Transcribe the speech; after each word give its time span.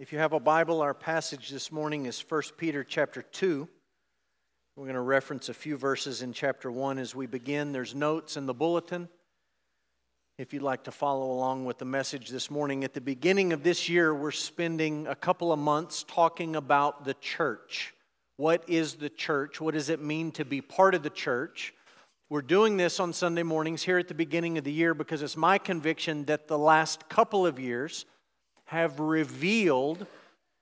If 0.00 0.14
you 0.14 0.18
have 0.18 0.32
a 0.32 0.40
Bible, 0.40 0.80
our 0.80 0.94
passage 0.94 1.50
this 1.50 1.70
morning 1.70 2.06
is 2.06 2.24
1 2.26 2.42
Peter 2.56 2.82
chapter 2.82 3.20
2. 3.20 3.68
We're 4.74 4.84
going 4.84 4.94
to 4.94 5.00
reference 5.02 5.50
a 5.50 5.54
few 5.54 5.76
verses 5.76 6.22
in 6.22 6.32
chapter 6.32 6.72
1 6.72 6.98
as 6.98 7.14
we 7.14 7.26
begin. 7.26 7.72
There's 7.72 7.94
notes 7.94 8.38
in 8.38 8.46
the 8.46 8.54
bulletin. 8.54 9.10
If 10.38 10.54
you'd 10.54 10.62
like 10.62 10.84
to 10.84 10.90
follow 10.90 11.30
along 11.30 11.66
with 11.66 11.76
the 11.76 11.84
message 11.84 12.30
this 12.30 12.50
morning, 12.50 12.82
at 12.82 12.94
the 12.94 13.02
beginning 13.02 13.52
of 13.52 13.62
this 13.62 13.90
year, 13.90 14.14
we're 14.14 14.30
spending 14.30 15.06
a 15.06 15.14
couple 15.14 15.52
of 15.52 15.58
months 15.58 16.02
talking 16.08 16.56
about 16.56 17.04
the 17.04 17.12
church. 17.20 17.92
What 18.38 18.64
is 18.70 18.94
the 18.94 19.10
church? 19.10 19.60
What 19.60 19.74
does 19.74 19.90
it 19.90 20.00
mean 20.00 20.32
to 20.32 20.46
be 20.46 20.62
part 20.62 20.94
of 20.94 21.02
the 21.02 21.10
church? 21.10 21.74
We're 22.30 22.40
doing 22.40 22.78
this 22.78 23.00
on 23.00 23.12
Sunday 23.12 23.42
mornings 23.42 23.82
here 23.82 23.98
at 23.98 24.08
the 24.08 24.14
beginning 24.14 24.56
of 24.56 24.64
the 24.64 24.72
year 24.72 24.94
because 24.94 25.20
it's 25.20 25.36
my 25.36 25.58
conviction 25.58 26.24
that 26.24 26.48
the 26.48 26.56
last 26.56 27.10
couple 27.10 27.46
of 27.46 27.58
years 27.60 28.06
have 28.70 29.00
revealed 29.00 30.06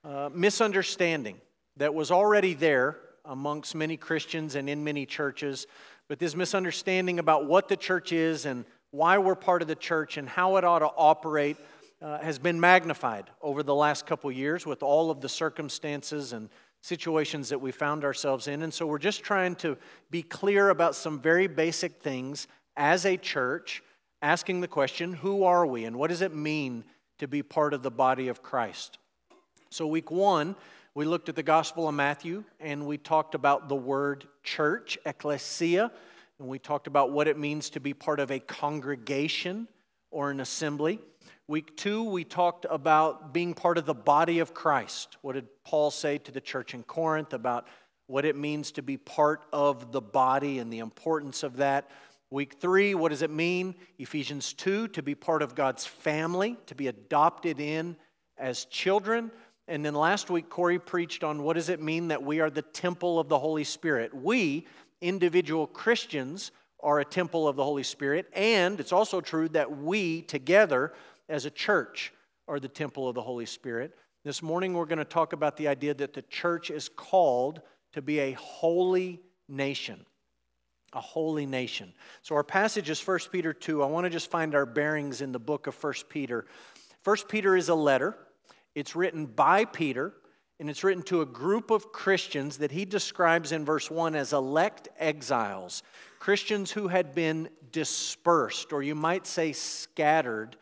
uh, 0.03 0.31
misunderstanding 0.33 1.39
that 1.77 1.93
was 1.93 2.09
already 2.09 2.55
there 2.55 2.97
amongst 3.23 3.75
many 3.75 3.97
Christians 3.97 4.55
and 4.55 4.67
in 4.67 4.83
many 4.83 5.05
churches. 5.05 5.67
But 6.07 6.17
this 6.17 6.35
misunderstanding 6.35 7.19
about 7.19 7.45
what 7.45 7.67
the 7.67 7.77
church 7.77 8.11
is 8.11 8.47
and 8.47 8.65
why 8.89 9.19
we're 9.19 9.35
part 9.35 9.61
of 9.61 9.67
the 9.67 9.75
church 9.75 10.17
and 10.17 10.27
how 10.27 10.57
it 10.57 10.63
ought 10.63 10.79
to 10.79 10.87
operate 10.87 11.57
uh, 12.01 12.17
has 12.17 12.39
been 12.39 12.59
magnified 12.59 13.29
over 13.43 13.61
the 13.61 13.75
last 13.75 14.07
couple 14.07 14.31
years 14.31 14.65
with 14.65 14.81
all 14.81 15.11
of 15.11 15.21
the 15.21 15.29
circumstances 15.29 16.33
and 16.33 16.49
situations 16.81 17.49
that 17.49 17.61
we 17.61 17.71
found 17.71 18.03
ourselves 18.03 18.47
in. 18.47 18.63
And 18.63 18.73
so 18.73 18.87
we're 18.87 18.97
just 18.97 19.21
trying 19.21 19.53
to 19.57 19.77
be 20.09 20.23
clear 20.23 20.71
about 20.71 20.95
some 20.95 21.19
very 21.19 21.45
basic 21.45 22.01
things 22.01 22.47
as 22.75 23.05
a 23.05 23.17
church, 23.17 23.83
asking 24.23 24.61
the 24.61 24.67
question 24.67 25.13
who 25.13 25.43
are 25.43 25.67
we 25.67 25.85
and 25.85 25.95
what 25.95 26.09
does 26.09 26.23
it 26.23 26.33
mean 26.33 26.85
to 27.19 27.27
be 27.27 27.43
part 27.43 27.73
of 27.73 27.83
the 27.83 27.91
body 27.91 28.27
of 28.27 28.41
Christ. 28.41 28.97
So, 29.69 29.85
week 29.85 30.09
one, 30.09 30.55
we 30.95 31.05
looked 31.05 31.29
at 31.29 31.35
the 31.35 31.43
Gospel 31.43 31.87
of 31.87 31.93
Matthew 31.93 32.43
and 32.59 32.87
we 32.87 32.97
talked 32.97 33.35
about 33.35 33.69
the 33.69 33.75
word 33.75 34.27
church, 34.43 34.97
ecclesia, 35.05 35.91
and 36.39 36.47
we 36.47 36.57
talked 36.57 36.87
about 36.87 37.11
what 37.11 37.27
it 37.27 37.37
means 37.37 37.69
to 37.71 37.79
be 37.79 37.93
part 37.93 38.19
of 38.19 38.31
a 38.31 38.39
congregation 38.39 39.67
or 40.09 40.31
an 40.31 40.39
assembly. 40.39 40.99
Week 41.47 41.75
two, 41.75 42.03
we 42.03 42.23
talked 42.23 42.65
about 42.69 43.33
being 43.33 43.53
part 43.53 43.77
of 43.77 43.85
the 43.85 43.93
body 43.93 44.39
of 44.39 44.53
Christ. 44.53 45.17
What 45.21 45.33
did 45.33 45.47
Paul 45.63 45.91
say 45.91 46.17
to 46.19 46.31
the 46.31 46.41
church 46.41 46.73
in 46.73 46.83
Corinth 46.83 47.33
about 47.33 47.67
what 48.07 48.25
it 48.25 48.35
means 48.35 48.71
to 48.73 48.81
be 48.81 48.97
part 48.97 49.43
of 49.51 49.91
the 49.91 50.01
body 50.01 50.59
and 50.59 50.71
the 50.71 50.79
importance 50.79 51.43
of 51.43 51.57
that? 51.57 51.89
Week 52.31 52.57
three, 52.59 52.93
what 52.93 53.09
does 53.09 53.23
it 53.23 53.31
mean? 53.31 53.73
Ephesians 53.97 54.53
2, 54.53 54.89
to 54.89 55.01
be 55.01 55.15
part 55.15 55.41
of 55.41 55.55
God's 55.55 55.85
family, 55.85 56.57
to 56.67 56.75
be 56.75 56.87
adopted 56.87 57.59
in 57.59 57.95
as 58.37 58.65
children. 58.65 59.31
And 59.67 59.83
then 59.83 59.95
last 59.95 60.29
week, 60.29 60.47
Corey 60.47 60.77
preached 60.77 61.23
on 61.23 61.41
what 61.41 61.55
does 61.55 61.69
it 61.69 61.81
mean 61.81 62.09
that 62.09 62.21
we 62.21 62.39
are 62.39 62.51
the 62.51 62.61
temple 62.61 63.19
of 63.19 63.29
the 63.29 63.39
Holy 63.39 63.63
Spirit. 63.63 64.13
We, 64.13 64.67
individual 65.01 65.65
Christians, 65.65 66.51
are 66.81 66.99
a 66.99 67.05
temple 67.05 67.47
of 67.47 67.55
the 67.55 67.63
Holy 67.63 67.83
Spirit. 67.83 68.27
And 68.33 68.79
it's 68.79 68.93
also 68.93 69.21
true 69.21 69.49
that 69.49 69.77
we, 69.77 70.21
together 70.21 70.93
as 71.29 71.45
a 71.45 71.51
church, 71.51 72.13
are 72.47 72.59
the 72.59 72.67
temple 72.67 73.09
of 73.09 73.15
the 73.15 73.23
Holy 73.23 73.47
Spirit. 73.47 73.97
This 74.23 74.43
morning, 74.43 74.75
we're 74.75 74.85
going 74.85 74.99
to 74.99 75.05
talk 75.05 75.33
about 75.33 75.57
the 75.57 75.67
idea 75.67 75.95
that 75.95 76.13
the 76.13 76.21
church 76.21 76.69
is 76.69 76.89
called 76.89 77.61
to 77.93 78.03
be 78.03 78.19
a 78.19 78.33
holy 78.33 79.19
nation 79.47 80.05
a 80.93 81.01
holy 81.01 81.45
nation. 81.45 81.93
So 82.21 82.35
our 82.35 82.43
passage 82.43 82.89
is 82.89 83.05
1 83.05 83.19
Peter 83.31 83.53
2. 83.53 83.83
I 83.83 83.85
want 83.85 84.05
to 84.05 84.09
just 84.09 84.31
find 84.31 84.55
our 84.55 84.65
bearings 84.65 85.21
in 85.21 85.31
the 85.31 85.39
book 85.39 85.67
of 85.67 85.83
1 85.83 85.93
Peter. 86.09 86.45
1 87.03 87.17
Peter 87.27 87.55
is 87.55 87.69
a 87.69 87.75
letter. 87.75 88.17
It's 88.75 88.95
written 88.95 89.25
by 89.25 89.65
Peter, 89.65 90.13
and 90.59 90.69
it's 90.69 90.83
written 90.83 91.03
to 91.03 91.21
a 91.21 91.25
group 91.25 91.71
of 91.71 91.91
Christians 91.91 92.57
that 92.57 92.71
he 92.71 92.85
describes 92.85 93.51
in 93.51 93.65
verse 93.65 93.89
1 93.89 94.15
as 94.15 94.33
elect 94.33 94.89
exiles, 94.97 95.83
Christians 96.19 96.71
who 96.71 96.87
had 96.87 97.15
been 97.15 97.49
dispersed, 97.71 98.73
or 98.73 98.83
you 98.83 98.95
might 98.95 99.25
say 99.25 99.53
scattered 99.53 100.57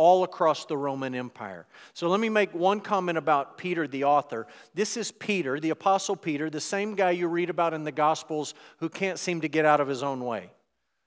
all 0.00 0.24
across 0.24 0.64
the 0.64 0.78
Roman 0.78 1.14
Empire. 1.14 1.66
So 1.92 2.08
let 2.08 2.20
me 2.20 2.30
make 2.30 2.54
one 2.54 2.80
comment 2.80 3.18
about 3.18 3.58
Peter, 3.58 3.86
the 3.86 4.04
author. 4.04 4.46
This 4.72 4.96
is 4.96 5.12
Peter, 5.12 5.60
the 5.60 5.68
Apostle 5.68 6.16
Peter, 6.16 6.48
the 6.48 6.58
same 6.58 6.94
guy 6.94 7.10
you 7.10 7.28
read 7.28 7.50
about 7.50 7.74
in 7.74 7.84
the 7.84 7.92
Gospels 7.92 8.54
who 8.78 8.88
can't 8.88 9.18
seem 9.18 9.42
to 9.42 9.48
get 9.48 9.66
out 9.66 9.78
of 9.78 9.88
his 9.88 10.02
own 10.02 10.24
way, 10.24 10.52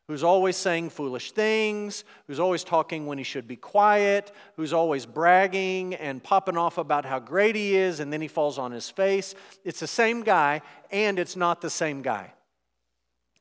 who's 0.08 0.24
always 0.24 0.56
saying 0.56 0.92
foolish 0.92 1.32
things, 1.32 2.04
who's 2.28 2.40
always 2.40 2.64
talking 2.64 3.08
when 3.08 3.18
he 3.18 3.24
should 3.24 3.48
be 3.48 3.56
quiet, 3.56 4.32
who's 4.58 4.74
always 4.74 5.08
bragging 5.08 5.96
and 5.96 6.22
popping 6.22 6.56
off 6.56 6.78
about 6.78 7.04
how 7.04 7.18
great 7.18 7.56
he 7.56 7.76
is, 7.76 8.00
and 8.00 8.14
then 8.14 8.22
he 8.22 8.28
falls 8.28 8.60
on 8.60 8.72
his 8.72 8.92
face. 8.92 9.34
It's 9.66 9.80
the 9.80 9.88
same 9.88 10.22
guy, 10.22 10.62
and 10.92 11.18
it's 11.18 11.36
not 11.36 11.62
the 11.62 11.72
same 11.72 12.04
guy. 12.04 12.32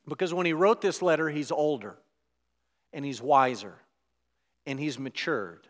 Because 0.08 0.32
when 0.32 0.46
he 0.46 0.54
wrote 0.54 0.80
this 0.80 1.02
letter, 1.02 1.28
he's 1.28 1.52
older 1.52 1.98
and 2.94 3.04
he's 3.04 3.20
wiser 3.20 3.74
and 4.66 4.78
he's 4.78 4.98
matured. 4.98 5.68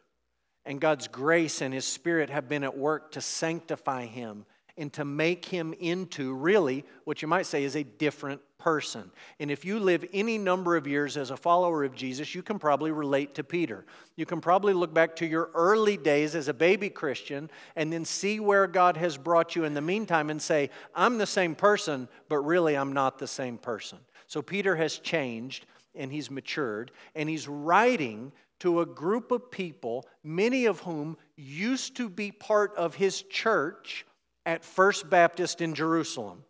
And 0.64 0.80
God's 0.80 1.08
grace 1.08 1.60
and 1.60 1.74
his 1.74 1.84
spirit 1.84 2.30
have 2.30 2.48
been 2.48 2.64
at 2.64 2.76
work 2.76 3.12
to 3.12 3.20
sanctify 3.20 4.06
him 4.06 4.46
and 4.76 4.92
to 4.94 5.04
make 5.04 5.44
him 5.44 5.74
into 5.80 6.34
really 6.34 6.84
what 7.04 7.20
you 7.20 7.28
might 7.28 7.46
say 7.46 7.64
is 7.64 7.76
a 7.76 7.84
different 7.84 8.40
person. 8.58 9.10
And 9.38 9.50
if 9.50 9.64
you 9.64 9.78
live 9.78 10.04
any 10.12 10.38
number 10.38 10.76
of 10.76 10.86
years 10.86 11.16
as 11.16 11.30
a 11.30 11.36
follower 11.36 11.84
of 11.84 11.94
Jesus, 11.94 12.34
you 12.34 12.42
can 12.42 12.58
probably 12.58 12.90
relate 12.90 13.34
to 13.34 13.44
Peter. 13.44 13.84
You 14.16 14.24
can 14.24 14.40
probably 14.40 14.72
look 14.72 14.94
back 14.94 15.16
to 15.16 15.26
your 15.26 15.50
early 15.54 15.96
days 15.96 16.34
as 16.34 16.48
a 16.48 16.54
baby 16.54 16.88
Christian 16.88 17.50
and 17.76 17.92
then 17.92 18.04
see 18.04 18.40
where 18.40 18.66
God 18.66 18.96
has 18.96 19.16
brought 19.16 19.56
you 19.56 19.64
in 19.64 19.74
the 19.74 19.80
meantime 19.80 20.30
and 20.30 20.40
say, 20.40 20.70
I'm 20.94 21.18
the 21.18 21.26
same 21.26 21.54
person, 21.54 22.08
but 22.28 22.38
really 22.38 22.76
I'm 22.76 22.92
not 22.92 23.18
the 23.18 23.26
same 23.26 23.58
person. 23.58 23.98
So 24.26 24.40
Peter 24.40 24.76
has 24.76 24.98
changed 24.98 25.66
and 25.94 26.10
he's 26.10 26.30
matured 26.30 26.92
and 27.14 27.28
he's 27.28 27.48
writing 27.48 28.32
to 28.62 28.78
a 28.78 28.86
group 28.86 29.32
of 29.32 29.50
people, 29.50 30.06
many 30.22 30.66
of 30.66 30.78
whom 30.80 31.16
used 31.36 31.96
to 31.96 32.08
be 32.08 32.30
part 32.30 32.72
of 32.76 32.94
his 32.94 33.22
church 33.22 34.06
at 34.46 34.64
First 34.64 35.10
Baptist 35.10 35.60
in 35.60 35.74
Jerusalem. 35.74 36.44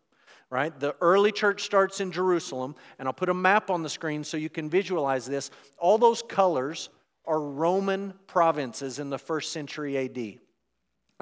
Right? 0.51 0.79
The 0.79 0.95
early 1.01 1.33
church 1.33 1.63
starts 1.63 2.01
in 2.01 2.13
Jerusalem, 2.13 2.75
and 2.99 3.09
I'll 3.09 3.15
put 3.15 3.31
a 3.31 3.35
map 3.35 3.71
on 3.71 3.83
the 3.83 3.89
screen 3.89 4.25
so 4.25 4.37
you 4.37 4.51
can 4.51 4.69
visualize 4.69 5.25
this. 5.25 5.51
All 5.79 5.97
those 5.97 6.21
colors 6.21 6.91
are 7.25 7.41
Roman 7.41 8.13
provinces 8.27 8.99
in 8.99 9.09
the 9.09 9.19
first 9.19 9.51
century 9.51 9.97
AD. 9.97 10.42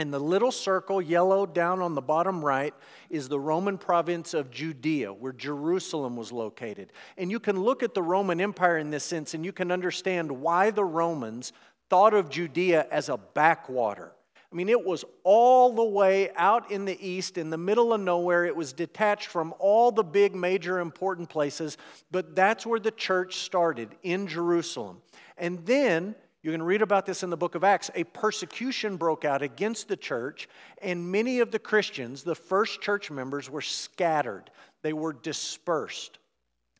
And 0.00 0.15
the 0.15 0.19
little 0.19 0.50
circle, 0.50 1.03
yellow 1.03 1.44
down 1.44 1.83
on 1.83 1.94
the 1.94 2.00
bottom 2.00 2.43
right, 2.43 2.72
is 3.11 3.28
the 3.28 3.38
Roman 3.38 3.77
province 3.77 4.33
of 4.33 4.50
Judea, 4.50 5.12
where 5.12 5.34
Jerusalem 5.34 6.16
was 6.16 6.33
located. 6.33 6.94
And 7.19 7.31
you 7.31 7.38
can 7.38 7.61
look 7.61 7.83
at 7.83 7.93
the 7.93 8.03
Roman 8.03 8.41
Empire 8.41 8.78
in 8.78 8.88
this 8.88 9.05
sense, 9.05 9.34
and 9.34 9.44
you 9.44 9.53
can 9.53 9.71
understand 9.71 10.33
why 10.33 10.71
the 10.71 10.87
Romans 10.87 11.53
thought 11.91 12.15
of 12.15 12.31
Judea 12.31 12.87
as 12.91 13.11
a 13.11 13.19
backwater. 13.19 14.12
I 14.50 14.56
mean, 14.56 14.71
it 14.71 14.83
was 14.83 15.05
all 15.22 15.75
the 15.75 15.84
way 15.84 16.31
out 16.34 16.71
in 16.71 16.87
the 16.87 16.99
east, 17.06 17.37
in 17.37 17.50
the 17.50 17.59
middle 17.59 17.93
of 17.93 18.00
nowhere. 18.00 18.47
It 18.47 18.56
was 18.56 18.72
detached 18.72 19.27
from 19.27 19.53
all 19.59 19.93
the 19.93 20.03
big, 20.03 20.34
major, 20.34 20.78
important 20.78 21.28
places, 21.28 21.77
but 22.11 22.34
that's 22.34 22.65
where 22.65 22.81
the 22.81 22.91
church 22.91 23.37
started, 23.37 23.94
in 24.03 24.27
Jerusalem. 24.27 25.03
And 25.37 25.67
then 25.67 26.15
you 26.42 26.52
can 26.52 26.62
read 26.62 26.80
about 26.80 27.04
this 27.04 27.22
in 27.22 27.28
the 27.28 27.36
book 27.36 27.54
of 27.54 27.64
Acts. 27.64 27.90
A 27.94 28.04
persecution 28.04 28.96
broke 28.96 29.24
out 29.24 29.42
against 29.42 29.88
the 29.88 29.96
church, 29.96 30.48
and 30.80 31.12
many 31.12 31.40
of 31.40 31.50
the 31.50 31.58
Christians, 31.58 32.22
the 32.22 32.34
first 32.34 32.80
church 32.80 33.10
members, 33.10 33.50
were 33.50 33.60
scattered. 33.60 34.50
They 34.82 34.94
were 34.94 35.12
dispersed. 35.12 36.18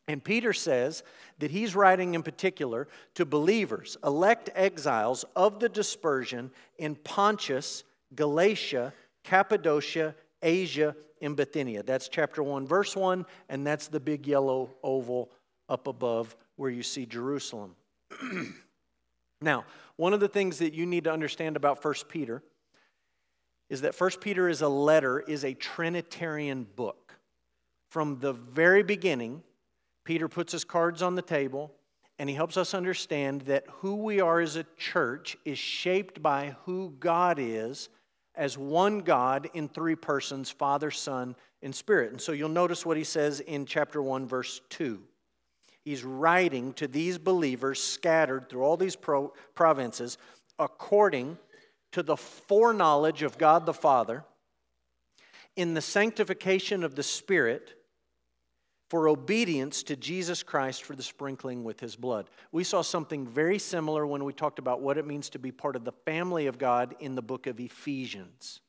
And 0.07 0.23
Peter 0.23 0.51
says 0.51 1.03
that 1.39 1.51
he's 1.51 1.75
writing 1.75 2.15
in 2.15 2.23
particular 2.23 2.87
to 3.13 3.25
believers, 3.25 3.97
elect 4.03 4.49
exiles 4.55 5.25
of 5.35 5.59
the 5.59 5.69
dispersion 5.69 6.49
in 6.79 6.95
Pontus, 6.95 7.83
Galatia, 8.15 8.93
Cappadocia, 9.23 10.15
Asia, 10.41 10.95
and 11.21 11.35
Bithynia. 11.35 11.83
That's 11.83 12.09
chapter 12.09 12.41
1, 12.41 12.65
verse 12.65 12.95
1, 12.95 13.27
and 13.47 13.65
that's 13.65 13.87
the 13.87 13.99
big 13.99 14.25
yellow 14.25 14.71
oval 14.83 15.29
up 15.69 15.85
above 15.85 16.35
where 16.55 16.71
you 16.71 16.81
see 16.81 17.05
Jerusalem. 17.05 17.75
Now, 19.41 19.65
one 19.95 20.13
of 20.13 20.19
the 20.19 20.27
things 20.27 20.59
that 20.59 20.73
you 20.73 20.85
need 20.85 21.05
to 21.05 21.11
understand 21.11 21.55
about 21.55 21.83
1 21.83 21.93
Peter 22.07 22.43
is 23.69 23.81
that 23.81 23.99
1 23.99 24.11
Peter 24.21 24.47
is 24.47 24.61
a 24.61 24.67
letter, 24.67 25.19
is 25.19 25.43
a 25.43 25.53
Trinitarian 25.53 26.67
book. 26.75 27.15
From 27.89 28.19
the 28.19 28.33
very 28.33 28.83
beginning, 28.83 29.43
Peter 30.03 30.27
puts 30.27 30.51
his 30.51 30.63
cards 30.63 31.01
on 31.01 31.15
the 31.15 31.21
table 31.21 31.71
and 32.19 32.29
he 32.29 32.35
helps 32.35 32.55
us 32.55 32.73
understand 32.73 33.41
that 33.41 33.63
who 33.67 33.95
we 33.95 34.21
are 34.21 34.39
as 34.39 34.55
a 34.55 34.65
church 34.77 35.37
is 35.43 35.57
shaped 35.57 36.21
by 36.21 36.55
who 36.65 36.93
God 36.99 37.39
is 37.39 37.89
as 38.35 38.57
one 38.57 38.99
God 38.99 39.49
in 39.53 39.67
three 39.67 39.95
persons 39.95 40.51
Father, 40.51 40.91
Son, 40.91 41.35
and 41.63 41.73
Spirit. 41.73 42.11
And 42.11 42.21
so 42.21 42.31
you'll 42.31 42.49
notice 42.49 42.85
what 42.85 42.97
he 42.97 43.03
says 43.03 43.39
in 43.39 43.65
chapter 43.65 44.03
1, 44.03 44.27
verse 44.27 44.61
2 44.69 45.01
he's 45.83 46.03
writing 46.03 46.73
to 46.73 46.87
these 46.87 47.17
believers 47.17 47.81
scattered 47.81 48.49
through 48.49 48.63
all 48.63 48.77
these 48.77 48.95
pro- 48.95 49.33
provinces 49.55 50.17
according 50.59 51.37
to 51.91 52.03
the 52.03 52.17
foreknowledge 52.17 53.23
of 53.23 53.37
God 53.37 53.65
the 53.65 53.73
Father 53.73 54.23
in 55.55 55.73
the 55.73 55.81
sanctification 55.81 56.83
of 56.83 56.95
the 56.95 57.03
Spirit 57.03 57.73
for 58.89 59.07
obedience 59.07 59.83
to 59.83 59.95
Jesus 59.95 60.43
Christ 60.43 60.83
for 60.83 60.95
the 60.95 61.03
sprinkling 61.03 61.63
with 61.63 61.79
his 61.79 61.95
blood. 61.95 62.29
We 62.51 62.65
saw 62.65 62.81
something 62.81 63.25
very 63.25 63.57
similar 63.57 64.05
when 64.05 64.25
we 64.25 64.33
talked 64.33 64.59
about 64.59 64.81
what 64.81 64.97
it 64.97 65.07
means 65.07 65.29
to 65.29 65.39
be 65.39 65.51
part 65.51 65.77
of 65.77 65.85
the 65.85 65.93
family 66.05 66.47
of 66.47 66.57
God 66.57 66.95
in 66.99 67.15
the 67.15 67.21
book 67.21 67.47
of 67.47 67.59
Ephesians. 67.59 68.59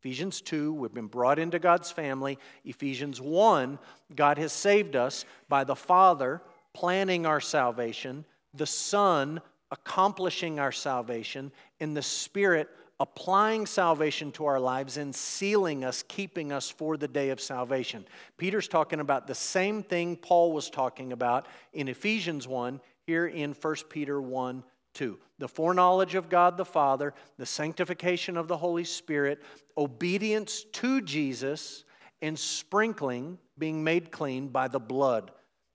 Ephesians 0.00 0.40
2, 0.40 0.72
we've 0.72 0.94
been 0.94 1.06
brought 1.06 1.38
into 1.38 1.58
God's 1.58 1.90
family. 1.90 2.38
Ephesians 2.64 3.20
1, 3.20 3.78
God 4.14 4.38
has 4.38 4.52
saved 4.52 4.96
us 4.96 5.24
by 5.48 5.64
the 5.64 5.76
Father 5.76 6.42
planning 6.78 7.26
our 7.26 7.40
salvation, 7.40 8.24
the 8.54 8.64
Son 8.64 9.40
accomplishing 9.72 10.60
our 10.60 10.70
salvation, 10.70 11.50
and 11.80 11.96
the 11.96 12.02
Spirit 12.02 12.68
applying 13.00 13.66
salvation 13.66 14.30
to 14.30 14.46
our 14.46 14.60
lives 14.60 14.96
and 14.96 15.12
sealing 15.12 15.84
us, 15.84 16.04
keeping 16.06 16.52
us 16.52 16.70
for 16.70 16.96
the 16.96 17.08
day 17.08 17.30
of 17.30 17.40
salvation. 17.40 18.04
Peter's 18.36 18.68
talking 18.68 19.00
about 19.00 19.26
the 19.26 19.34
same 19.34 19.82
thing 19.82 20.14
Paul 20.14 20.52
was 20.52 20.70
talking 20.70 21.12
about 21.12 21.46
in 21.72 21.88
Ephesians 21.88 22.46
1, 22.46 22.80
here 23.08 23.26
in 23.26 23.54
1 23.54 23.74
Peter 23.90 24.22
1 24.22 24.62
2. 24.94 25.18
The 25.40 25.48
foreknowledge 25.48 26.14
of 26.14 26.28
God 26.28 26.56
the 26.56 26.64
Father, 26.64 27.12
the 27.38 27.46
sanctification 27.46 28.36
of 28.36 28.46
the 28.46 28.56
Holy 28.56 28.84
Spirit, 28.84 29.42
obedience 29.76 30.62
to 30.74 31.00
Jesus, 31.02 31.84
and 32.22 32.38
sprinkling, 32.38 33.36
being 33.58 33.82
made 33.82 34.12
clean 34.12 34.46
by 34.46 34.68
the 34.68 34.78
blood 34.78 35.32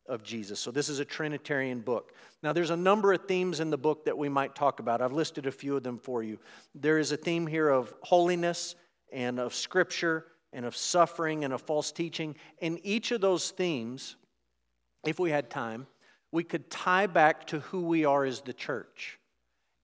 of 0.08 0.24
Jesus. 0.24 0.60
So, 0.60 0.72
this 0.72 0.90
is 0.90 1.00
a 1.00 1.06
Trinitarian 1.06 1.80
book. 1.82 2.14
Now, 2.42 2.54
there's 2.54 2.70
a 2.70 2.78
number 2.78 3.14
of 3.14 3.26
themes 3.26 3.60
in 3.60 3.70
the 3.70 3.78
book 3.78 4.06
that 4.06 4.18
we 4.18 4.30
might 4.30 4.56
talk 4.56 4.80
about. 4.80 5.02
I've 5.02 5.14
listed 5.14 5.46
a 5.46 5.52
few 5.52 5.78
of 5.78 5.84
them 5.84 5.98
for 5.98 6.24
you. 6.24 6.40
There 6.76 7.00
is 7.00 7.12
a 7.12 7.18
theme 7.18 7.48
here 7.48 7.70
of 7.70 7.94
holiness 8.02 8.76
and 9.12 9.40
of 9.40 9.54
scripture 9.54 10.26
and 10.52 10.66
of 10.66 10.76
suffering 10.76 11.44
and 11.44 11.54
of 11.54 11.62
false 11.62 11.92
teaching. 11.92 12.36
And 12.62 12.80
each 12.84 13.12
of 13.12 13.22
those 13.22 13.52
themes, 13.52 14.16
if 15.06 15.20
we 15.20 15.32
had 15.32 15.50
time, 15.50 15.88
we 16.32 16.44
could 16.44 16.70
tie 16.70 17.08
back 17.08 17.48
to 17.48 17.60
who 17.60 17.82
we 17.82 18.06
are 18.06 18.26
as 18.26 18.42
the 18.42 18.54
church. 18.54 19.20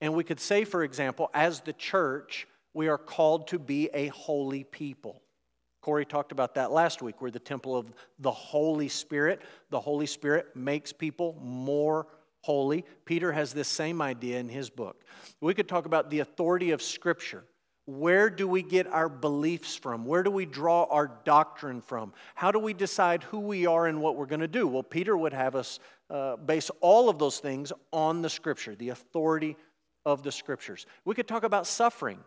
And 0.00 0.14
we 0.14 0.24
could 0.24 0.40
say, 0.40 0.64
for 0.64 0.82
example, 0.82 1.30
as 1.32 1.60
the 1.60 1.72
church, 1.72 2.46
we 2.74 2.88
are 2.88 2.98
called 2.98 3.48
to 3.48 3.58
be 3.58 3.88
a 3.92 4.08
holy 4.08 4.64
people. 4.64 5.22
Corey 5.80 6.04
talked 6.04 6.32
about 6.32 6.54
that 6.54 6.70
last 6.70 7.02
week. 7.02 7.20
We're 7.20 7.30
the 7.30 7.38
temple 7.38 7.76
of 7.76 7.92
the 8.18 8.30
Holy 8.30 8.88
Spirit. 8.88 9.40
The 9.70 9.80
Holy 9.80 10.06
Spirit 10.06 10.54
makes 10.54 10.92
people 10.92 11.38
more 11.42 12.06
holy. 12.42 12.84
Peter 13.04 13.32
has 13.32 13.52
this 13.52 13.68
same 13.68 14.02
idea 14.02 14.38
in 14.38 14.48
his 14.48 14.70
book. 14.70 15.04
We 15.40 15.54
could 15.54 15.68
talk 15.68 15.86
about 15.86 16.10
the 16.10 16.20
authority 16.20 16.70
of 16.70 16.82
Scripture. 16.82 17.44
Where 17.86 18.30
do 18.30 18.46
we 18.46 18.62
get 18.62 18.86
our 18.86 19.08
beliefs 19.08 19.74
from? 19.74 20.04
Where 20.04 20.22
do 20.22 20.30
we 20.30 20.46
draw 20.46 20.84
our 20.84 21.10
doctrine 21.24 21.80
from? 21.80 22.12
How 22.34 22.52
do 22.52 22.58
we 22.58 22.72
decide 22.72 23.22
who 23.24 23.40
we 23.40 23.66
are 23.66 23.86
and 23.86 24.00
what 24.00 24.16
we're 24.16 24.26
going 24.26 24.40
to 24.40 24.48
do? 24.48 24.66
Well, 24.68 24.82
Peter 24.82 25.16
would 25.16 25.32
have 25.32 25.56
us 25.56 25.80
uh, 26.08 26.36
base 26.36 26.70
all 26.80 27.08
of 27.08 27.18
those 27.18 27.40
things 27.40 27.72
on 27.92 28.22
the 28.22 28.30
Scripture, 28.30 28.74
the 28.74 28.90
authority 28.90 29.56
of 30.04 30.22
the 30.22 30.30
Scriptures. 30.30 30.86
We 31.04 31.14
could 31.14 31.26
talk 31.26 31.42
about 31.42 31.66
suffering. 31.66 32.20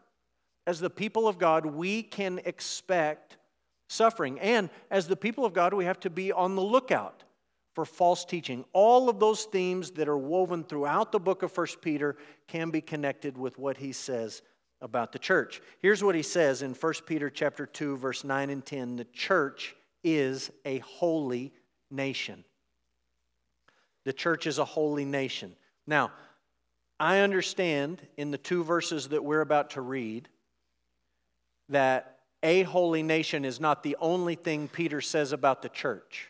As 0.65 0.79
the 0.79 0.89
people 0.89 1.27
of 1.27 1.37
God, 1.37 1.65
we 1.65 2.03
can 2.03 2.39
expect 2.45 3.37
suffering. 3.87 4.39
And 4.39 4.69
as 4.89 5.07
the 5.07 5.15
people 5.15 5.45
of 5.45 5.53
God, 5.53 5.73
we 5.73 5.85
have 5.85 5.99
to 6.01 6.09
be 6.09 6.31
on 6.31 6.55
the 6.55 6.61
lookout 6.61 7.23
for 7.73 7.85
false 7.85 8.23
teaching. 8.25 8.65
All 8.73 9.09
of 9.09 9.19
those 9.19 9.45
themes 9.45 9.91
that 9.91 10.07
are 10.07 10.17
woven 10.17 10.63
throughout 10.63 11.11
the 11.11 11.19
book 11.19 11.43
of 11.43 11.55
1 11.55 11.67
Peter 11.81 12.15
can 12.47 12.69
be 12.69 12.81
connected 12.81 13.37
with 13.37 13.57
what 13.57 13.77
he 13.77 13.91
says 13.91 14.41
about 14.81 15.11
the 15.11 15.19
church. 15.19 15.61
Here's 15.79 16.03
what 16.03 16.15
he 16.15 16.21
says 16.21 16.61
in 16.61 16.73
1 16.73 16.93
Peter 17.05 17.29
chapter 17.29 17.65
2 17.65 17.97
verse 17.97 18.23
9 18.23 18.49
and 18.49 18.65
10, 18.65 18.97
the 18.97 19.05
church 19.05 19.75
is 20.03 20.51
a 20.65 20.79
holy 20.79 21.53
nation. 21.89 22.43
The 24.03 24.13
church 24.13 24.45
is 24.45 24.59
a 24.59 24.65
holy 24.65 25.05
nation. 25.05 25.55
Now, 25.87 26.11
I 26.99 27.19
understand 27.19 28.01
in 28.17 28.31
the 28.31 28.37
two 28.37 28.63
verses 28.63 29.09
that 29.09 29.23
we're 29.23 29.41
about 29.41 29.71
to 29.71 29.81
read 29.81 30.27
that 31.69 32.12
a 32.43 32.63
holy 32.63 33.01
nation 33.01 33.45
is 33.45 33.59
not 33.59 33.81
the 33.81 33.95
only 33.99 34.35
thing 34.35 34.67
Peter 34.67 35.01
says 35.01 35.31
about 35.31 35.61
the 35.61 35.69
church. 35.69 36.29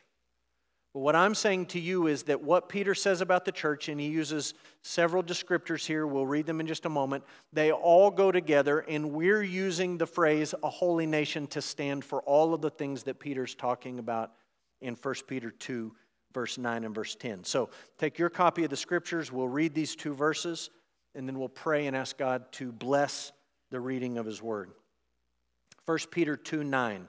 But 0.93 0.99
what 0.99 1.15
I'm 1.15 1.33
saying 1.33 1.65
to 1.67 1.79
you 1.79 2.05
is 2.05 2.23
that 2.23 2.43
what 2.43 2.69
Peter 2.69 2.93
says 2.93 3.19
about 3.19 3.45
the 3.45 3.51
church, 3.51 3.89
and 3.89 3.99
he 3.99 4.07
uses 4.07 4.53
several 4.83 5.23
descriptors 5.23 5.87
here, 5.87 6.05
we'll 6.05 6.27
read 6.27 6.45
them 6.45 6.59
in 6.59 6.67
just 6.67 6.85
a 6.85 6.89
moment, 6.89 7.23
they 7.51 7.71
all 7.71 8.11
go 8.11 8.31
together, 8.31 8.79
and 8.81 9.11
we're 9.11 9.41
using 9.41 9.97
the 9.97 10.05
phrase 10.05 10.53
a 10.61 10.69
holy 10.69 11.07
nation 11.07 11.47
to 11.47 11.63
stand 11.63 12.05
for 12.05 12.21
all 12.21 12.53
of 12.53 12.61
the 12.61 12.69
things 12.69 13.01
that 13.03 13.19
Peter's 13.19 13.55
talking 13.55 13.97
about 13.97 14.33
in 14.81 14.93
1 14.93 15.15
Peter 15.27 15.49
2, 15.49 15.91
verse 16.31 16.59
9 16.59 16.83
and 16.83 16.93
verse 16.93 17.15
10. 17.15 17.43
So 17.43 17.71
take 17.97 18.19
your 18.19 18.29
copy 18.29 18.63
of 18.63 18.69
the 18.69 18.77
scriptures, 18.77 19.31
we'll 19.31 19.47
read 19.47 19.73
these 19.73 19.95
two 19.95 20.13
verses, 20.13 20.69
and 21.15 21.27
then 21.27 21.39
we'll 21.39 21.49
pray 21.49 21.87
and 21.87 21.95
ask 21.95 22.19
God 22.19 22.51
to 22.53 22.71
bless 22.71 23.31
the 23.71 23.79
reading 23.79 24.19
of 24.19 24.27
his 24.27 24.43
word. 24.43 24.69
1 25.85 25.97
Peter 26.11 26.35
2 26.37 26.63
9. 26.63 27.07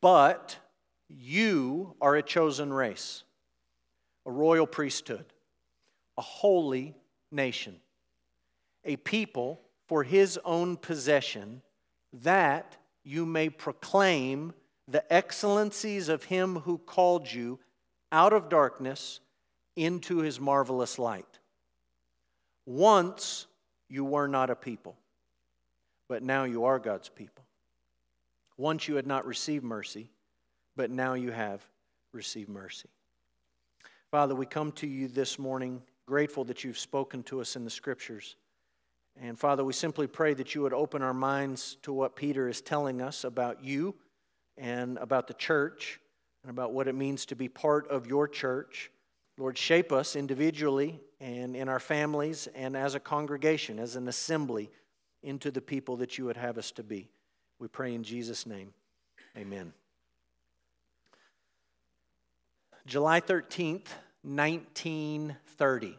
But 0.00 0.56
you 1.08 1.94
are 2.00 2.16
a 2.16 2.22
chosen 2.22 2.72
race, 2.72 3.24
a 4.24 4.30
royal 4.30 4.66
priesthood, 4.66 5.26
a 6.16 6.22
holy 6.22 6.94
nation, 7.30 7.76
a 8.84 8.96
people 8.96 9.60
for 9.86 10.02
his 10.02 10.38
own 10.44 10.76
possession, 10.76 11.62
that 12.12 12.76
you 13.04 13.26
may 13.26 13.48
proclaim 13.48 14.52
the 14.86 15.12
excellencies 15.12 16.08
of 16.08 16.24
him 16.24 16.56
who 16.60 16.78
called 16.78 17.30
you 17.30 17.58
out 18.12 18.32
of 18.32 18.48
darkness 18.48 19.20
into 19.76 20.18
his 20.18 20.40
marvelous 20.40 20.98
light. 20.98 21.38
Once 22.66 23.46
you 23.88 24.04
were 24.04 24.28
not 24.28 24.50
a 24.50 24.56
people, 24.56 24.96
but 26.08 26.22
now 26.22 26.44
you 26.44 26.64
are 26.64 26.78
God's 26.78 27.08
people. 27.08 27.44
Once 28.60 28.86
you 28.86 28.96
had 28.96 29.06
not 29.06 29.24
received 29.24 29.64
mercy, 29.64 30.10
but 30.76 30.90
now 30.90 31.14
you 31.14 31.30
have 31.30 31.66
received 32.12 32.50
mercy. 32.50 32.90
Father, 34.10 34.34
we 34.34 34.44
come 34.44 34.70
to 34.70 34.86
you 34.86 35.08
this 35.08 35.38
morning 35.38 35.80
grateful 36.06 36.44
that 36.44 36.62
you've 36.62 36.78
spoken 36.78 37.22
to 37.22 37.40
us 37.40 37.56
in 37.56 37.64
the 37.64 37.70
scriptures. 37.70 38.36
And 39.18 39.38
Father, 39.38 39.64
we 39.64 39.72
simply 39.72 40.06
pray 40.06 40.34
that 40.34 40.54
you 40.54 40.60
would 40.60 40.74
open 40.74 41.00
our 41.00 41.14
minds 41.14 41.78
to 41.84 41.92
what 41.94 42.14
Peter 42.14 42.48
is 42.48 42.60
telling 42.60 43.00
us 43.00 43.24
about 43.24 43.64
you 43.64 43.94
and 44.58 44.98
about 44.98 45.26
the 45.26 45.32
church 45.32 45.98
and 46.42 46.50
about 46.50 46.74
what 46.74 46.86
it 46.86 46.94
means 46.94 47.24
to 47.26 47.34
be 47.34 47.48
part 47.48 47.88
of 47.88 48.06
your 48.06 48.28
church. 48.28 48.90
Lord, 49.38 49.56
shape 49.56 49.90
us 49.90 50.14
individually 50.14 51.00
and 51.18 51.56
in 51.56 51.70
our 51.70 51.80
families 51.80 52.46
and 52.54 52.76
as 52.76 52.94
a 52.94 53.00
congregation, 53.00 53.78
as 53.78 53.96
an 53.96 54.06
assembly, 54.06 54.70
into 55.22 55.50
the 55.50 55.62
people 55.62 55.96
that 55.96 56.18
you 56.18 56.26
would 56.26 56.36
have 56.36 56.58
us 56.58 56.70
to 56.72 56.82
be. 56.82 57.08
We 57.60 57.68
pray 57.68 57.94
in 57.94 58.02
Jesus' 58.02 58.46
name. 58.46 58.72
Amen. 59.36 59.74
July 62.86 63.20
13th, 63.20 63.88
1930. 64.22 65.98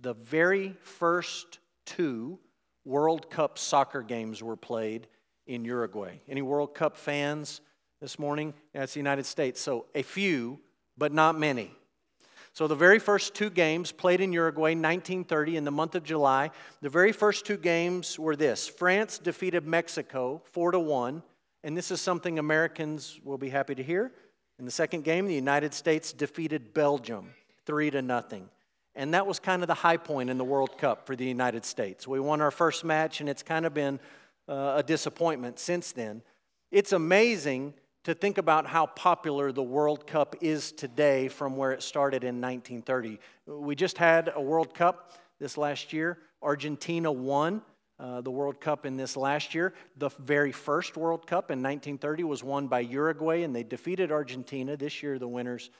The 0.00 0.14
very 0.14 0.74
first 0.82 1.58
two 1.84 2.38
World 2.86 3.30
Cup 3.30 3.58
soccer 3.58 4.00
games 4.00 4.42
were 4.42 4.56
played 4.56 5.08
in 5.46 5.64
Uruguay. 5.66 6.20
Any 6.26 6.40
World 6.40 6.74
Cup 6.74 6.96
fans 6.96 7.60
this 8.00 8.18
morning? 8.18 8.54
That's 8.72 8.94
the 8.94 9.00
United 9.00 9.26
States. 9.26 9.60
So 9.60 9.84
a 9.94 10.02
few, 10.02 10.58
but 10.96 11.12
not 11.12 11.38
many. 11.38 11.75
So, 12.56 12.66
the 12.66 12.74
very 12.74 12.98
first 12.98 13.34
two 13.34 13.50
games 13.50 13.92
played 13.92 14.22
in 14.22 14.32
Uruguay, 14.32 14.70
1930, 14.70 15.58
in 15.58 15.64
the 15.64 15.70
month 15.70 15.94
of 15.94 16.02
July, 16.02 16.50
the 16.80 16.88
very 16.88 17.12
first 17.12 17.44
two 17.44 17.58
games 17.58 18.18
were 18.18 18.34
this 18.34 18.66
France 18.66 19.18
defeated 19.18 19.66
Mexico 19.66 20.40
4 20.52 20.70
to 20.70 20.78
1, 20.78 21.22
and 21.64 21.76
this 21.76 21.90
is 21.90 22.00
something 22.00 22.38
Americans 22.38 23.20
will 23.22 23.36
be 23.36 23.50
happy 23.50 23.74
to 23.74 23.82
hear. 23.82 24.10
In 24.58 24.64
the 24.64 24.70
second 24.70 25.04
game, 25.04 25.26
the 25.26 25.34
United 25.34 25.74
States 25.74 26.14
defeated 26.14 26.72
Belgium 26.72 27.34
3 27.66 27.90
to 27.90 28.00
nothing. 28.00 28.48
And 28.94 29.12
that 29.12 29.26
was 29.26 29.38
kind 29.38 29.60
of 29.60 29.68
the 29.68 29.74
high 29.74 29.98
point 29.98 30.30
in 30.30 30.38
the 30.38 30.44
World 30.44 30.78
Cup 30.78 31.06
for 31.06 31.14
the 31.14 31.26
United 31.26 31.66
States. 31.66 32.08
We 32.08 32.20
won 32.20 32.40
our 32.40 32.50
first 32.50 32.86
match, 32.86 33.20
and 33.20 33.28
it's 33.28 33.42
kind 33.42 33.66
of 33.66 33.74
been 33.74 34.00
uh, 34.48 34.76
a 34.76 34.82
disappointment 34.82 35.58
since 35.58 35.92
then. 35.92 36.22
It's 36.70 36.92
amazing 36.92 37.74
to 38.06 38.14
think 38.14 38.38
about 38.38 38.68
how 38.68 38.86
popular 38.86 39.50
the 39.50 39.64
World 39.64 40.06
Cup 40.06 40.36
is 40.40 40.70
today 40.70 41.26
from 41.26 41.56
where 41.56 41.72
it 41.72 41.82
started 41.82 42.22
in 42.22 42.40
1930. 42.40 43.18
We 43.48 43.74
just 43.74 43.98
had 43.98 44.30
a 44.32 44.40
World 44.40 44.72
Cup 44.74 45.14
this 45.40 45.58
last 45.58 45.92
year. 45.92 46.18
Argentina 46.40 47.10
won 47.10 47.62
uh, 47.98 48.20
the 48.20 48.30
World 48.30 48.60
Cup 48.60 48.86
in 48.86 48.96
this 48.96 49.16
last 49.16 49.56
year. 49.56 49.74
The 49.96 50.10
very 50.20 50.52
first 50.52 50.96
World 50.96 51.26
Cup 51.26 51.50
in 51.50 51.58
1930 51.58 52.22
was 52.22 52.44
won 52.44 52.68
by 52.68 52.78
Uruguay, 52.78 53.42
and 53.42 53.52
they 53.52 53.64
defeated 53.64 54.12
Argentina. 54.12 54.76
This 54.76 55.02
year, 55.02 55.18
the 55.18 55.26
winners 55.26 55.70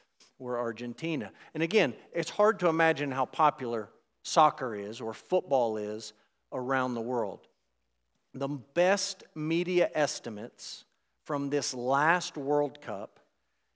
were 0.41 0.59
Argentina. 0.59 1.31
And 1.55 1.63
again, 1.63 1.95
it's 2.13 2.31
hard 2.31 2.59
to 2.59 2.69
imagine 2.69 3.13
how 3.13 3.27
popular 3.27 3.89
soccer 4.25 4.75
is 4.75 5.01
or 5.01 5.15
football 5.15 5.77
is 5.77 6.13
around 6.53 6.95
the 6.95 7.01
world. 7.01 7.47
the 8.35 8.49
best 8.49 9.23
media 9.37 9.89
estimates 9.95 10.86
from 11.27 11.51
this 11.51 11.75
last 11.75 12.37
World 12.37 12.81
Cup 12.81 13.19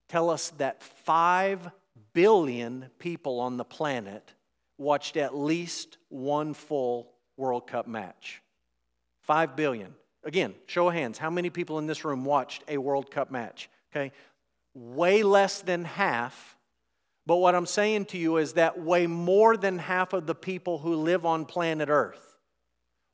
tell 0.09 0.31
us 0.31 0.51
that 0.59 0.83
5 0.83 1.71
billion 2.13 2.87
people 3.01 3.41
on 3.41 3.57
the 3.57 3.65
planet 3.65 4.33
watched 4.79 5.17
at 5.17 5.37
least 5.37 5.99
one 6.09 6.55
full 6.55 7.11
World 7.37 7.67
Cup 7.67 7.89
match. 7.89 8.41
5 9.23 9.57
billion. 9.57 9.95
Again, 10.23 10.55
show 10.67 10.89
of 10.89 10.95
hands. 10.95 11.19
How 11.19 11.29
many 11.29 11.51
people 11.51 11.79
in 11.81 11.89
this 11.89 12.05
room 12.05 12.25
watched 12.25 12.63
a 12.69 12.79
World 12.79 13.11
Cup 13.11 13.33
match? 13.33 13.69
Okay. 13.93 14.13
Way 14.73 15.25
less 15.25 15.61
than 15.61 15.85
half. 15.85 16.57
But 17.27 17.37
what 17.37 17.57
I'm 17.57 17.67
saying 17.67 18.07
to 18.07 18.19
you 18.19 18.37
is 18.37 18.53
that 18.53 18.81
way 18.81 19.09
more 19.09 19.57
than 19.57 19.79
half 19.79 20.13
of 20.13 20.27
the 20.27 20.37
people 20.37 20.79
who 20.79 20.95
live 20.95 21.27
on 21.27 21.47
planet 21.47 21.89
Earth 21.89 22.30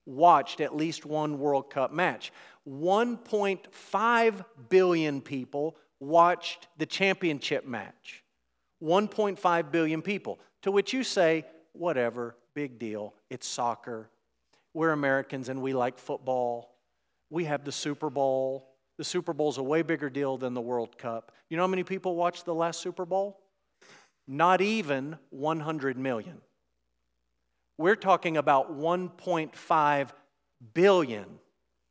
watched 0.07 0.61
at 0.61 0.75
least 0.75 1.05
one 1.05 1.39
World 1.39 1.69
Cup 1.69 1.93
match. 1.93 2.33
1.5 2.69 4.45
billion 4.69 5.21
people 5.21 5.77
watched 6.01 6.69
the 6.79 6.87
championship 6.87 7.67
match. 7.67 8.23
1.5 8.83 9.71
billion 9.71 10.03
people. 10.03 10.39
To 10.63 10.71
which 10.71 10.93
you 10.93 11.05
say, 11.05 11.45
whatever, 11.73 12.37
big 12.55 12.79
deal. 12.79 13.15
It's 13.31 13.47
soccer. 13.47 14.09
We're 14.75 14.93
Americans 14.93 15.49
and 15.49 15.63
we 15.63 15.73
like 15.73 15.99
football. 15.99 16.77
We 17.31 17.45
have 17.45 17.65
the 17.65 17.73
Super 17.73 18.11
Bowl. 18.11 18.69
The 18.99 19.05
Super 19.05 19.33
Bowl 19.33 19.51
is 19.51 19.59
a 19.59 19.63
way 19.63 19.83
bigger 19.83 20.11
deal 20.11 20.37
than 20.37 20.55
the 20.55 20.61
World 20.61 20.99
Cup. 20.99 21.33
You 21.49 21.57
know 21.57 21.63
how 21.63 21.69
many 21.69 21.85
people 21.85 22.15
watched 22.15 22.45
the 22.45 22.55
last 22.55 22.81
Super 22.81 23.05
Bowl? 23.05 23.41
Not 24.27 24.61
even 24.61 25.19
100 25.31 25.97
million. 25.99 26.41
We're 27.79 27.97
talking 27.97 28.37
about 28.37 28.79
1.5 28.79 30.09
billion. 30.75 31.27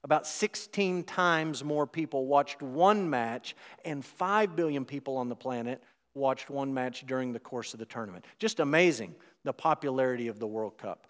About 0.04 0.28
16 0.28 1.04
times 1.04 1.64
more 1.64 1.88
people 1.88 2.28
watched 2.28 2.62
one 2.62 3.10
match, 3.10 3.56
and 3.84 4.06
5 4.06 4.56
billion 4.56 4.86
people 4.86 5.18
on 5.18 5.30
the 5.30 5.36
planet 5.36 5.82
watched 6.14 6.50
one 6.50 6.74
match 6.74 7.06
during 7.06 7.34
the 7.34 7.40
course 7.40 7.74
of 7.74 7.80
the 7.80 7.86
tournament. 7.86 8.26
Just 8.40 8.60
amazing 8.60 9.16
the 9.44 9.54
popularity 9.54 10.28
of 10.28 10.40
the 10.40 10.48
World 10.48 10.78
Cup. 10.78 11.08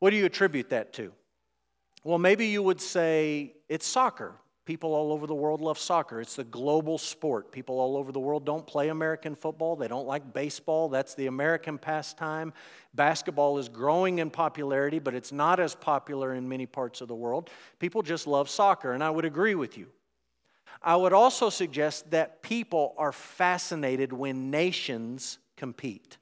What 0.00 0.10
do 0.10 0.16
you 0.16 0.26
attribute 0.26 0.70
that 0.70 0.92
to? 0.94 1.12
Well, 2.04 2.18
maybe 2.18 2.46
you 2.46 2.62
would 2.62 2.80
say 2.80 3.54
it's 3.68 3.86
soccer. 3.86 4.34
People 4.66 4.94
all 4.94 5.12
over 5.12 5.28
the 5.28 5.34
world 5.34 5.60
love 5.60 5.78
soccer. 5.78 6.20
It's 6.20 6.34
the 6.34 6.42
global 6.42 6.98
sport. 6.98 7.52
People 7.52 7.78
all 7.78 7.96
over 7.96 8.10
the 8.10 8.18
world 8.18 8.44
don't 8.44 8.66
play 8.66 8.88
American 8.88 9.36
football. 9.36 9.76
They 9.76 9.86
don't 9.86 10.08
like 10.08 10.34
baseball. 10.34 10.88
That's 10.88 11.14
the 11.14 11.28
American 11.28 11.78
pastime. 11.78 12.52
Basketball 12.92 13.58
is 13.58 13.68
growing 13.68 14.18
in 14.18 14.28
popularity, 14.28 14.98
but 14.98 15.14
it's 15.14 15.30
not 15.30 15.60
as 15.60 15.76
popular 15.76 16.34
in 16.34 16.48
many 16.48 16.66
parts 16.66 17.00
of 17.00 17.06
the 17.06 17.14
world. 17.14 17.48
People 17.78 18.02
just 18.02 18.26
love 18.26 18.50
soccer, 18.50 18.92
and 18.92 19.04
I 19.04 19.10
would 19.10 19.24
agree 19.24 19.54
with 19.54 19.78
you. 19.78 19.86
I 20.82 20.96
would 20.96 21.12
also 21.12 21.48
suggest 21.48 22.10
that 22.10 22.42
people 22.42 22.94
are 22.98 23.12
fascinated 23.12 24.12
when 24.12 24.50
nations 24.50 25.38
compete. 25.56 26.18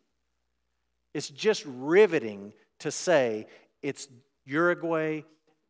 It's 1.15 1.31
just 1.31 1.65
riveting 1.67 2.53
to 2.81 2.91
say 2.91 3.47
it's 3.83 4.09
Uruguay 4.45 5.23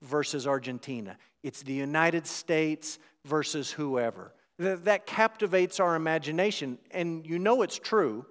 versus 0.02 0.46
Argentina. 0.46 1.16
It's 1.44 1.62
the 1.62 1.74
United 1.74 2.26
States 2.26 2.98
versus 3.26 3.70
whoever. 3.70 4.32
That 4.58 5.06
captivates 5.06 5.78
our 5.78 5.94
imagination. 5.94 6.78
And 6.90 7.26
you 7.26 7.38
know 7.38 7.60
it's 7.60 7.78
true 7.78 8.24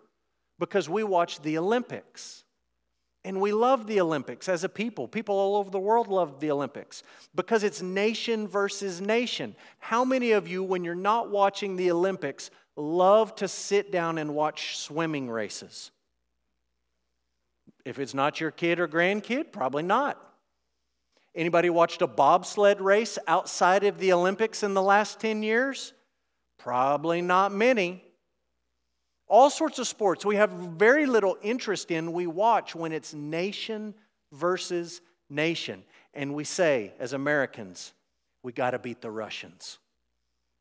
because 0.60 0.90
we 0.90 1.04
watch 1.04 1.40
the 1.42 1.60
Olympics. 1.60 2.44
And 3.24 3.40
we 3.40 3.54
love 3.54 3.86
the 3.86 4.02
Olympics 4.02 4.50
as 4.50 4.64
a 4.64 4.70
people. 4.70 5.08
People 5.08 5.36
all 5.36 5.58
over 5.58 5.70
the 5.70 5.80
world 5.80 6.08
love 6.08 6.40
the 6.40 6.50
Olympics 6.50 7.04
because 7.36 7.64
it's 7.64 7.82
nation 7.84 8.48
versus 8.48 9.00
nation. 9.00 9.56
How 9.78 10.04
many 10.04 10.32
of 10.32 10.48
you, 10.48 10.64
when 10.64 10.84
you're 10.84 10.96
not 10.96 11.30
watching 11.30 11.76
the 11.76 11.92
Olympics, 11.92 12.50
love 12.76 13.36
to 13.36 13.48
sit 13.48 13.92
down 13.92 14.18
and 14.18 14.34
watch 14.34 14.78
swimming 14.80 15.30
races? 15.30 15.92
If 17.86 18.00
it's 18.00 18.16
not 18.16 18.42
your 18.42 18.52
kid 18.52 18.80
or 18.80 18.88
grandkid, 18.88 19.52
probably 19.52 19.84
not. 19.84 20.33
Anybody 21.36 21.70
watched 21.70 22.02
a 22.02 22.08
bobsled 22.08 22.80
race 22.80 23.18
outside 23.28 23.84
of 23.84 23.98
the 23.98 24.14
Olympics 24.14 24.62
in 24.62 24.74
the 24.74 24.82
last 24.82 25.20
10 25.20 25.42
years? 25.42 25.94
Probably 26.60 27.22
not 27.22 27.52
many. 27.52 28.04
All 29.28 29.50
sorts 29.50 29.80
of 29.80 29.88
sports 29.88 30.24
we 30.26 30.36
have 30.36 30.52
very 30.52 31.06
little 31.08 31.38
interest 31.42 31.90
in, 31.90 32.14
we 32.14 32.28
watch 32.28 32.76
when 32.76 32.92
it's 32.92 33.14
nation 33.14 33.96
versus 34.32 35.02
nation. 35.30 35.84
And 36.14 36.36
we 36.36 36.44
say, 36.44 36.94
as 37.00 37.14
Americans, 37.14 37.94
we 38.44 38.52
got 38.52 38.72
to 38.72 38.80
beat 38.80 39.02
the 39.02 39.10
Russians. 39.10 39.80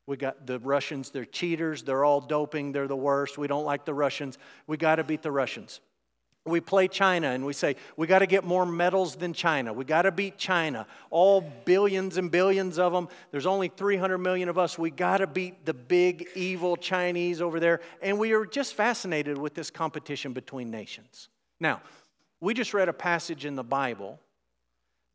We 0.07 0.17
got 0.17 0.47
the 0.47 0.59
Russians, 0.59 1.11
they're 1.11 1.23
cheaters, 1.23 1.83
they're 1.83 2.03
all 2.03 2.19
doping, 2.19 2.71
they're 2.71 2.87
the 2.87 2.95
worst. 2.95 3.37
We 3.37 3.47
don't 3.47 3.63
like 3.63 3.85
the 3.85 3.93
Russians. 3.93 4.39
We 4.65 4.75
got 4.77 4.95
to 4.95 5.03
beat 5.03 5.21
the 5.21 5.31
Russians 5.31 5.79
we 6.45 6.59
play 6.59 6.89
China 6.89 7.29
and 7.29 7.45
we 7.45 7.53
say, 7.53 7.77
we 7.95 8.05
got 8.05 8.19
to 8.19 8.25
get 8.25 8.43
more 8.43 8.65
medals 8.65 9.15
than 9.15 9.33
China. 9.33 9.71
We 9.71 9.85
got 9.85 10.01
to 10.01 10.11
beat 10.11 10.37
China. 10.37 10.85
All 11.09 11.41
billions 11.41 12.17
and 12.17 12.29
billions 12.29 12.77
of 12.77 12.91
them. 12.91 13.07
There's 13.31 13.45
only 13.45 13.69
300 13.69 14.17
million 14.17 14.49
of 14.49 14.57
us. 14.57 14.77
We 14.77 14.91
got 14.91 15.19
to 15.19 15.27
beat 15.27 15.65
the 15.65 15.73
big 15.73 16.27
evil 16.35 16.75
Chinese 16.75 17.41
over 17.41 17.61
there. 17.61 17.79
And 18.01 18.19
we 18.19 18.33
are 18.33 18.45
just 18.45 18.73
fascinated 18.73 19.37
with 19.37 19.53
this 19.53 19.71
competition 19.71 20.33
between 20.33 20.69
nations. 20.69 21.29
Now, 21.61 21.81
we 22.41 22.53
just 22.53 22.73
read 22.73 22.89
a 22.89 22.93
passage 22.93 23.45
in 23.45 23.55
the 23.55 23.63
Bible 23.63 24.19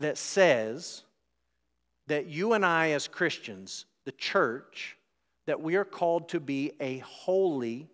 that 0.00 0.16
says 0.16 1.02
that 2.06 2.26
you 2.26 2.54
and 2.54 2.64
I, 2.64 2.92
as 2.92 3.06
Christians, 3.06 3.84
the 4.06 4.12
church, 4.12 4.96
that 5.44 5.60
we 5.60 5.76
are 5.76 5.84
called 5.84 6.30
to 6.30 6.40
be 6.40 6.72
a 6.80 6.98
holy 6.98 7.90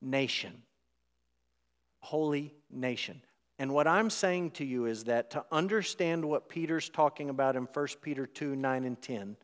nation 0.00 0.62
holy 2.04 2.54
nation. 2.70 3.22
And 3.58 3.72
what 3.72 3.86
I'm 3.86 4.10
saying 4.10 4.52
to 4.52 4.64
you 4.64 4.86
is 4.86 5.04
that 5.04 5.30
to 5.30 5.44
understand 5.50 6.24
what 6.24 6.48
Peter's 6.48 6.88
talking 6.88 7.30
about 7.30 7.56
in 7.56 7.62
1 7.72 7.86
Peter 8.02 8.26
2 8.26 8.54
9 8.56 8.84
and 8.84 9.00
10, 9.00 9.36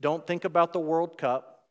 don't 0.00 0.26
think 0.26 0.44
about 0.44 0.72
the 0.72 0.80
World 0.80 1.18
Cup, 1.18 1.64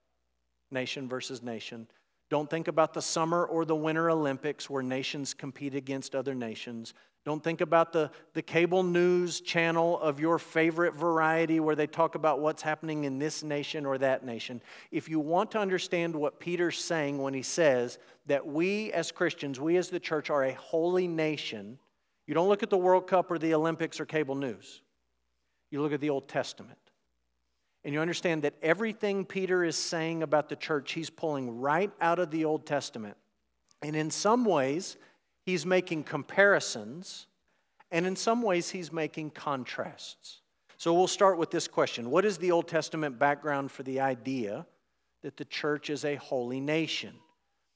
nation 0.70 1.08
versus 1.08 1.42
nation. 1.42 1.88
Don't 2.30 2.50
think 2.50 2.68
about 2.68 2.94
the 2.94 3.02
summer 3.02 3.46
or 3.46 3.66
the 3.66 3.76
winter 3.76 4.10
Olympics 4.10 4.70
where 4.70 4.84
nations 4.84 5.34
compete 5.34 5.76
against 5.76 6.16
other 6.16 6.34
nations. 6.34 6.94
Don't 7.24 7.44
think 7.44 7.62
about 7.62 7.94
the, 7.94 8.10
the 8.34 8.42
cable 8.42 8.82
news 8.82 9.42
channel 9.42 10.00
of 10.00 10.20
your 10.20 10.40
favorite 10.40 10.96
variety 10.96 11.60
where 11.60 11.76
they 11.76 11.86
talk 11.86 12.16
about 12.16 12.40
what's 12.40 12.64
happening 12.64 13.04
in 13.04 13.20
this 13.20 13.44
nation 13.44 13.86
or 13.86 14.00
that 14.00 14.26
nation. 14.26 14.60
If 14.90 15.08
you 15.08 15.20
want 15.20 15.52
to 15.52 15.60
understand 15.60 16.16
what 16.16 16.40
Peter's 16.40 16.80
saying 16.80 17.20
when 17.20 17.36
he 17.36 17.44
says 17.44 18.00
that 18.26 18.48
we 18.48 18.92
as 18.92 19.12
Christians, 19.12 19.60
we 19.60 19.78
as 19.78 19.90
the 19.90 20.00
church, 20.00 20.32
are 20.32 20.46
a 20.46 20.54
holy 20.54 21.08
nation, 21.08 21.78
you 22.26 22.34
don't 22.34 22.50
look 22.50 22.64
at 22.64 22.72
the 22.72 22.78
World 22.78 23.06
Cup 23.06 23.30
or 23.30 23.38
the 23.38 23.54
Olympics 23.54 24.00
or 24.00 24.06
cable 24.06 24.36
news. 24.36 24.82
You 25.70 25.82
look 25.82 25.94
at 25.94 26.02
the 26.02 26.10
Old 26.10 26.28
Testament. 26.28 26.80
And 27.84 27.94
you 27.94 28.02
understand 28.02 28.44
that 28.44 28.54
everything 28.62 29.26
Peter 29.26 29.64
is 29.64 29.76
saying 29.76 30.24
about 30.24 30.50
the 30.50 30.56
church, 30.56 30.92
he's 30.94 31.10
pulling 31.10 31.60
right 31.60 31.92
out 32.00 32.20
of 32.20 32.32
the 32.32 32.46
Old 32.46 32.66
Testament. 32.66 33.18
And 33.82 33.96
in 33.96 34.12
some 34.12 34.46
ways, 34.46 34.98
he's 35.52 35.66
making 35.66 36.04
comparisons, 36.04 37.28
and 37.92 38.06
in 38.06 38.16
some 38.16 38.42
ways, 38.42 38.70
he's 38.70 38.92
making 38.92 39.32
contrasts. 39.32 40.40
So 40.78 40.94
we'll 40.94 41.08
start 41.08 41.38
with 41.38 41.52
this 41.52 41.68
question 41.68 42.10
What 42.10 42.26
is 42.26 42.38
the 42.38 42.52
Old 42.52 42.68
Testament 42.68 43.20
background 43.20 43.72
for 43.72 43.84
the 43.84 44.00
idea 44.00 44.66
that 45.22 45.38
the 45.38 45.46
church 45.46 45.90
is 45.90 46.06
a 46.06 46.16
holy 46.16 46.60
nation? 46.60 47.14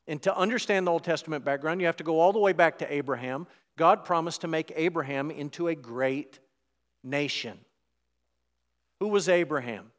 And 0.07 0.21
to 0.21 0.35
understand 0.35 0.87
the 0.87 0.91
Old 0.91 1.03
Testament 1.03 1.43
background, 1.43 1.81
you 1.81 1.87
have 1.87 1.97
to 1.97 2.03
go 2.03 2.19
all 2.19 2.31
the 2.31 2.39
way 2.39 2.53
back 2.53 2.79
to 2.79 2.93
Abraham. 2.93 3.47
God 3.77 4.05
promised 4.05 4.41
to 4.41 4.47
make 4.47 4.71
Abraham 4.75 5.29
into 5.31 5.67
a 5.67 5.75
great 5.75 6.39
nation. 7.03 7.59
Who 8.99 9.09
was 9.09 9.27
Abraham? 9.27 9.91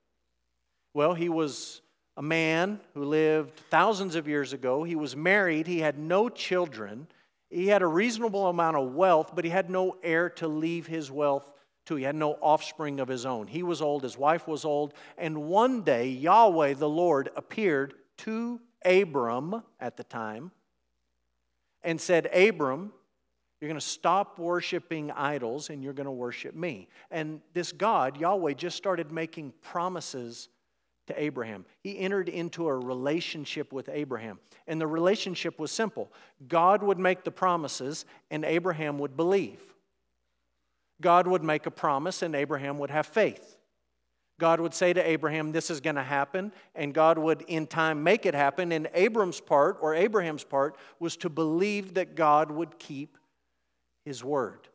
Well, 0.95 1.13
he 1.13 1.29
was 1.29 1.83
a 2.17 2.23
man 2.23 2.81
who 2.95 3.05
lived 3.05 3.61
thousands 3.69 4.15
of 4.15 4.27
years 4.27 4.55
ago. 4.55 4.85
He 4.85 4.97
was 4.97 5.15
married, 5.15 5.67
he 5.67 5.81
had 5.81 5.99
no 5.99 6.31
children, 6.31 7.09
he 7.51 7.69
had 7.69 7.83
a 7.83 7.87
reasonable 7.87 8.47
amount 8.49 8.77
of 8.77 8.95
wealth, 8.95 9.33
but 9.35 9.45
he 9.45 9.51
had 9.51 9.71
no 9.71 9.97
heir 10.03 10.31
to 10.31 10.49
leave 10.49 10.87
his 10.87 11.11
wealth 11.11 11.51
to. 11.87 11.97
He 11.97 12.05
had 12.05 12.17
no 12.17 12.33
offspring 12.35 13.01
of 13.01 13.09
his 13.09 13.25
own. 13.25 13.47
He 13.47 13.63
was 13.63 13.81
old, 13.81 14.03
his 14.03 14.19
wife 14.19 14.49
was 14.49 14.65
old, 14.65 14.95
and 15.17 15.45
one 15.45 15.83
day 15.83 16.09
Yahweh 16.09 16.75
the 16.75 16.89
Lord 16.89 17.31
appeared 17.37 17.95
to 18.19 18.61
Abram 18.85 19.63
at 19.81 19.97
the 19.97 20.05
time 20.05 20.51
and 21.83 22.01
said, 22.01 22.27
Abram, 22.35 22.93
you're 23.61 23.69
going 23.69 23.81
to 23.81 23.87
stop 23.87 24.39
worshiping 24.39 25.11
idols 25.13 25.71
and 25.71 25.83
you're 25.83 25.93
going 25.93 26.07
to 26.07 26.13
worship 26.13 26.55
me. 26.55 26.89
And 27.11 27.41
this 27.55 27.73
God, 27.73 28.19
Yahweh, 28.19 28.55
just 28.55 28.77
started 28.77 29.11
making 29.11 29.55
promises 29.63 30.49
to 31.07 31.21
Abraham. 31.21 31.65
He 31.81 31.99
entered 31.99 32.29
into 32.29 32.69
a 32.69 32.75
relationship 32.75 33.73
with 33.73 33.89
Abraham. 33.89 34.39
And 34.67 34.81
the 34.81 34.87
relationship 34.87 35.59
was 35.59 35.71
simple 35.71 36.13
God 36.49 36.83
would 36.83 36.99
make 36.99 37.25
the 37.25 37.31
promises, 37.31 38.05
and 38.31 38.45
Abraham 38.45 38.99
would 38.99 39.17
believe. 39.17 39.61
God 41.01 41.27
would 41.27 41.43
make 41.43 41.67
a 41.67 41.71
promise 41.71 42.23
and 42.23 42.35
Abraham 42.35 42.79
would 42.79 42.91
have 42.91 43.07
faith. 43.07 43.57
God 44.39 44.61
would 44.61 44.75
say 44.75 44.93
to 44.93 45.07
Abraham, 45.07 45.53
This 45.53 45.71
is 45.71 45.81
going 45.81 45.97
to 45.97 46.03
happen, 46.03 46.53
and 46.75 46.93
God 46.93 47.17
would 47.19 47.43
in 47.43 47.67
time 47.67 48.03
make 48.03 48.27
it 48.27 48.35
happen. 48.35 48.73
And 48.73 48.89
Abram's 48.93 49.41
part, 49.41 49.79
or 49.81 49.95
Abraham's 49.95 50.45
part, 50.45 50.77
was 51.01 51.17
to 51.19 51.31
believe 51.31 51.95
that 51.95 52.15
God 52.15 52.51
would 52.51 52.79
keep 52.79 53.17
his 54.05 54.23
word. 54.23 54.69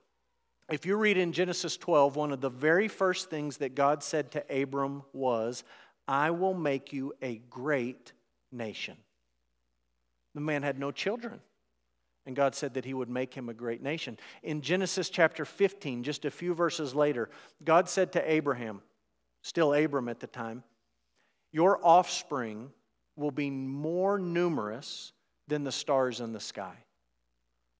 If 0.71 0.85
you 0.85 0.95
read 0.95 1.17
in 1.17 1.33
Genesis 1.33 1.75
12, 1.77 2.15
one 2.15 2.31
of 2.31 2.39
the 2.41 2.49
very 2.49 2.87
first 2.87 3.29
things 3.29 3.57
that 3.57 3.75
God 3.75 4.01
said 4.01 4.31
to 4.31 4.61
Abram 4.61 5.03
was, 5.13 5.63
I 6.11 6.31
will 6.31 6.53
make 6.53 6.91
you 6.91 7.13
a 7.21 7.37
great 7.49 8.11
nation. 8.51 8.97
The 10.35 10.41
man 10.41 10.61
had 10.61 10.77
no 10.77 10.91
children. 10.91 11.39
And 12.25 12.35
God 12.35 12.53
said 12.53 12.73
that 12.73 12.83
he 12.83 12.93
would 12.93 13.09
make 13.09 13.33
him 13.33 13.47
a 13.47 13.53
great 13.53 13.81
nation. 13.81 14.19
In 14.43 14.59
Genesis 14.59 15.09
chapter 15.09 15.45
15, 15.45 16.03
just 16.03 16.25
a 16.25 16.29
few 16.29 16.53
verses 16.53 16.93
later, 16.93 17.29
God 17.63 17.87
said 17.87 18.11
to 18.11 18.29
Abraham, 18.29 18.81
still 19.41 19.73
Abram 19.73 20.09
at 20.09 20.19
the 20.19 20.27
time, 20.27 20.63
Your 21.53 21.79
offspring 21.81 22.71
will 23.15 23.31
be 23.31 23.49
more 23.49 24.19
numerous 24.19 25.13
than 25.47 25.63
the 25.63 25.71
stars 25.71 26.19
in 26.19 26.33
the 26.33 26.41
sky. 26.41 26.75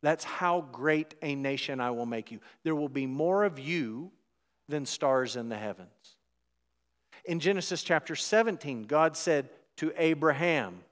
That's 0.04 0.24
how 0.24 0.62
great 0.72 1.16
a 1.22 1.36
nation 1.36 1.82
I 1.82 1.92
will 1.92 2.06
make 2.06 2.32
you. 2.32 2.40
There 2.64 2.76
will 2.76 2.88
be 2.88 3.08
more 3.08 3.44
of 3.44 3.60
you 3.60 4.10
than 4.70 4.86
stars 4.86 5.36
in 5.36 5.50
the 5.50 5.58
heavens. 5.58 6.16
In 7.26 7.40
Genesis 7.40 7.84
chapter 7.84 8.16
17, 8.16 8.84
God 8.84 9.16
said 9.16 9.50
to 9.78 9.94
Abraham, 9.98 10.84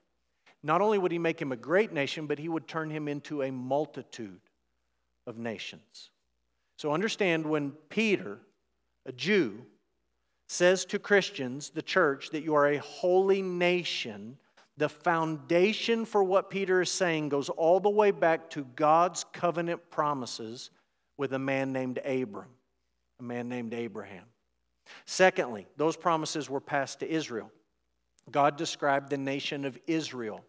not 0.61 0.81
only 0.81 0.97
would 0.97 1.11
he 1.11 1.19
make 1.19 1.41
him 1.41 1.51
a 1.51 1.57
great 1.57 1.93
nation, 1.93 2.27
but 2.27 2.39
he 2.39 2.49
would 2.49 2.67
turn 2.67 2.89
him 2.89 3.07
into 3.07 3.43
a 3.43 3.51
multitude 3.51 4.41
of 5.25 5.37
nations. 5.37 6.11
So 6.75 6.91
understand 6.91 7.45
when 7.45 7.71
Peter, 7.89 8.39
a 9.05 9.11
Jew, 9.11 9.65
says 10.47 10.85
to 10.85 10.99
Christians, 10.99 11.69
the 11.69 11.81
church, 11.81 12.31
that 12.31 12.43
you 12.43 12.55
are 12.55 12.67
a 12.67 12.77
holy 12.79 13.41
nation, 13.41 14.37
the 14.77 14.89
foundation 14.89 16.05
for 16.05 16.23
what 16.23 16.49
Peter 16.49 16.81
is 16.81 16.91
saying 16.91 17.29
goes 17.29 17.49
all 17.49 17.79
the 17.79 17.89
way 17.89 18.11
back 18.11 18.49
to 18.51 18.65
God's 18.75 19.25
covenant 19.31 19.89
promises 19.91 20.71
with 21.17 21.33
a 21.33 21.39
man 21.39 21.71
named 21.73 21.99
Abram, 21.99 22.49
a 23.19 23.23
man 23.23 23.49
named 23.49 23.73
Abraham. 23.73 24.25
Secondly, 25.05 25.67
those 25.77 25.95
promises 25.95 26.49
were 26.49 26.61
passed 26.61 26.99
to 26.99 27.09
Israel. 27.09 27.51
God 28.31 28.57
described 28.57 29.09
the 29.09 29.17
nation 29.17 29.65
of 29.65 29.77
Israel 29.87 30.43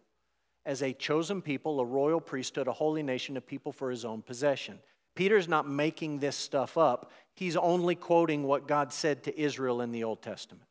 as 0.65 0.83
a 0.83 0.93
chosen 0.93 1.41
people, 1.41 1.79
a 1.79 1.85
royal 1.85 2.21
priesthood, 2.21 2.67
a 2.67 2.73
holy 2.73 3.03
nation, 3.03 3.37
a 3.37 3.41
people 3.41 3.71
for 3.71 3.89
his 3.89 4.05
own 4.05 4.21
possession. 4.21 4.79
Peter's 5.15 5.47
not 5.47 5.67
making 5.67 6.19
this 6.19 6.35
stuff 6.35 6.77
up, 6.77 7.11
he's 7.33 7.57
only 7.57 7.95
quoting 7.95 8.43
what 8.43 8.67
God 8.67 8.93
said 8.93 9.23
to 9.23 9.39
Israel 9.39 9.81
in 9.81 9.91
the 9.91 10.03
Old 10.03 10.21
Testament. 10.21 10.67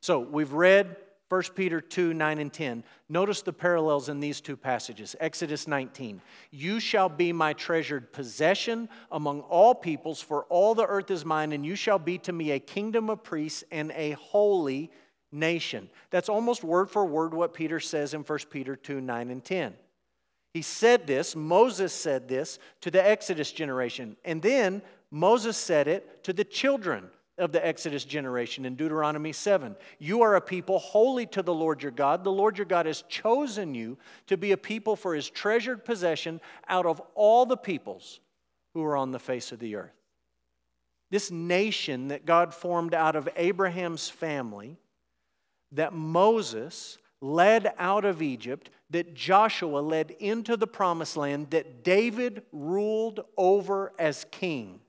So 0.00 0.18
we've 0.18 0.52
read 0.52 0.96
1 1.32 1.42
Peter 1.54 1.80
2 1.80 2.12
9 2.12 2.38
and 2.40 2.52
10. 2.52 2.84
Notice 3.08 3.40
the 3.40 3.54
parallels 3.54 4.10
in 4.10 4.20
these 4.20 4.42
two 4.42 4.54
passages. 4.54 5.16
Exodus 5.18 5.66
19. 5.66 6.20
You 6.50 6.78
shall 6.78 7.08
be 7.08 7.32
my 7.32 7.54
treasured 7.54 8.12
possession 8.12 8.86
among 9.10 9.40
all 9.40 9.74
peoples, 9.74 10.20
for 10.20 10.44
all 10.50 10.74
the 10.74 10.86
earth 10.86 11.10
is 11.10 11.24
mine, 11.24 11.52
and 11.52 11.64
you 11.64 11.74
shall 11.74 11.98
be 11.98 12.18
to 12.18 12.34
me 12.34 12.50
a 12.50 12.58
kingdom 12.58 13.08
of 13.08 13.22
priests 13.22 13.64
and 13.72 13.92
a 13.92 14.10
holy 14.10 14.90
nation. 15.32 15.88
That's 16.10 16.28
almost 16.28 16.64
word 16.64 16.90
for 16.90 17.06
word 17.06 17.32
what 17.32 17.54
Peter 17.54 17.80
says 17.80 18.12
in 18.12 18.24
1 18.24 18.38
Peter 18.50 18.76
2 18.76 19.00
9 19.00 19.30
and 19.30 19.42
10. 19.42 19.72
He 20.52 20.60
said 20.60 21.06
this, 21.06 21.34
Moses 21.34 21.94
said 21.94 22.28
this 22.28 22.58
to 22.82 22.90
the 22.90 23.02
Exodus 23.02 23.52
generation, 23.52 24.18
and 24.22 24.42
then 24.42 24.82
Moses 25.10 25.56
said 25.56 25.88
it 25.88 26.24
to 26.24 26.34
the 26.34 26.44
children 26.44 27.08
of 27.38 27.52
the 27.52 27.66
Exodus 27.66 28.04
generation 28.04 28.64
in 28.64 28.74
Deuteronomy 28.74 29.32
7. 29.32 29.74
You 29.98 30.22
are 30.22 30.36
a 30.36 30.40
people 30.40 30.78
holy 30.78 31.26
to 31.26 31.42
the 31.42 31.54
Lord 31.54 31.82
your 31.82 31.92
God. 31.92 32.24
The 32.24 32.32
Lord 32.32 32.58
your 32.58 32.66
God 32.66 32.86
has 32.86 33.02
chosen 33.08 33.74
you 33.74 33.96
to 34.26 34.36
be 34.36 34.52
a 34.52 34.56
people 34.56 34.96
for 34.96 35.14
his 35.14 35.30
treasured 35.30 35.84
possession 35.84 36.40
out 36.68 36.86
of 36.86 37.00
all 37.14 37.46
the 37.46 37.56
peoples 37.56 38.20
who 38.74 38.84
are 38.84 38.96
on 38.96 39.12
the 39.12 39.18
face 39.18 39.52
of 39.52 39.58
the 39.58 39.76
earth. 39.76 39.92
This 41.10 41.30
nation 41.30 42.08
that 42.08 42.26
God 42.26 42.54
formed 42.54 42.94
out 42.94 43.16
of 43.16 43.28
Abraham's 43.36 44.08
family 44.08 44.76
that 45.72 45.92
Moses 45.92 46.98
led 47.20 47.72
out 47.78 48.04
of 48.04 48.20
Egypt, 48.20 48.70
that 48.90 49.14
Joshua 49.14 49.78
led 49.78 50.10
into 50.10 50.56
the 50.56 50.66
promised 50.66 51.16
land, 51.16 51.50
that 51.50 51.84
David 51.84 52.42
ruled 52.52 53.20
over 53.36 53.92
as 53.98 54.26
king. 54.30 54.80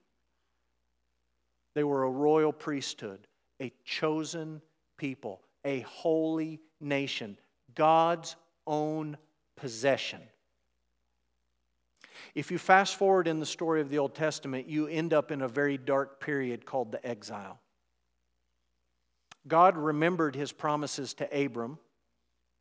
They 1.73 1.83
were 1.83 2.03
a 2.03 2.09
royal 2.09 2.53
priesthood, 2.53 3.27
a 3.61 3.71
chosen 3.83 4.61
people, 4.97 5.41
a 5.65 5.81
holy 5.81 6.59
nation, 6.79 7.37
God's 7.75 8.35
own 8.67 9.17
possession. 9.55 10.21
If 12.35 12.51
you 12.51 12.57
fast 12.57 12.95
forward 12.95 13.27
in 13.27 13.39
the 13.39 13.45
story 13.45 13.81
of 13.81 13.89
the 13.89 13.99
Old 13.99 14.15
Testament, 14.15 14.67
you 14.67 14.87
end 14.87 15.13
up 15.13 15.31
in 15.31 15.41
a 15.41 15.47
very 15.47 15.77
dark 15.77 16.19
period 16.19 16.65
called 16.65 16.91
the 16.91 17.05
exile. 17.05 17.59
God 19.47 19.77
remembered 19.77 20.35
his 20.35 20.51
promises 20.51 21.13
to 21.15 21.45
Abram 21.45 21.77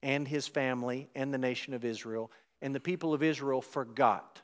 and 0.03 0.27
his 0.27 0.48
family 0.48 1.09
and 1.14 1.33
the 1.33 1.38
nation 1.38 1.75
of 1.75 1.85
Israel, 1.85 2.31
and 2.61 2.75
the 2.75 2.81
people 2.81 3.14
of 3.14 3.22
Israel 3.22 3.62
forgot. 3.62 4.42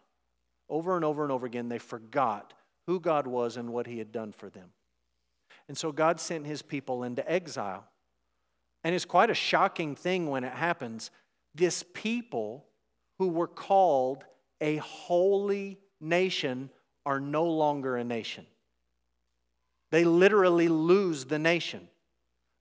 Over 0.68 0.96
and 0.96 1.04
over 1.04 1.24
and 1.24 1.32
over 1.32 1.46
again, 1.46 1.68
they 1.68 1.78
forgot 1.78 2.54
who 2.88 2.98
God 2.98 3.26
was 3.26 3.58
and 3.58 3.70
what 3.70 3.86
he 3.86 3.98
had 3.98 4.10
done 4.10 4.32
for 4.32 4.48
them. 4.48 4.70
And 5.68 5.76
so 5.76 5.92
God 5.92 6.18
sent 6.18 6.46
his 6.46 6.62
people 6.62 7.04
into 7.04 7.30
exile. 7.30 7.84
And 8.82 8.94
it's 8.94 9.04
quite 9.04 9.28
a 9.28 9.34
shocking 9.34 9.94
thing 9.94 10.28
when 10.28 10.42
it 10.42 10.54
happens. 10.54 11.10
This 11.54 11.84
people 11.92 12.64
who 13.18 13.28
were 13.28 13.46
called 13.46 14.24
a 14.62 14.76
holy 14.76 15.78
nation 16.00 16.70
are 17.04 17.20
no 17.20 17.44
longer 17.44 17.98
a 17.98 18.04
nation. 18.04 18.46
They 19.90 20.04
literally 20.04 20.68
lose 20.68 21.26
the 21.26 21.38
nation. 21.38 21.88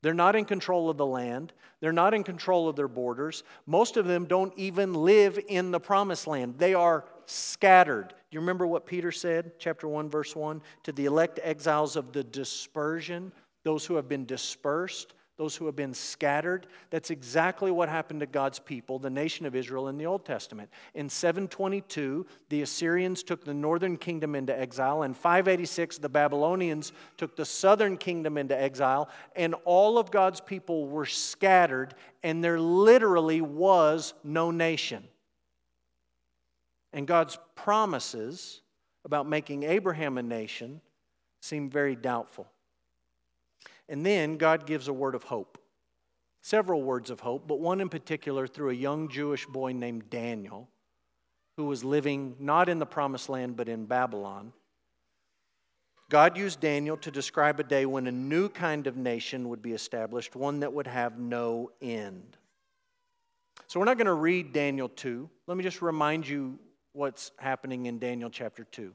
They're 0.02 0.13
not 0.13 0.36
in 0.36 0.44
control 0.44 0.90
of 0.90 0.98
the 0.98 1.06
land. 1.06 1.54
They're 1.80 1.94
not 1.94 2.13
in 2.13 2.26
control 2.26 2.68
of 2.68 2.76
their 2.76 2.90
borders. 2.90 3.44
Most 3.66 3.96
of 3.96 4.06
them 4.06 4.26
don't 4.26 4.54
even 4.58 4.94
live 4.94 5.40
in 5.48 5.72
the 5.72 5.80
promised 5.80 6.28
land. 6.28 6.56
They 6.58 6.74
are 6.74 7.06
scattered. 7.28 8.10
Do 8.10 8.16
you 8.32 8.40
remember 8.40 8.66
what 8.66 8.86
Peter 8.86 9.12
said, 9.12 9.52
chapter 9.60 9.88
1, 9.88 10.10
verse 10.10 10.36
1? 10.36 10.62
To 10.84 10.92
the 10.92 11.06
elect 11.06 11.40
exiles 11.44 11.96
of 11.96 12.12
the 12.13 12.24
dispersion, 12.24 13.32
those 13.63 13.86
who 13.86 13.96
have 13.96 14.10
been 14.10 14.26
dispersed, 14.26 15.13
those 15.38 15.56
who 15.56 15.68
have 15.68 15.76
been 15.76 15.94
scattered. 15.94 16.66
That's 16.90 17.12
exactly 17.12 17.70
what 17.70 17.90
happened 17.90 18.22
to 18.22 18.26
God's 18.26 18.60
people, 18.60 18.98
the 18.98 19.10
nation 19.10 19.46
of 19.46 19.56
Israel, 19.56 19.88
in 19.88 19.98
the 19.98 20.06
Old 20.06 20.26
Testament. 20.26 20.70
In 20.96 21.10
722, 21.10 22.26
the 22.50 22.63
Assyrians 22.63 23.22
took 23.22 23.46
the 23.46 23.54
northern 23.54 23.98
kingdom 23.98 24.34
into 24.34 24.58
exile. 24.58 25.04
In 25.04 25.13
586, 25.13 26.00
the 26.00 26.10
Babylonians 26.10 26.92
took 27.18 27.36
the 27.36 27.46
southern 27.46 27.98
kingdom 27.98 28.38
into 28.38 28.60
exile, 28.60 29.10
and 29.36 29.54
all 29.63 30.00
of 30.00 30.10
God's 30.10 30.42
people 30.42 30.88
were 30.88 31.06
scattered, 31.06 31.94
and 32.24 32.44
there 32.44 32.60
literally 32.60 33.42
was 33.42 34.16
no 34.24 34.50
nation. 34.50 35.08
And 36.98 37.06
God's 37.06 37.38
promises 37.54 38.62
about 39.06 39.30
making 39.30 39.62
Abraham 39.62 40.18
a 40.18 40.24
nation 40.24 40.82
seem 41.42 41.70
very 41.70 41.96
doubtful. 41.96 42.48
And 43.88 44.04
then 44.04 44.38
God 44.38 44.66
gives 44.66 44.88
a 44.88 44.94
word 44.94 45.14
of 45.14 45.22
hope. 45.22 45.60
Several 46.42 46.82
words 46.82 47.12
of 47.12 47.20
hope, 47.20 47.48
but 47.48 47.60
one 47.60 47.82
in 47.82 47.90
particular 47.90 48.48
through 48.48 48.72
a 48.72 48.74
young 48.74 49.10
Jewish 49.10 49.46
boy 49.46 49.74
named 49.74 50.10
Daniel, 50.10 50.70
who 51.56 51.66
was 51.66 51.84
living 51.84 52.36
not 52.40 52.68
in 52.68 52.80
the 52.80 52.86
promised 52.88 53.30
land 53.30 53.56
but 53.56 53.70
in 53.70 53.86
Babylon. 53.86 54.52
God 56.10 56.36
used 56.36 56.60
Daniel 56.60 56.98
to 56.98 57.12
describe 57.12 57.60
a 57.60 57.64
day 57.64 57.86
when 57.86 58.08
a 58.08 58.12
new 58.12 58.50
kind 58.50 58.88
of 58.88 58.98
nation 58.98 59.50
would 59.50 59.62
be 59.62 59.74
established, 59.74 60.36
one 60.36 60.62
that 60.62 60.74
would 60.74 60.88
have 60.88 61.20
no 61.20 61.70
end. 61.80 62.38
So 63.68 63.80
we're 63.80 63.86
not 63.86 63.98
going 63.98 64.08
to 64.08 64.14
read 64.14 64.52
Daniel 64.52 64.90
2. 64.90 65.30
Let 65.46 65.58
me 65.58 65.64
just 65.64 65.84
remind 65.84 66.28
you 66.28 66.58
what's 66.98 67.32
happening 67.38 67.86
in 67.86 68.00
Daniel 68.00 68.30
chapter 68.30 68.64
2. 68.64 68.92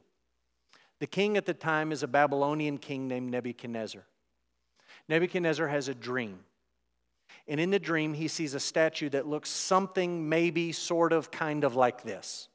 The 0.99 1.07
king 1.07 1.37
at 1.37 1.45
the 1.45 1.53
time 1.53 1.93
is 1.93 2.03
a 2.03 2.07
Babylonian 2.07 2.77
king 2.77 3.07
named 3.07 3.31
Nebuchadnezzar. 3.31 4.03
Nebuchadnezzar 5.07 5.69
has 5.69 5.87
a 5.87 5.95
dream. 5.95 6.39
And 7.47 7.61
in 7.61 7.69
the 7.69 7.79
dream, 7.79 8.13
he 8.13 8.27
sees 8.27 8.53
a 8.53 8.59
statue 8.59 9.09
that 9.11 9.25
looks 9.25 9.49
something, 9.49 10.27
maybe, 10.27 10.73
sort 10.73 11.13
of, 11.13 11.31
kind 11.31 11.63
of 11.63 11.77
like 11.77 12.03
this. 12.03 12.49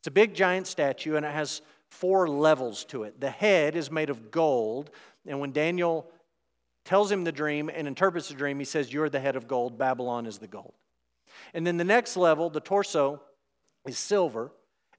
It's 0.00 0.08
a 0.08 0.12
big, 0.12 0.34
giant 0.34 0.66
statue, 0.66 1.14
and 1.14 1.24
it 1.24 1.32
has 1.32 1.62
four 1.88 2.28
levels 2.28 2.84
to 2.86 3.04
it. 3.04 3.20
The 3.20 3.30
head 3.30 3.76
is 3.76 3.88
made 3.88 4.10
of 4.10 4.32
gold, 4.32 4.90
and 5.26 5.38
when 5.38 5.52
Daniel 5.52 6.10
tells 6.84 7.10
him 7.10 7.22
the 7.22 7.30
dream 7.30 7.70
and 7.72 7.86
interprets 7.86 8.28
the 8.28 8.34
dream, 8.34 8.58
he 8.58 8.64
says, 8.64 8.92
You're 8.92 9.08
the 9.08 9.20
head 9.20 9.36
of 9.36 9.46
gold, 9.46 9.78
Babylon 9.78 10.26
is 10.26 10.38
the 10.38 10.48
gold. 10.48 10.74
And 11.54 11.64
then 11.64 11.76
the 11.76 11.84
next 11.84 12.16
level, 12.16 12.50
the 12.50 12.60
torso, 12.60 13.22
is 13.86 13.96
silver, 13.96 14.50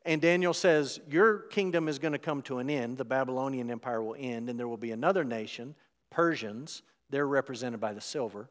And 0.05 0.21
Daniel 0.21 0.53
says, 0.53 0.99
Your 1.09 1.39
kingdom 1.39 1.87
is 1.87 1.99
going 1.99 2.11
to 2.11 2.19
come 2.19 2.41
to 2.43 2.57
an 2.57 2.69
end. 2.69 2.97
The 2.97 3.05
Babylonian 3.05 3.71
Empire 3.71 4.01
will 4.03 4.15
end, 4.17 4.49
and 4.49 4.59
there 4.59 4.67
will 4.67 4.77
be 4.77 4.91
another 4.91 5.23
nation, 5.23 5.75
Persians. 6.11 6.81
They're 7.09 7.27
represented 7.27 7.79
by 7.79 7.93
the 7.93 8.01
silver. 8.01 8.49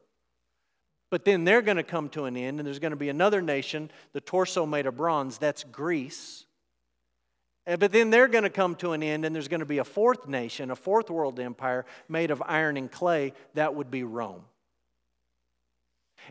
But 1.09 1.25
then 1.25 1.43
they're 1.43 1.61
going 1.61 1.77
to 1.77 1.83
come 1.83 2.09
to 2.09 2.25
an 2.25 2.35
end, 2.35 2.59
and 2.59 2.65
there's 2.65 2.79
going 2.79 2.91
to 2.91 2.97
be 2.97 3.09
another 3.09 3.41
nation, 3.41 3.91
the 4.13 4.21
torso 4.21 4.65
made 4.65 4.87
of 4.87 4.97
bronze. 4.97 5.37
That's 5.37 5.63
Greece. 5.63 6.45
Eh, 7.67 7.75
but 7.75 7.91
then 7.91 8.09
they're 8.09 8.27
going 8.27 8.45
to 8.45 8.49
come 8.49 8.75
to 8.77 8.93
an 8.93 9.03
end, 9.03 9.23
and 9.23 9.35
there's 9.35 9.47
going 9.47 9.59
to 9.59 9.65
be 9.65 9.77
a 9.77 9.83
fourth 9.83 10.27
nation, 10.27 10.71
a 10.71 10.75
fourth 10.75 11.11
world 11.11 11.39
empire 11.39 11.85
made 12.09 12.31
of 12.31 12.41
iron 12.45 12.77
and 12.77 12.91
clay. 12.91 13.33
That 13.53 13.75
would 13.75 13.91
be 13.91 14.03
Rome. 14.03 14.43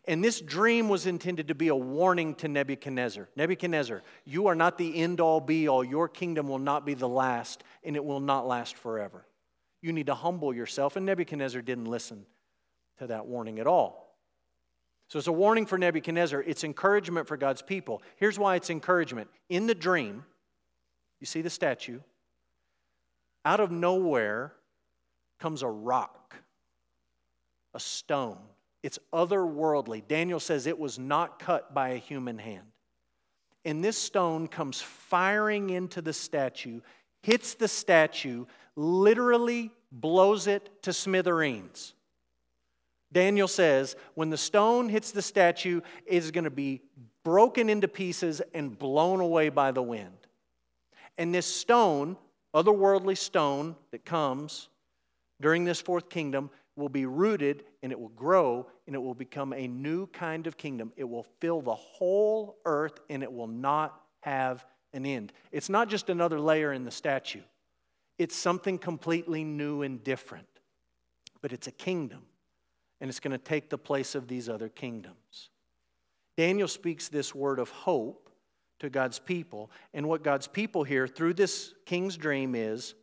And 0.07 0.23
this 0.23 0.41
dream 0.41 0.89
was 0.89 1.07
intended 1.07 1.49
to 1.49 1.55
be 1.55 1.69
a 1.69 1.77
warning 1.77 2.35
to 2.37 2.49
Nebuchadnezzar. 2.49 3.29
Nebuchadnezzar, 3.37 4.03
you 4.25 4.47
are 4.49 4.55
not 4.55 4.79
the 4.79 4.97
end 4.97 5.21
all 5.21 5.41
be 5.41 5.69
all. 5.69 5.85
Your 5.85 6.09
kingdom 6.09 6.49
will 6.49 6.59
not 6.59 6.85
be 6.85 6.95
the 6.95 7.09
last, 7.09 7.63
and 7.85 7.97
it 7.97 8.05
will 8.05 8.21
not 8.21 8.47
last 8.47 8.77
forever. 8.77 9.27
You 9.81 9.93
need 9.93 10.07
to 10.07 10.15
humble 10.15 10.55
yourself. 10.55 10.97
And 10.97 11.07
Nebuchadnezzar 11.07 11.63
didn't 11.63 11.87
listen 11.87 12.27
to 12.99 13.07
that 13.09 13.27
warning 13.27 13.59
at 13.59 13.67
all. 13.67 14.17
So 15.09 15.19
it's 15.19 15.29
a 15.29 15.33
warning 15.33 15.67
for 15.67 15.77
Nebuchadnezzar. 15.77 16.43
It's 16.43 16.65
encouragement 16.65 17.29
for 17.29 17.37
God's 17.37 17.61
people. 17.61 18.03
Here's 18.17 18.39
why 18.39 18.57
it's 18.57 18.71
encouragement. 18.71 19.29
In 19.49 19.67
the 19.67 19.75
dream, 19.75 20.25
you 21.21 21.27
see 21.27 21.43
the 21.43 21.51
statue, 21.51 22.01
out 23.45 23.61
of 23.61 23.71
nowhere 23.71 24.55
comes 25.39 25.63
a 25.63 25.69
rock, 25.69 26.35
a 27.75 27.81
stone 27.81 28.39
it's 28.83 28.99
otherworldly. 29.13 30.07
Daniel 30.07 30.41
says 30.41 30.67
it 30.67 30.79
was 30.79 30.99
not 30.99 31.39
cut 31.39 31.73
by 31.73 31.91
a 31.91 31.99
human 31.99 32.39
hand. 32.39 32.67
And 33.65 33.85
this 33.85 33.97
stone 33.97 34.49
comes 34.49 34.81
firing 34.81 35.71
into 35.71 36.03
the 36.03 36.13
statue, 36.13 36.81
hits 37.23 37.55
the 37.55 37.69
statue, 37.69 38.47
literally 38.75 39.71
blows 39.93 40.47
it 40.47 40.83
to 40.83 40.93
smithereens. 40.93 41.95
Daniel 43.13 43.47
says 43.47 43.95
when 44.15 44.31
the 44.31 44.37
stone 44.37 44.89
hits 44.89 45.13
the 45.13 45.23
statue, 45.23 45.81
it 46.07 46.15
is 46.15 46.31
going 46.31 46.45
to 46.45 46.51
be 46.51 46.83
broken 47.25 47.69
into 47.69 47.87
pieces 47.87 48.43
and 48.55 48.77
blown 48.77 49.21
away 49.21 49.49
by 49.49 49.71
the 49.71 49.83
wind. 49.83 50.17
And 51.19 51.33
this 51.33 51.47
stone, 51.47 52.17
otherworldly 52.55 53.17
stone 53.17 53.77
that 53.93 54.05
comes 54.05 54.69
during 55.41 55.65
this 55.65 55.81
fourth 55.81 56.09
kingdom, 56.09 56.51
will 56.75 56.89
be 56.89 57.07
rooted 57.07 57.65
and 57.83 57.93
it 57.93 57.99
will 57.99 58.11
grow 58.11 58.67
and 58.87 58.95
it 58.95 59.01
will 59.01 59.15
become 59.15 59.53
a 59.53 59.67
new 59.67 60.07
kind 60.09 60.47
of 60.47 60.57
kingdom. 60.57 60.93
It 60.97 61.05
will 61.05 61.27
fill 61.41 61.61
the 61.61 61.75
whole 61.75 62.59
earth 62.65 63.01
and 63.11 63.23
it 63.23 63.33
will 63.33 63.49
not 63.49 64.01
have 64.21 64.65
an 64.93 65.05
end. 65.05 65.33
It's 65.51 65.69
not 65.69 65.89
just 65.89 66.09
another 66.09 66.39
layer 66.39 66.73
in 66.73 66.85
the 66.85 66.91
statue, 66.91 67.43
it's 68.19 68.37
something 68.37 68.79
completely 68.79 69.45
new 69.45 69.83
and 69.83 70.03
different. 70.03 70.47
But 71.41 71.53
it's 71.53 71.67
a 71.67 71.73
kingdom 71.73 72.23
and 73.01 73.11
it's 73.11 73.19
going 73.19 73.33
to 73.33 73.39
take 73.39 73.69
the 73.69 73.79
place 73.79 74.15
of 74.15 74.29
these 74.29 74.49
other 74.49 74.69
kingdoms. 74.69 75.51
Daniel 76.37 76.69
speaks 76.69 77.09
this 77.09 77.35
word 77.35 77.59
of 77.59 77.69
hope 77.71 78.31
to 78.79 78.89
God's 78.89 79.19
people. 79.19 79.71
And 79.93 80.09
what 80.09 80.23
God's 80.23 80.47
people 80.47 80.85
hear 80.85 81.07
through 81.07 81.35
this 81.35 81.75
king's 81.85 82.17
dream 82.17 82.55
is 82.55 82.95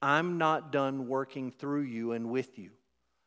I'm 0.00 0.38
not 0.38 0.70
done 0.70 1.08
working 1.08 1.50
through 1.50 1.82
you 1.82 2.12
and 2.12 2.30
with 2.30 2.58
you. 2.58 2.70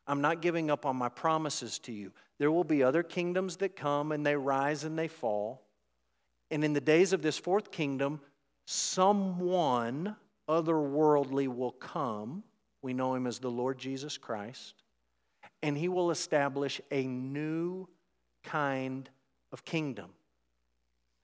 I'm 0.07 0.21
not 0.21 0.41
giving 0.41 0.71
up 0.71 0.85
on 0.85 0.95
my 0.95 1.09
promises 1.09 1.79
to 1.79 1.91
you. 1.91 2.11
There 2.37 2.51
will 2.51 2.63
be 2.63 2.81
other 2.81 3.03
kingdoms 3.03 3.57
that 3.57 3.75
come 3.75 4.11
and 4.11 4.25
they 4.25 4.35
rise 4.35 4.83
and 4.83 4.97
they 4.97 5.07
fall. 5.07 5.61
And 6.49 6.63
in 6.63 6.73
the 6.73 6.81
days 6.81 7.11
of 7.11 7.21
this 7.21 7.37
fourth 7.37 7.71
kingdom, 7.71 8.21
someone 8.65 10.15
otherworldly 10.47 11.47
will 11.47 11.71
come. 11.71 12.43
We 12.81 12.93
know 12.93 13.15
him 13.15 13.27
as 13.27 13.39
the 13.39 13.51
Lord 13.51 13.77
Jesus 13.77 14.17
Christ. 14.17 14.75
And 15.61 15.77
he 15.77 15.89
will 15.89 16.11
establish 16.11 16.79
a 16.89 17.05
new 17.05 17.87
kind 18.43 19.09
of 19.51 19.65
kingdom, 19.65 20.11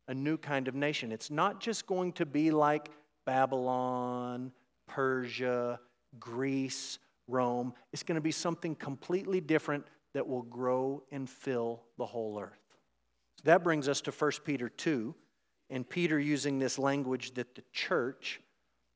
a 0.08 0.14
new 0.14 0.38
kind 0.38 0.68
of 0.68 0.76
nation. 0.76 1.12
It's 1.12 1.32
not 1.32 1.62
just 1.62 1.86
going 1.86 2.14
to 2.14 2.26
be 2.26 2.52
like 2.52 2.90
Babylon, 3.26 4.52
Persia, 4.88 5.80
Greece, 6.20 7.00
Rome. 7.28 7.74
It's 7.92 8.04
going 8.04 8.16
to 8.16 8.22
be 8.22 8.32
something 8.32 8.76
completely 8.76 9.42
different 9.42 9.86
that 10.14 10.28
will 10.28 10.44
grow 10.44 11.04
and 11.12 11.30
fill 11.30 11.84
the 11.98 12.06
whole 12.06 12.40
earth. 12.40 12.60
That 13.44 13.64
brings 13.64 13.88
us 13.88 14.02
to 14.02 14.12
1 14.12 14.32
Peter 14.46 14.70
2, 14.70 15.14
and 15.70 15.88
Peter 15.88 16.20
using 16.20 16.60
this 16.60 16.78
language 16.78 17.34
that 17.34 17.56
the 17.56 17.64
church 17.72 18.40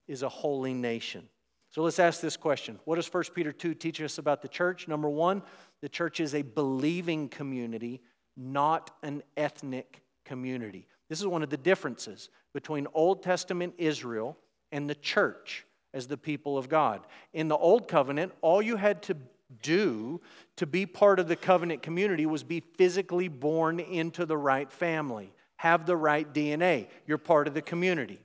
is 0.08 0.24
a 0.24 0.30
holy 0.30 0.74
nation. 0.74 1.28
So 1.70 1.82
let's 1.82 2.00
ask 2.00 2.22
this 2.22 2.38
question 2.38 2.80
What 2.86 2.96
does 2.96 3.12
1 3.12 3.24
Peter 3.36 3.52
2 3.52 3.74
teach 3.74 4.02
us 4.02 4.18
about 4.18 4.42
the 4.42 4.48
church? 4.48 4.88
Number 4.88 5.10
one, 5.10 5.42
the 5.82 5.90
church 5.90 6.20
is 6.20 6.34
a 6.34 6.42
believing 6.42 7.30
community, 7.30 8.02
not 8.36 8.92
an 9.04 9.24
ethnic 9.36 10.02
community. 10.24 10.88
This 11.10 11.20
is 11.20 11.28
one 11.28 11.44
of 11.44 11.50
the 11.50 11.58
differences 11.58 12.30
between 12.54 12.88
Old 12.94 13.24
Testament 13.24 13.74
Israel 13.78 14.38
and 14.72 14.90
the 14.90 14.96
church 14.96 15.66
as 15.98 16.08
the 16.08 16.16
people 16.16 16.58
of 16.58 16.70
God. 16.70 17.06
In 17.34 17.50
the 17.50 17.58
Old 17.58 17.88
Covenant, 17.88 18.32
all 18.42 18.62
you 18.62 18.78
had 18.78 19.02
to 19.04 19.18
do 19.62 20.22
to 20.58 20.66
be 20.66 20.86
part 20.86 21.20
of 21.20 21.28
the 21.28 21.36
covenant 21.36 21.82
community 21.82 22.26
was 22.26 22.44
be 22.44 22.60
physically 22.60 23.28
born 23.28 23.80
into 23.80 24.26
the 24.26 24.38
right 24.38 24.72
family, 24.72 25.34
have 25.58 25.86
the 25.86 25.98
right 25.98 26.32
DNA. 26.34 26.88
You're 27.06 27.18
part 27.18 27.48
of 27.48 27.54
the 27.54 27.62
community. 27.62 28.20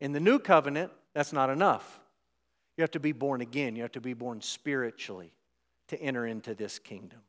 In 0.00 0.12
the 0.12 0.20
new 0.20 0.38
covenant, 0.38 0.92
that's 1.14 1.32
not 1.32 1.50
enough. 1.50 2.00
You 2.76 2.82
have 2.82 2.90
to 2.92 3.00
be 3.00 3.12
born 3.12 3.40
again, 3.40 3.76
you 3.76 3.82
have 3.82 3.92
to 3.92 4.00
be 4.00 4.14
born 4.14 4.40
spiritually 4.40 5.32
to 5.88 6.00
enter 6.00 6.26
into 6.26 6.54
this 6.54 6.78
kingdom. 6.78 7.20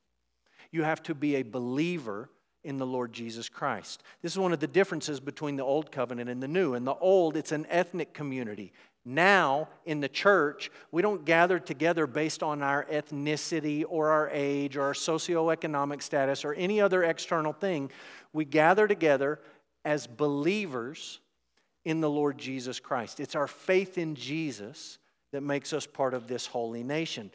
You 0.71 0.83
have 0.83 1.03
to 1.03 1.15
be 1.15 1.35
a 1.35 1.43
believer 1.43 2.29
in 2.63 2.77
the 2.77 2.85
Lord 2.85 3.11
Jesus 3.11 3.49
Christ. 3.49 4.03
This 4.21 4.31
is 4.31 4.39
one 4.39 4.53
of 4.53 4.59
the 4.59 4.67
differences 4.67 5.19
between 5.19 5.57
the 5.57 5.63
old 5.63 5.91
covenant 5.91 6.29
and 6.29 6.41
the 6.41 6.47
new. 6.47 6.75
In 6.75 6.85
the 6.85 6.95
old, 6.95 7.35
it's 7.35 7.51
an 7.51 7.67
ethnic 7.69 8.13
community. 8.13 8.71
Now, 9.05 9.67
in 9.85 9.99
the 9.99 10.07
church, 10.07 10.71
we 10.91 11.01
don't 11.01 11.25
gather 11.25 11.59
together 11.59 12.07
based 12.07 12.41
on 12.41 12.63
our 12.63 12.85
ethnicity 12.85 13.83
or 13.87 14.11
our 14.11 14.29
age 14.29 14.77
or 14.77 14.83
our 14.83 14.93
socioeconomic 14.93 16.01
status 16.01 16.45
or 16.45 16.53
any 16.53 16.79
other 16.79 17.03
external 17.03 17.51
thing. 17.51 17.91
We 18.31 18.45
gather 18.45 18.87
together 18.87 19.41
as 19.83 20.07
believers 20.07 21.19
in 21.83 21.99
the 21.99 22.09
Lord 22.09 22.37
Jesus 22.37 22.79
Christ. 22.79 23.19
It's 23.19 23.35
our 23.35 23.47
faith 23.47 23.97
in 23.97 24.15
Jesus 24.15 24.99
that 25.33 25.41
makes 25.41 25.73
us 25.73 25.85
part 25.85 26.13
of 26.13 26.27
this 26.27 26.45
holy 26.45 26.83
nation. 26.83 27.31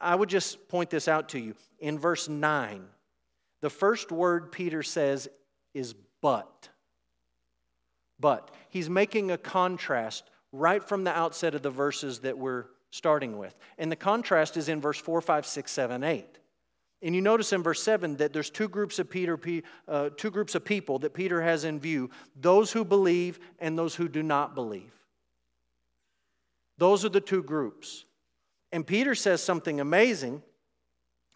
I 0.00 0.14
would 0.14 0.28
just 0.28 0.68
point 0.68 0.90
this 0.90 1.08
out 1.08 1.30
to 1.30 1.38
you. 1.38 1.54
In 1.78 1.98
verse 1.98 2.28
9, 2.28 2.84
the 3.62 3.70
first 3.70 4.12
word 4.12 4.52
Peter 4.52 4.82
says 4.82 5.28
is 5.72 5.94
but. 6.20 6.68
But. 8.20 8.50
He's 8.68 8.90
making 8.90 9.30
a 9.30 9.38
contrast 9.38 10.24
right 10.56 10.82
from 10.82 11.04
the 11.04 11.16
outset 11.16 11.54
of 11.54 11.62
the 11.62 11.70
verses 11.70 12.20
that 12.20 12.38
we're 12.38 12.66
starting 12.90 13.38
with. 13.38 13.54
And 13.78 13.90
the 13.90 13.96
contrast 13.96 14.56
is 14.56 14.68
in 14.68 14.80
verse 14.80 14.98
4, 14.98 15.20
5, 15.20 15.46
6, 15.46 15.70
7, 15.70 16.02
8. 16.02 16.38
And 17.02 17.14
you 17.14 17.20
notice 17.20 17.52
in 17.52 17.62
verse 17.62 17.82
7 17.82 18.16
that 18.16 18.32
there's 18.32 18.50
two 18.50 18.68
groups 18.68 18.98
of 18.98 19.10
Peter, 19.10 19.38
uh, 19.86 20.10
two 20.16 20.30
groups 20.30 20.54
of 20.54 20.64
people 20.64 20.98
that 21.00 21.12
Peter 21.12 21.42
has 21.42 21.64
in 21.64 21.78
view 21.78 22.10
those 22.40 22.72
who 22.72 22.84
believe 22.84 23.38
and 23.58 23.78
those 23.78 23.94
who 23.94 24.08
do 24.08 24.22
not 24.22 24.54
believe. 24.54 24.92
Those 26.78 27.04
are 27.04 27.10
the 27.10 27.20
two 27.20 27.42
groups. 27.42 28.04
And 28.72 28.86
Peter 28.86 29.14
says 29.14 29.42
something 29.42 29.80
amazing 29.80 30.42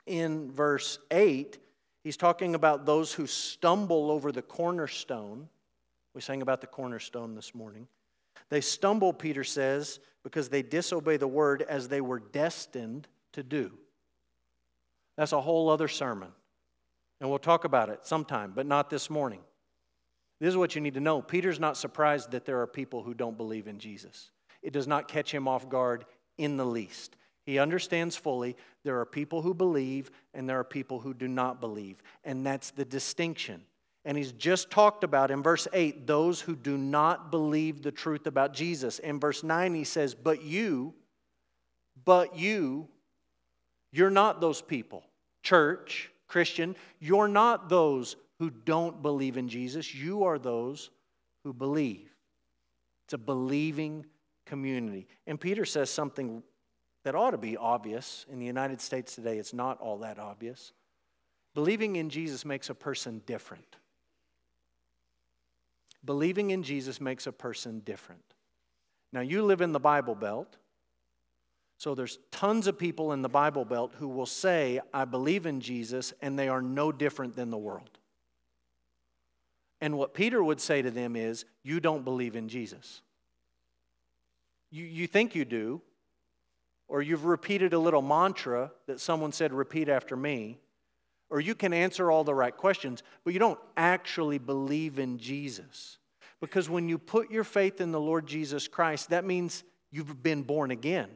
in 0.07 0.51
verse 0.51 0.99
8. 1.11 1.59
He's 2.03 2.17
talking 2.17 2.55
about 2.55 2.87
those 2.87 3.13
who 3.13 3.27
stumble 3.27 4.11
over 4.11 4.33
the 4.33 4.43
cornerstone. 4.43 5.49
We 6.15 6.21
sang 6.21 6.43
about 6.43 6.61
the 6.61 6.67
cornerstone 6.67 7.35
this 7.35 7.55
morning. 7.55 7.87
They 8.51 8.61
stumble, 8.61 9.13
Peter 9.13 9.45
says, 9.45 10.01
because 10.23 10.49
they 10.49 10.63
disobey 10.63 11.17
the 11.17 11.29
word 11.29 11.63
as 11.63 11.89
they 11.89 12.01
were 12.01 12.19
destined 12.19 13.09
to 13.33 13.43
do. 13.43 13.73
That's 15.17 15.33
a 15.33 15.41
whole 15.41 15.71
other 15.71 15.89
sermon. 15.89 16.33
And 17.21 17.29
we'll 17.29 17.39
talk 17.39 17.65
about 17.65 17.89
it 17.91 18.07
sometime, 18.07 18.53
but 18.55 18.67
not 18.67 18.91
this 18.91 19.09
morning. 19.09 19.41
This 20.41 20.49
is 20.49 20.57
what 20.57 20.75
you 20.75 20.81
need 20.81 20.95
to 20.95 21.01
know. 21.01 21.21
Peter's 21.21 21.61
not 21.61 21.77
surprised 21.77 22.31
that 22.31 22.47
there 22.47 22.61
are 22.61 22.67
people 22.67 23.03
who 23.03 23.15
don't 23.15 23.37
believe 23.37 23.67
in 23.67 23.79
Jesus. 23.79 24.31
It 24.63 24.73
does 24.73 24.87
not 24.87 25.09
catch 25.09 25.33
him 25.33 25.47
off 25.47 25.69
guard 25.69 26.07
in 26.39 26.57
the 26.57 26.65
least. 26.65 27.17
He 27.45 27.59
understands 27.59 28.17
fully 28.17 28.57
there 28.85 28.99
are 29.01 29.07
people 29.07 29.43
who 29.43 29.53
believe 29.53 30.11
and 30.33 30.49
there 30.49 30.59
are 30.59 30.65
people 30.65 31.01
who 31.01 31.13
do 31.13 31.29
not 31.29 31.61
believe. 31.61 32.03
And 32.25 32.47
that's 32.47 32.71
the 32.71 32.85
distinction. 32.85 33.63
And 34.05 34.17
he's 34.17 34.33
just 34.33 34.71
talked 34.71 35.05
about 35.05 35.31
in 35.31 35.43
verse 35.43 35.69
8 35.73 36.07
those 36.07 36.41
who 36.41 36.57
do 36.57 36.79
not 36.79 37.31
believe 37.31 37.83
the 37.83 37.93
truth 37.93 38.27
about 38.27 38.55
Jesus. 38.55 38.99
In 38.99 39.21
verse 39.21 39.43
9, 39.43 39.75
he 39.75 39.85
says, 39.85 40.15
But 40.15 40.43
you, 40.43 40.95
but 42.05 42.37
you, 42.37 42.89
you're 43.93 44.11
not 44.11 44.41
those 44.41 44.63
people. 44.63 45.05
Church, 45.43 46.11
Christian, 46.29 46.77
you're 46.99 47.29
not 47.29 47.69
those 47.69 48.17
who 48.39 48.51
don't 48.51 49.03
believe 49.03 49.37
in 49.37 49.49
Jesus. 49.49 49.95
You 49.95 50.25
are 50.25 50.39
those 50.39 50.91
who 51.45 51.53
believe. 51.53 52.11
It's 53.05 53.15
a 53.15 53.19
believing 53.19 54.07
community. 54.47 55.07
And 55.27 55.39
Peter 55.39 55.65
says 55.65 55.91
something 55.91 56.43
that 57.05 57.15
ought 57.15 57.33
to 57.33 57.39
be 57.39 57.57
obvious. 57.57 58.25
In 58.31 58.39
the 58.39 58.47
United 58.47 58.81
States 58.81 59.15
today, 59.15 59.39
it's 59.39 59.53
not 59.53 59.79
all 59.81 59.99
that 59.99 60.19
obvious. 60.19 60.73
Believing 61.55 61.97
in 61.97 62.09
Jesus 62.09 62.45
makes 62.45 62.71
a 62.71 62.75
person 62.75 63.23
different. 63.27 63.77
Believing 66.05 66.51
in 66.51 66.63
Jesus 66.63 67.01
makes 67.01 67.27
a 67.27 67.33
person 67.33 67.81
different. 67.81 68.23
Now, 69.13 69.21
you 69.21 69.43
live 69.43 69.61
in 69.61 69.73
the 69.73 69.81
Bible 69.81 70.15
Belt, 70.15 70.57
so 71.77 71.95
there's 71.95 72.19
tons 72.31 72.67
of 72.67 72.79
people 72.79 73.13
in 73.13 73.23
the 73.23 73.29
Bible 73.29 73.65
Belt 73.65 73.93
who 73.99 74.09
will 74.09 74.27
say, 74.27 74.81
I 74.93 75.05
believe 75.05 75.47
in 75.47 75.61
Jesus, 75.61 76.13
and 76.21 76.39
they 76.39 76.49
are 76.49 76.63
no 76.63 76.93
different 76.93 77.37
than 77.37 77.51
the 77.51 77.59
world. 77.59 77.99
And 79.81 79.97
what 79.97 80.15
Peter 80.15 80.43
would 80.45 80.61
say 80.61 80.83
to 80.83 80.91
them 80.91 81.17
is, 81.17 81.45
You 81.63 81.81
don't 81.81 82.05
believe 82.05 82.37
in 82.37 82.49
Jesus. 82.49 83.03
You, 84.71 84.85
you 84.85 85.07
think 85.07 85.35
you 85.35 85.45
do, 85.45 85.81
or 86.87 87.03
you've 87.03 87.25
repeated 87.25 87.73
a 87.73 87.79
little 87.79 88.03
mantra 88.03 88.73
that 88.87 89.01
someone 89.01 89.33
said, 89.33 89.53
Repeat 89.53 89.89
after 89.89 90.17
me, 90.17 90.59
or 91.31 91.41
you 91.41 91.55
can 91.55 91.73
answer 91.73 92.11
all 92.11 92.25
the 92.25 92.35
right 92.35 92.57
questions, 92.57 93.03
but 93.25 93.33
you 93.33 93.39
don't 93.39 93.59
actually 93.77 94.39
believe 94.39 94.99
in 94.99 95.19
Jesus. 95.19 95.99
Because 96.41 96.69
when 96.69 96.89
you 96.89 96.99
put 96.99 97.31
your 97.31 97.45
faith 97.45 97.81
in 97.81 97.93
the 97.93 98.01
Lord 98.01 98.27
Jesus 98.27 98.67
Christ, 98.67 99.11
that 99.11 99.25
means 99.25 99.63
you've 99.91 100.23
been 100.23 100.43
born 100.43 100.71
again. 100.71 101.09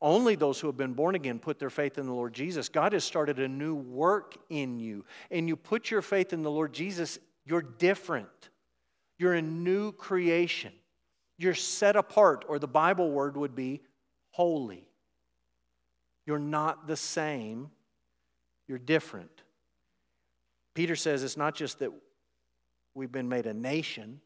Only 0.00 0.34
those 0.34 0.58
who 0.58 0.66
have 0.66 0.76
been 0.76 0.94
born 0.94 1.14
again 1.14 1.38
put 1.38 1.58
their 1.58 1.70
faith 1.70 1.98
in 1.98 2.06
the 2.06 2.12
Lord 2.12 2.32
Jesus. 2.32 2.68
God 2.68 2.92
has 2.92 3.04
started 3.04 3.38
a 3.38 3.46
new 3.46 3.74
work 3.74 4.36
in 4.48 4.80
you, 4.80 5.04
and 5.30 5.46
you 5.46 5.54
put 5.56 5.90
your 5.90 6.02
faith 6.02 6.32
in 6.32 6.42
the 6.42 6.50
Lord 6.50 6.72
Jesus, 6.72 7.18
you're 7.44 7.62
different. 7.62 8.28
You're 9.18 9.34
a 9.34 9.42
new 9.42 9.92
creation. 9.92 10.72
You're 11.38 11.54
set 11.54 11.96
apart, 11.96 12.44
or 12.48 12.58
the 12.58 12.66
Bible 12.66 13.10
word 13.10 13.36
would 13.36 13.54
be 13.54 13.82
holy. 14.30 14.88
You're 16.26 16.38
not 16.38 16.86
the 16.86 16.96
same, 16.96 17.70
you're 18.72 18.78
different. 18.78 19.42
Peter 20.72 20.96
says 20.96 21.22
it's 21.22 21.36
not 21.36 21.54
just 21.54 21.80
that 21.80 21.90
we've 22.94 23.12
been 23.12 23.28
made 23.28 23.44
a 23.44 23.52
nation, 23.52 24.18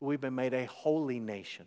we've 0.00 0.20
been 0.20 0.34
made 0.34 0.52
a 0.52 0.64
holy 0.64 1.20
nation, 1.20 1.64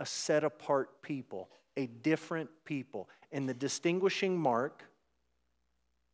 a 0.00 0.04
set 0.04 0.42
apart 0.42 1.00
people, 1.00 1.50
a 1.76 1.86
different 1.86 2.50
people. 2.64 3.08
And 3.30 3.48
the 3.48 3.54
distinguishing 3.54 4.36
mark 4.36 4.82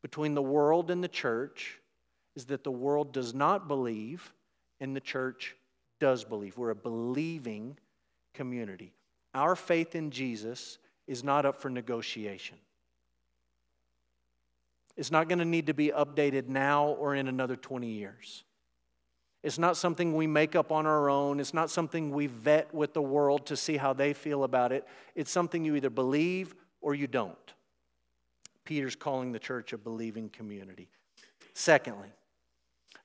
between 0.03 0.35
the 0.35 0.43
world 0.43 0.91
and 0.91 1.03
the 1.03 1.09
church 1.09 1.81
is 2.37 2.45
that 2.45 2.63
the 2.63 2.71
world 2.71 3.11
does 3.11 3.33
not 3.33 3.67
believe 3.67 4.35
and 4.81 4.95
the 4.95 5.01
church 5.01 5.57
does 5.99 6.25
believe. 6.25 6.59
We're 6.59 6.73
a 6.73 6.75
believing 6.75 7.79
community. 8.35 8.93
Our 9.35 9.57
faith 9.57 9.95
in 9.95 10.11
Jesus 10.11 10.77
is 11.07 11.25
not 11.25 11.47
up 11.47 11.59
for 11.59 11.71
negotiation. 11.71 12.59
It's 14.97 15.11
not 15.11 15.29
going 15.29 15.41
to 15.41 15.45
need 15.45 15.67
to 15.67 15.75
be 15.75 15.89
updated 15.89 16.49
now 16.49 16.89
or 16.89 17.15
in 17.15 17.29
another 17.29 17.57
20 17.57 17.89
years. 17.89 18.45
It's 19.43 19.59
not 19.59 19.77
something 19.77 20.15
we 20.15 20.27
make 20.27 20.57
up 20.57 20.73
on 20.73 20.87
our 20.87 21.11
own. 21.11 21.41
It's 21.41 21.53
not 21.53 21.69
something 21.69 22.11
we 22.11 22.29
vet 22.29 22.73
with 22.73 22.95
the 22.95 23.03
world 23.03 23.47
to 23.47 23.57
see 23.57 23.77
how 23.77 23.93
they 23.93 24.13
feel 24.13 24.45
about 24.45 24.73
it. 24.73 24.87
It's 25.15 25.31
something 25.31 25.65
you 25.65 25.77
either 25.77 25.91
believe 25.91 26.55
or 26.81 26.95
you 26.95 27.07
don't. 27.07 27.37
Peter's 28.65 28.97
calling 28.97 29.33
the 29.33 29.39
church 29.39 29.73
a 29.73 29.79
believing 29.79 30.31
community. 30.31 30.89
Secondly, 31.53 32.09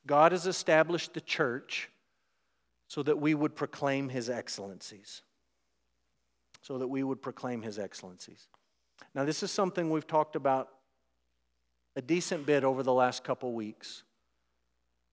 God 0.08 0.32
has 0.32 0.48
established 0.48 1.14
the 1.14 1.22
church 1.22 1.90
so 2.88 3.04
that 3.04 3.20
we 3.20 3.34
would 3.34 3.56
proclaim 3.56 4.08
his 4.10 4.30
excellencies 4.30 5.24
so 6.62 6.78
that 6.78 6.88
we 6.88 7.04
would 7.04 7.22
proclaim 7.22 7.62
his 7.62 7.80
excellencies. 7.80 8.48
Now, 9.16 9.26
this 9.26 9.44
is 9.44 9.52
something 9.52 9.90
we've 9.90 10.08
talked 10.08 10.36
about 10.36 10.70
a 11.96 12.02
decent 12.02 12.46
bit 12.46 12.64
over 12.64 12.84
the 12.84 12.94
last 12.94 13.24
couple 13.24 13.54
weeks. 13.54 14.04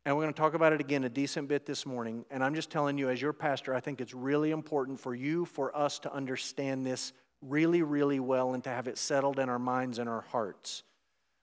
And 0.05 0.17
we're 0.17 0.23
going 0.23 0.35
to 0.35 0.41
talk 0.41 0.55
about 0.55 0.73
it 0.73 0.81
again 0.81 1.03
a 1.05 1.09
decent 1.09 1.49
bit 1.49 1.67
this 1.67 1.85
morning. 1.85 2.25
And 2.31 2.45
I'm 2.45 2.55
just 2.55 2.71
telling 2.71 2.97
you, 2.97 3.09
as 3.09 3.21
your 3.21 3.33
pastor, 3.33 3.75
I 3.75 3.81
think 3.81 4.01
it's 4.01 4.15
really 4.15 4.53
important 4.53 5.01
for 5.01 5.15
you, 5.15 5.45
for 5.45 5.77
us 5.77 5.99
to 6.01 6.13
understand 6.13 6.87
this 6.87 7.13
really, 7.43 7.83
really 7.83 8.21
well 8.21 8.55
and 8.55 8.63
to 8.65 8.71
have 8.71 8.87
it 8.87 8.99
settled 8.99 9.39
in 9.39 9.49
our 9.49 9.59
minds 9.59 9.99
and 9.99 10.09
our 10.09 10.21
hearts 10.21 10.85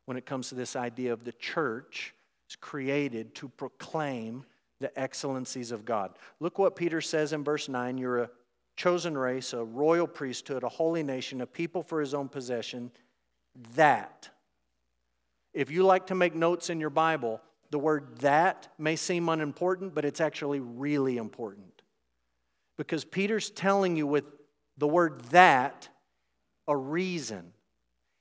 when 0.06 0.18
it 0.18 0.26
comes 0.26 0.50
to 0.50 0.56
this 0.56 0.76
idea 0.76 1.14
of 1.14 1.24
the 1.24 1.32
church 1.34 2.14
is 2.50 2.56
created 2.56 3.36
to 3.36 3.50
proclaim 3.50 4.46
the 4.80 4.98
excellencies 5.00 5.72
of 5.72 5.86
God. 5.86 6.18
Look 6.40 6.60
what 6.60 6.76
Peter 6.76 7.02
says 7.02 7.34
in 7.34 7.44
verse 7.44 7.70
9 7.70 7.98
You're 7.98 8.24
a 8.24 8.30
chosen 8.76 9.18
race, 9.18 9.54
a 9.54 9.64
royal 9.64 10.08
priesthood, 10.08 10.64
a 10.64 10.70
holy 10.70 11.04
nation, 11.04 11.42
a 11.42 11.46
people 11.46 11.84
for 11.84 12.00
his 12.00 12.14
own 12.14 12.28
possession. 12.28 12.92
That. 13.76 14.30
If 15.54 15.72
you 15.72 15.84
like 15.84 16.08
to 16.08 16.16
make 16.16 16.36
notes 16.36 16.70
in 16.70 16.80
your 16.80 16.90
Bible, 16.90 17.42
the 17.70 17.80
word 17.80 18.18
that 18.20 18.70
may 18.78 18.96
seem 18.96 19.30
unimportant, 19.30 19.96
but 19.96 20.06
it's 20.06 20.22
actually 20.22 20.60
really 20.60 21.18
important. 21.18 21.82
Because 22.78 23.06
Peter's 23.06 23.50
telling 23.50 23.96
you 23.96 24.08
with 24.08 24.26
the 24.78 24.88
word 24.88 25.22
that 25.26 25.90
a 26.68 26.76
reason. 26.76 27.54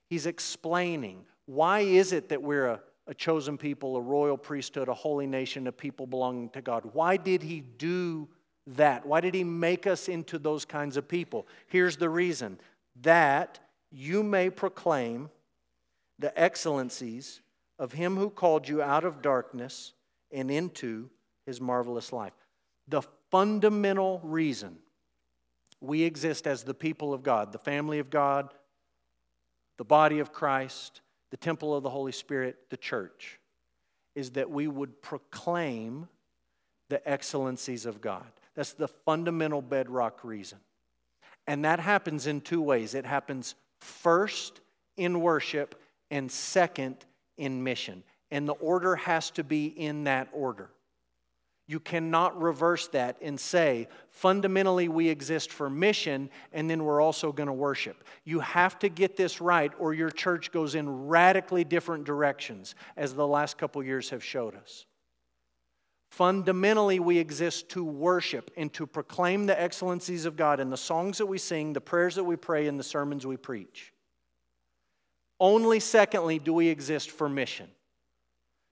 He's 0.09 0.25
explaining 0.25 1.25
why 1.45 1.81
is 1.81 2.13
it 2.13 2.29
that 2.29 2.41
we're 2.41 2.67
a, 2.67 2.79
a 3.07 3.13
chosen 3.13 3.57
people, 3.57 3.95
a 3.97 4.01
royal 4.01 4.37
priesthood, 4.37 4.87
a 4.87 4.93
holy 4.93 5.27
nation, 5.27 5.67
a 5.67 5.71
people 5.71 6.07
belonging 6.07 6.49
to 6.49 6.61
God? 6.61 6.83
Why 6.93 7.17
did 7.17 7.43
he 7.43 7.61
do 7.61 8.29
that? 8.67 9.05
Why 9.05 9.21
did 9.21 9.33
he 9.33 9.43
make 9.43 9.87
us 9.87 10.07
into 10.07 10.39
those 10.39 10.65
kinds 10.65 10.97
of 10.97 11.07
people? 11.07 11.47
Here's 11.67 11.97
the 11.97 12.09
reason 12.09 12.59
that 13.01 13.59
you 13.91 14.23
may 14.23 14.49
proclaim 14.49 15.29
the 16.23 16.41
excellencies 16.41 17.41
of 17.77 17.91
him 17.91 18.15
who 18.15 18.29
called 18.29 18.65
you 18.65 18.81
out 18.81 19.03
of 19.03 19.21
darkness 19.21 19.91
and 20.31 20.49
into 20.49 21.09
his 21.45 21.59
marvelous 21.59 22.13
life. 22.13 22.31
The 22.87 23.01
fundamental 23.29 24.21
reason 24.23 24.77
we 25.81 26.03
exist 26.03 26.47
as 26.47 26.63
the 26.63 26.73
people 26.73 27.13
of 27.13 27.23
God, 27.23 27.51
the 27.51 27.57
family 27.57 27.99
of 27.99 28.09
God, 28.09 28.53
the 29.75 29.83
body 29.83 30.19
of 30.19 30.31
Christ, 30.31 31.01
the 31.29 31.35
temple 31.35 31.75
of 31.75 31.83
the 31.83 31.89
Holy 31.89 32.13
Spirit, 32.13 32.55
the 32.69 32.77
church, 32.77 33.37
is 34.15 34.29
that 34.31 34.49
we 34.49 34.65
would 34.65 35.01
proclaim 35.01 36.07
the 36.87 37.05
excellencies 37.05 37.85
of 37.85 37.99
God. 37.99 38.31
That's 38.55 38.71
the 38.71 38.87
fundamental 38.87 39.61
bedrock 39.61 40.23
reason. 40.23 40.59
And 41.47 41.65
that 41.65 41.81
happens 41.81 42.27
in 42.27 42.39
two 42.39 42.61
ways 42.61 42.95
it 42.95 43.05
happens 43.05 43.55
first 43.81 44.61
in 44.95 45.19
worship, 45.19 45.75
and 46.13 46.31
second 46.31 46.95
in 47.37 47.63
mission. 47.63 48.03
And 48.29 48.47
the 48.47 48.53
order 48.53 48.95
has 48.95 49.31
to 49.31 49.43
be 49.43 49.65
in 49.65 50.03
that 50.03 50.29
order. 50.31 50.69
You 51.65 51.79
cannot 51.79 52.39
reverse 52.39 52.87
that 52.89 53.17
and 53.19 53.39
say, 53.39 53.87
fundamentally, 54.11 54.89
we 54.89 55.09
exist 55.09 55.51
for 55.51 55.71
mission, 55.71 56.29
and 56.51 56.69
then 56.69 56.83
we're 56.83 57.01
also 57.01 57.31
going 57.31 57.47
to 57.47 57.53
worship. 57.53 58.03
You 58.25 58.41
have 58.41 58.77
to 58.79 58.89
get 58.89 59.15
this 59.15 59.41
right, 59.41 59.71
or 59.79 59.95
your 59.95 60.11
church 60.11 60.51
goes 60.51 60.75
in 60.75 61.07
radically 61.07 61.63
different 61.63 62.03
directions, 62.03 62.75
as 62.95 63.15
the 63.15 63.25
last 63.25 63.57
couple 63.57 63.81
years 63.81 64.11
have 64.11 64.23
showed 64.23 64.55
us. 64.55 64.85
Fundamentally, 66.11 66.99
we 66.99 67.17
exist 67.17 67.69
to 67.69 67.83
worship 67.83 68.51
and 68.55 68.71
to 68.73 68.85
proclaim 68.85 69.47
the 69.47 69.59
excellencies 69.59 70.25
of 70.25 70.35
God 70.35 70.59
in 70.59 70.69
the 70.69 70.77
songs 70.77 71.17
that 71.17 71.25
we 71.25 71.39
sing, 71.39 71.73
the 71.73 71.81
prayers 71.81 72.13
that 72.15 72.23
we 72.23 72.35
pray, 72.35 72.67
and 72.67 72.79
the 72.79 72.83
sermons 72.83 73.25
we 73.25 73.37
preach. 73.37 73.92
Only 75.43 75.81
secondly 75.81 76.39
do 76.39 76.53
we 76.53 76.69
exist 76.69 77.11
for 77.11 77.27
mission 77.27 77.67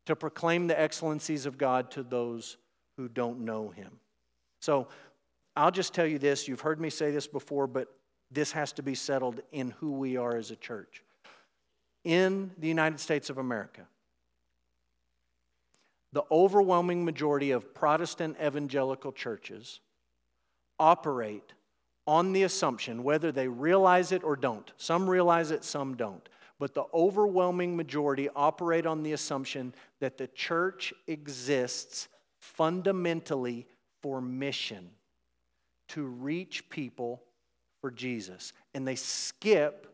to 0.06 0.16
proclaim 0.16 0.68
the 0.68 0.80
excellencies 0.80 1.46
of 1.46 1.58
God 1.58 1.92
to 1.92 2.02
those 2.02 2.56
who 2.96 3.10
don't 3.10 3.42
know 3.42 3.72
Him. 3.72 4.00
So 4.62 4.88
I'll 5.54 5.72
just 5.72 5.94
tell 5.94 6.06
you 6.06 6.18
this 6.18 6.48
you've 6.48 6.62
heard 6.62 6.80
me 6.80 6.90
say 6.90 7.12
this 7.12 7.28
before, 7.28 7.68
but 7.68 7.94
this 8.32 8.54
has 8.54 8.72
to 8.72 8.84
be 8.84 8.96
settled 8.96 9.42
in 9.52 9.72
who 9.72 9.92
we 9.92 10.16
are 10.16 10.38
as 10.38 10.50
a 10.50 10.56
church. 10.56 11.04
In 12.06 12.52
the 12.58 12.70
United 12.70 13.02
States 13.02 13.30
of 13.30 13.38
America, 13.38 13.82
the 16.14 16.24
overwhelming 16.32 17.04
majority 17.04 17.52
of 17.52 17.74
Protestant 17.74 18.38
evangelical 18.42 19.12
churches 19.12 19.82
operate 20.80 21.52
on 22.08 22.32
the 22.32 22.44
assumption, 22.44 23.04
whether 23.04 23.30
they 23.30 23.50
realize 23.50 24.14
it 24.14 24.24
or 24.24 24.38
don't. 24.38 24.72
Some 24.78 25.10
realize 25.10 25.52
it, 25.52 25.66
some 25.66 25.98
don't. 25.98 26.30
But 26.62 26.76
the 26.76 26.84
overwhelming 26.93 27.76
majority 27.76 28.30
operate 28.36 28.86
on 28.86 29.02
the 29.02 29.13
assumption 29.13 29.74
that 30.00 30.19
the 30.19 30.28
church 30.28 30.93
exists 31.08 32.08
fundamentally 32.38 33.65
for 34.04 34.21
mission 34.21 34.91
to 35.88 36.04
reach 36.04 36.69
people 36.69 37.24
for 37.80 37.89
Jesus. 37.89 38.54
And 38.76 38.88
they 38.88 38.93
skip 38.93 39.88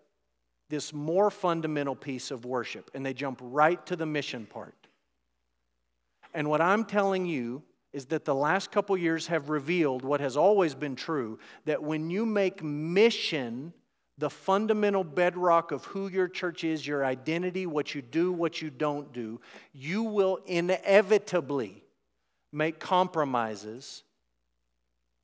this 0.68 0.92
more 0.92 1.32
fundamental 1.32 1.96
piece 1.96 2.32
of 2.32 2.44
worship 2.44 2.92
and 2.94 3.06
they 3.06 3.14
jump 3.14 3.40
right 3.42 3.84
to 3.86 3.96
the 3.96 4.06
mission 4.06 4.46
part. 4.46 4.76
And 6.34 6.50
what 6.50 6.60
I'm 6.60 6.84
telling 6.84 7.26
you 7.26 7.64
is 7.94 8.08
that 8.08 8.26
the 8.26 8.36
last 8.36 8.74
couple 8.74 8.98
years 8.98 9.28
have 9.28 9.50
revealed 9.50 10.04
what 10.04 10.20
has 10.20 10.36
always 10.36 10.76
been 10.76 10.98
true 10.98 11.40
that 11.64 11.82
when 11.82 12.10
you 12.10 12.26
make 12.26 12.62
mission 12.62 13.72
the 14.18 14.30
fundamental 14.30 15.04
bedrock 15.04 15.72
of 15.72 15.86
who 15.86 16.08
your 16.08 16.28
church 16.28 16.64
is, 16.64 16.86
your 16.86 17.06
identity, 17.06 17.66
what 17.66 17.94
you 17.94 18.02
do, 18.02 18.32
what 18.32 18.62
you 18.62 18.70
don't 18.70 19.14
do, 19.14 19.40
you 19.74 20.04
will 20.04 20.40
inevitably 20.46 21.84
make 22.52 22.80
compromises 22.80 24.04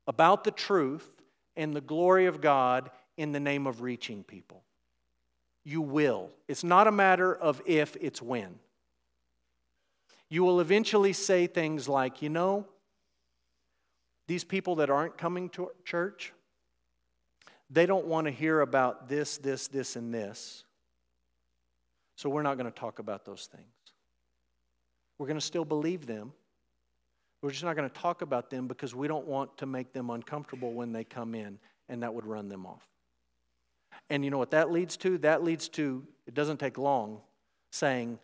about 0.06 0.44
the 0.44 0.50
truth 0.50 1.08
and 1.56 1.74
the 1.74 1.80
glory 1.80 2.26
of 2.26 2.40
God 2.40 2.90
in 3.16 3.32
the 3.32 3.40
name 3.40 3.66
of 3.66 3.80
reaching 3.80 4.22
people. 4.22 4.62
You 5.64 5.80
will. 5.80 6.30
It's 6.46 6.62
not 6.62 6.86
a 6.86 6.92
matter 6.92 7.34
of 7.34 7.62
if, 7.64 7.96
it's 8.00 8.20
when. 8.20 8.58
You 10.28 10.44
will 10.44 10.60
eventually 10.60 11.14
say 11.14 11.46
things 11.46 11.88
like, 11.88 12.22
you 12.22 12.28
know, 12.28 12.66
these 14.26 14.44
people 14.44 14.76
that 14.76 14.90
aren't 14.90 15.16
coming 15.16 15.48
to 15.50 15.70
church, 15.84 16.32
they 17.74 17.86
don't 17.86 18.06
want 18.06 18.26
to 18.26 18.30
hear 18.30 18.60
about 18.60 19.08
this, 19.08 19.36
this, 19.38 19.66
this, 19.66 19.96
and 19.96 20.14
this. 20.14 20.64
So 22.16 22.28
we're 22.28 22.42
not 22.42 22.56
going 22.56 22.70
to 22.70 22.78
talk 22.78 23.00
about 23.00 23.24
those 23.24 23.48
things. 23.50 23.64
We're 25.18 25.26
going 25.26 25.38
to 25.38 25.44
still 25.44 25.64
believe 25.64 26.06
them. 26.06 26.32
We're 27.42 27.50
just 27.50 27.64
not 27.64 27.76
going 27.76 27.90
to 27.90 28.00
talk 28.00 28.22
about 28.22 28.48
them 28.48 28.68
because 28.68 28.94
we 28.94 29.08
don't 29.08 29.26
want 29.26 29.58
to 29.58 29.66
make 29.66 29.92
them 29.92 30.10
uncomfortable 30.10 30.72
when 30.72 30.92
they 30.92 31.04
come 31.04 31.34
in, 31.34 31.58
and 31.88 32.02
that 32.02 32.14
would 32.14 32.24
run 32.24 32.48
them 32.48 32.64
off. 32.64 32.86
And 34.08 34.24
you 34.24 34.30
know 34.30 34.38
what 34.38 34.52
that 34.52 34.70
leads 34.70 34.96
to? 34.98 35.18
That 35.18 35.42
leads 35.42 35.68
to, 35.70 36.06
it 36.26 36.34
doesn't 36.34 36.58
take 36.58 36.78
long, 36.78 37.20
saying, 37.70 38.18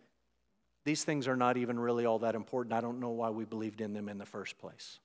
these 0.85 1.05
things 1.05 1.29
are 1.29 1.37
not 1.37 1.57
even 1.57 1.79
really 1.79 2.07
all 2.07 2.21
that 2.21 2.35
important. 2.35 2.73
I 2.73 2.81
don't 2.81 3.01
know 3.01 3.11
why 3.11 3.31
we 3.31 3.45
believed 3.45 3.81
in 3.81 3.93
them 3.93 4.09
in 4.09 4.17
the 4.17 4.27
first 4.27 4.59
place. 4.59 4.99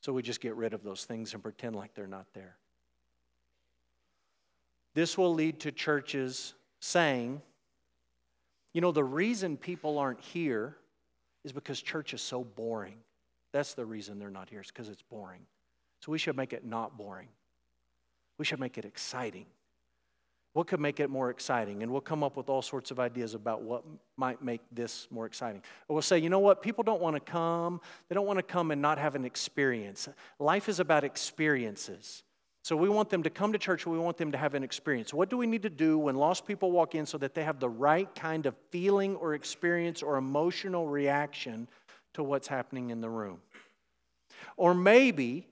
So 0.00 0.12
we 0.12 0.22
just 0.22 0.40
get 0.40 0.56
rid 0.56 0.72
of 0.72 0.82
those 0.82 1.04
things 1.04 1.34
and 1.34 1.42
pretend 1.42 1.76
like 1.76 1.94
they're 1.94 2.06
not 2.06 2.26
there. 2.32 2.56
This 4.94 5.16
will 5.16 5.34
lead 5.34 5.60
to 5.60 5.72
churches 5.72 6.54
saying, 6.80 7.42
you 8.72 8.80
know, 8.80 8.92
the 8.92 9.04
reason 9.04 9.56
people 9.56 9.98
aren't 9.98 10.20
here 10.20 10.76
is 11.44 11.52
because 11.52 11.80
church 11.80 12.14
is 12.14 12.22
so 12.22 12.44
boring. 12.44 12.96
That's 13.52 13.74
the 13.74 13.84
reason 13.84 14.18
they're 14.18 14.30
not 14.30 14.48
here, 14.48 14.60
is 14.60 14.68
because 14.68 14.88
it's 14.88 15.02
boring. 15.02 15.40
So 16.00 16.12
we 16.12 16.18
should 16.18 16.36
make 16.36 16.52
it 16.52 16.64
not 16.64 16.96
boring. 16.96 17.28
We 18.38 18.44
should 18.44 18.60
make 18.60 18.78
it 18.78 18.84
exciting. 18.84 19.46
What 20.52 20.66
could 20.66 20.80
make 20.80 20.98
it 20.98 21.10
more 21.10 21.30
exciting? 21.30 21.82
And 21.82 21.92
we'll 21.92 22.00
come 22.00 22.24
up 22.24 22.36
with 22.36 22.48
all 22.48 22.62
sorts 22.62 22.90
of 22.90 22.98
ideas 22.98 23.34
about 23.34 23.62
what 23.62 23.84
might 24.16 24.42
make 24.42 24.60
this 24.72 25.06
more 25.10 25.26
exciting. 25.26 25.62
We'll 25.88 26.02
say, 26.02 26.18
you 26.18 26.28
know 26.28 26.40
what? 26.40 26.60
People 26.60 26.82
don't 26.82 27.00
want 27.00 27.14
to 27.14 27.20
come. 27.20 27.80
They 28.08 28.14
don't 28.14 28.26
want 28.26 28.38
to 28.38 28.42
come 28.42 28.70
and 28.70 28.82
not 28.82 28.98
have 28.98 29.14
an 29.14 29.24
experience. 29.24 30.08
Life 30.38 30.68
is 30.68 30.80
about 30.80 31.04
experiences. 31.04 32.24
So 32.62 32.76
we 32.76 32.88
want 32.88 33.08
them 33.08 33.22
to 33.22 33.30
come 33.30 33.52
to 33.52 33.58
church, 33.58 33.86
we 33.86 33.98
want 33.98 34.18
them 34.18 34.32
to 34.32 34.38
have 34.38 34.54
an 34.54 34.62
experience. 34.62 35.14
What 35.14 35.30
do 35.30 35.38
we 35.38 35.46
need 35.46 35.62
to 35.62 35.70
do 35.70 35.98
when 35.98 36.16
lost 36.16 36.46
people 36.46 36.70
walk 36.70 36.94
in 36.94 37.06
so 37.06 37.16
that 37.18 37.34
they 37.34 37.42
have 37.44 37.58
the 37.58 37.70
right 37.70 38.12
kind 38.14 38.44
of 38.46 38.54
feeling 38.70 39.16
or 39.16 39.34
experience 39.34 40.02
or 40.02 40.16
emotional 40.16 40.86
reaction 40.86 41.68
to 42.14 42.22
what's 42.22 42.48
happening 42.48 42.90
in 42.90 43.00
the 43.00 43.08
room? 43.08 43.40
Or 44.56 44.74
maybe 44.74 45.46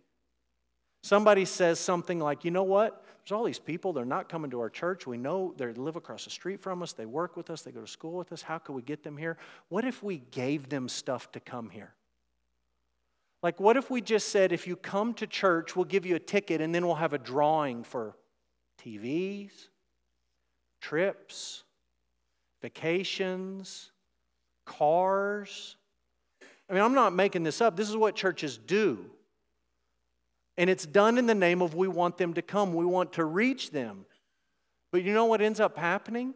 somebody 1.02 1.46
says 1.46 1.80
something 1.80 2.18
like, 2.18 2.44
you 2.44 2.50
know 2.50 2.62
what? 2.62 3.04
There's 3.24 3.36
all 3.36 3.44
these 3.44 3.58
people, 3.58 3.92
they're 3.92 4.04
not 4.04 4.28
coming 4.28 4.50
to 4.50 4.60
our 4.60 4.70
church. 4.70 5.06
We 5.06 5.18
know 5.18 5.54
they 5.56 5.72
live 5.72 5.96
across 5.96 6.24
the 6.24 6.30
street 6.30 6.60
from 6.60 6.82
us, 6.82 6.92
they 6.92 7.06
work 7.06 7.36
with 7.36 7.50
us, 7.50 7.62
they 7.62 7.70
go 7.70 7.80
to 7.80 7.86
school 7.86 8.12
with 8.12 8.32
us. 8.32 8.42
How 8.42 8.58
could 8.58 8.74
we 8.74 8.82
get 8.82 9.02
them 9.02 9.16
here? 9.16 9.38
What 9.68 9.84
if 9.84 10.02
we 10.02 10.18
gave 10.30 10.68
them 10.68 10.88
stuff 10.88 11.32
to 11.32 11.40
come 11.40 11.70
here? 11.70 11.94
Like, 13.42 13.60
what 13.60 13.76
if 13.76 13.90
we 13.90 14.00
just 14.00 14.30
said, 14.30 14.52
if 14.52 14.66
you 14.66 14.74
come 14.74 15.14
to 15.14 15.26
church, 15.26 15.76
we'll 15.76 15.84
give 15.84 16.04
you 16.04 16.16
a 16.16 16.20
ticket 16.20 16.60
and 16.60 16.74
then 16.74 16.86
we'll 16.86 16.96
have 16.96 17.12
a 17.12 17.18
drawing 17.18 17.84
for 17.84 18.16
TVs, 18.82 19.52
trips, 20.80 21.62
vacations, 22.60 23.92
cars? 24.64 25.76
I 26.68 26.72
mean, 26.72 26.82
I'm 26.82 26.94
not 26.94 27.14
making 27.14 27.44
this 27.44 27.60
up. 27.60 27.76
This 27.76 27.88
is 27.88 27.96
what 27.96 28.16
churches 28.16 28.58
do. 28.58 29.06
And 30.56 30.68
it's 30.68 30.84
done 30.84 31.16
in 31.16 31.26
the 31.26 31.34
name 31.34 31.62
of 31.62 31.74
we 31.74 31.86
want 31.86 32.18
them 32.18 32.34
to 32.34 32.42
come, 32.42 32.74
we 32.74 32.84
want 32.84 33.12
to 33.14 33.24
reach 33.24 33.70
them. 33.70 34.04
But 34.90 35.04
you 35.04 35.14
know 35.14 35.26
what 35.26 35.40
ends 35.40 35.60
up 35.60 35.78
happening? 35.78 36.34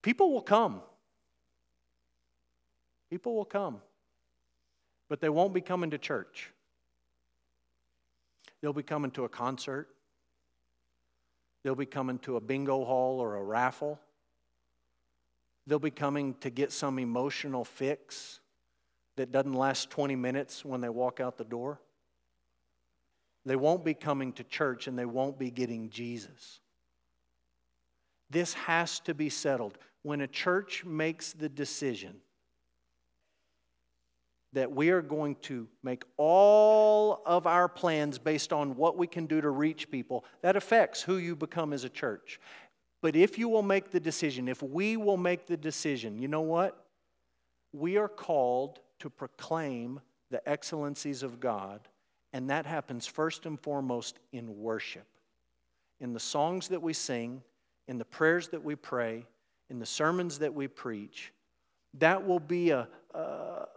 People 0.00 0.32
will 0.32 0.40
come. 0.40 0.80
People 3.10 3.34
will 3.34 3.44
come 3.44 3.80
but 5.08 5.20
they 5.20 5.28
won't 5.28 5.54
be 5.54 5.60
coming 5.60 5.90
to 5.90 5.98
church. 5.98 6.50
They'll 8.60 8.72
be 8.72 8.82
coming 8.82 9.10
to 9.12 9.24
a 9.24 9.28
concert. 9.28 9.88
They'll 11.62 11.74
be 11.74 11.86
coming 11.86 12.18
to 12.20 12.36
a 12.36 12.40
bingo 12.40 12.84
hall 12.84 13.20
or 13.20 13.36
a 13.36 13.42
raffle. 13.42 13.98
They'll 15.66 15.78
be 15.78 15.90
coming 15.90 16.34
to 16.40 16.50
get 16.50 16.72
some 16.72 16.98
emotional 16.98 17.64
fix 17.64 18.40
that 19.16 19.32
doesn't 19.32 19.52
last 19.52 19.90
20 19.90 20.16
minutes 20.16 20.64
when 20.64 20.80
they 20.80 20.88
walk 20.88 21.20
out 21.20 21.36
the 21.36 21.44
door. 21.44 21.80
They 23.44 23.56
won't 23.56 23.84
be 23.84 23.94
coming 23.94 24.32
to 24.34 24.44
church 24.44 24.86
and 24.86 24.98
they 24.98 25.04
won't 25.04 25.38
be 25.38 25.50
getting 25.50 25.90
Jesus. 25.90 26.60
This 28.30 28.54
has 28.54 29.00
to 29.00 29.14
be 29.14 29.28
settled. 29.30 29.78
When 30.02 30.20
a 30.20 30.26
church 30.26 30.84
makes 30.84 31.32
the 31.32 31.48
decision 31.48 32.16
that 34.52 34.72
we 34.72 34.90
are 34.90 35.02
going 35.02 35.36
to 35.36 35.68
make 35.82 36.04
all 36.16 37.22
of 37.26 37.46
our 37.46 37.68
plans 37.68 38.18
based 38.18 38.52
on 38.52 38.76
what 38.76 38.96
we 38.96 39.06
can 39.06 39.26
do 39.26 39.40
to 39.40 39.50
reach 39.50 39.90
people, 39.90 40.24
that 40.40 40.56
affects 40.56 41.02
who 41.02 41.16
you 41.16 41.36
become 41.36 41.72
as 41.72 41.84
a 41.84 41.88
church. 41.88 42.40
But 43.00 43.14
if 43.14 43.38
you 43.38 43.48
will 43.48 43.62
make 43.62 43.90
the 43.90 44.00
decision, 44.00 44.48
if 44.48 44.62
we 44.62 44.96
will 44.96 45.16
make 45.16 45.46
the 45.46 45.56
decision, 45.56 46.18
you 46.18 46.28
know 46.28 46.40
what? 46.40 46.84
We 47.72 47.96
are 47.98 48.08
called 48.08 48.80
to 49.00 49.10
proclaim 49.10 50.00
the 50.30 50.46
excellencies 50.48 51.22
of 51.22 51.40
God, 51.40 51.80
and 52.32 52.50
that 52.50 52.66
happens 52.66 53.06
first 53.06 53.46
and 53.46 53.60
foremost 53.60 54.18
in 54.32 54.58
worship. 54.58 55.06
In 56.00 56.12
the 56.12 56.20
songs 56.20 56.68
that 56.68 56.82
we 56.82 56.92
sing, 56.92 57.42
in 57.86 57.98
the 57.98 58.04
prayers 58.04 58.48
that 58.48 58.64
we 58.64 58.74
pray, 58.74 59.26
in 59.70 59.78
the 59.78 59.86
sermons 59.86 60.38
that 60.38 60.54
we 60.54 60.68
preach, 60.68 61.32
that 61.94 62.26
will 62.26 62.40
be 62.40 62.70
a, 62.70 62.88
a, 63.14 63.18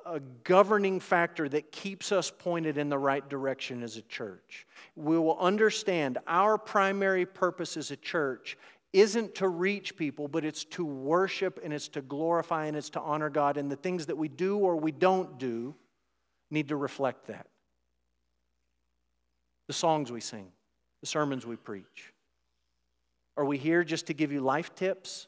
a, 0.05 0.19
governing 0.43 0.99
factor 0.99 1.47
that 1.49 1.71
keeps 1.71 2.11
us 2.11 2.31
pointed 2.31 2.77
in 2.77 2.89
the 2.89 2.97
right 2.97 3.27
direction 3.29 3.83
as 3.83 3.97
a 3.97 4.01
church. 4.03 4.67
We 4.95 5.17
will 5.17 5.39
understand 5.39 6.17
our 6.27 6.57
primary 6.57 7.25
purpose 7.25 7.77
as 7.77 7.91
a 7.91 7.95
church 7.95 8.57
isn't 8.93 9.35
to 9.35 9.47
reach 9.47 9.95
people, 9.95 10.27
but 10.27 10.43
it's 10.43 10.65
to 10.65 10.83
worship 10.83 11.59
and 11.63 11.73
it's 11.73 11.87
to 11.89 12.01
glorify 12.01 12.65
and 12.65 12.75
it's 12.75 12.89
to 12.91 12.99
honor 12.99 13.29
God. 13.29 13.57
And 13.57 13.71
the 13.71 13.77
things 13.77 14.07
that 14.07 14.17
we 14.17 14.27
do 14.27 14.57
or 14.57 14.75
we 14.75 14.91
don't 14.91 15.37
do 15.39 15.75
need 16.49 16.67
to 16.67 16.75
reflect 16.75 17.27
that. 17.27 17.47
The 19.67 19.73
songs 19.73 20.11
we 20.11 20.19
sing, 20.19 20.47
the 20.99 21.07
sermons 21.07 21.45
we 21.45 21.55
preach. 21.55 22.13
Are 23.37 23.45
we 23.45 23.57
here 23.57 23.85
just 23.85 24.07
to 24.07 24.13
give 24.13 24.33
you 24.33 24.41
life 24.41 24.75
tips? 24.75 25.27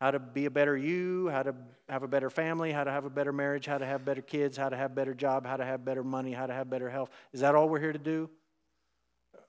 How 0.00 0.10
to 0.10 0.18
be 0.18 0.46
a 0.46 0.50
better 0.50 0.76
you, 0.76 1.28
how 1.28 1.42
to 1.42 1.54
have 1.88 2.02
a 2.02 2.08
better 2.08 2.30
family, 2.30 2.72
how 2.72 2.84
to 2.84 2.90
have 2.90 3.04
a 3.04 3.10
better 3.10 3.32
marriage, 3.32 3.66
how 3.66 3.76
to 3.76 3.84
have 3.84 4.02
better 4.02 4.22
kids, 4.22 4.56
how 4.56 4.70
to 4.70 4.76
have 4.76 4.94
better 4.94 5.12
job, 5.12 5.46
how 5.46 5.58
to 5.58 5.64
have 5.64 5.84
better 5.84 6.02
money, 6.02 6.32
how 6.32 6.46
to 6.46 6.54
have 6.54 6.70
better 6.70 6.88
health. 6.88 7.10
Is 7.32 7.40
that 7.40 7.54
all 7.54 7.68
we're 7.68 7.80
here 7.80 7.92
to 7.92 7.98
do? 7.98 8.30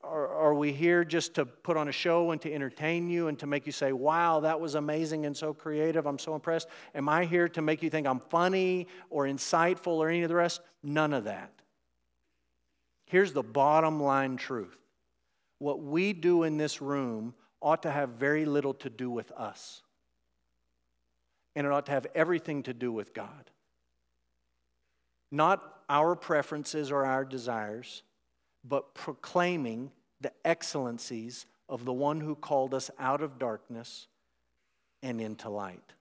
Or 0.04 0.28
are 0.28 0.54
we 0.54 0.74
here 0.74 1.06
just 1.06 1.36
to 1.36 1.46
put 1.46 1.78
on 1.78 1.88
a 1.88 1.92
show 1.92 2.32
and 2.32 2.42
to 2.42 2.52
entertain 2.52 3.10
you 3.10 3.30
and 3.30 3.40
to 3.40 3.48
make 3.48 3.66
you 3.66 3.72
say, 3.72 3.94
wow, 3.94 4.42
that 4.42 4.60
was 4.60 4.76
amazing 4.76 5.26
and 5.26 5.38
so 5.38 5.54
creative, 5.54 6.06
I'm 6.06 6.20
so 6.20 6.36
impressed? 6.36 6.68
Am 6.96 7.08
I 7.08 7.24
here 7.24 7.48
to 7.50 7.62
make 7.62 7.82
you 7.82 7.90
think 7.90 8.06
I'm 8.06 8.20
funny 8.20 8.88
or 9.10 9.26
insightful 9.26 9.98
or 10.00 10.10
any 10.10 10.24
of 10.24 10.30
the 10.30 10.36
rest? 10.36 10.60
None 10.84 11.13
of 11.13 11.25
that. 11.25 11.54
Here's 13.06 13.32
the 13.32 13.44
bottom 13.44 14.02
line 14.02 14.36
truth 14.36 14.75
what 15.60 15.82
we 15.82 16.12
do 16.12 16.44
in 16.44 16.58
this 16.58 16.82
room 16.82 17.36
ought 17.62 17.84
to 17.84 17.92
have 17.92 18.10
very 18.10 18.46
little 18.46 18.73
to 18.73 18.90
do 18.90 19.10
with 19.10 19.32
us 19.34 19.84
and 21.56 21.67
it 21.67 21.71
ought 21.71 21.85
to 21.87 21.91
have 21.91 22.08
everything 22.15 22.63
to 22.63 22.73
do 22.73 22.91
with 22.91 23.13
God. 23.13 23.49
Not 25.31 25.63
our 25.89 26.15
preferences 26.15 26.91
or 26.91 27.06
our 27.06 27.25
desires, 27.25 28.04
but 28.63 28.93
proclaiming 28.93 29.91
the 30.19 30.31
excellencies 30.45 31.45
of 31.67 31.85
the 31.85 31.93
one 31.93 32.19
who 32.21 32.35
called 32.35 32.73
us 32.73 32.91
out 32.99 33.21
of 33.21 33.39
darkness 33.39 34.08
and 35.02 35.19
into 35.19 35.49
light. 35.49 35.93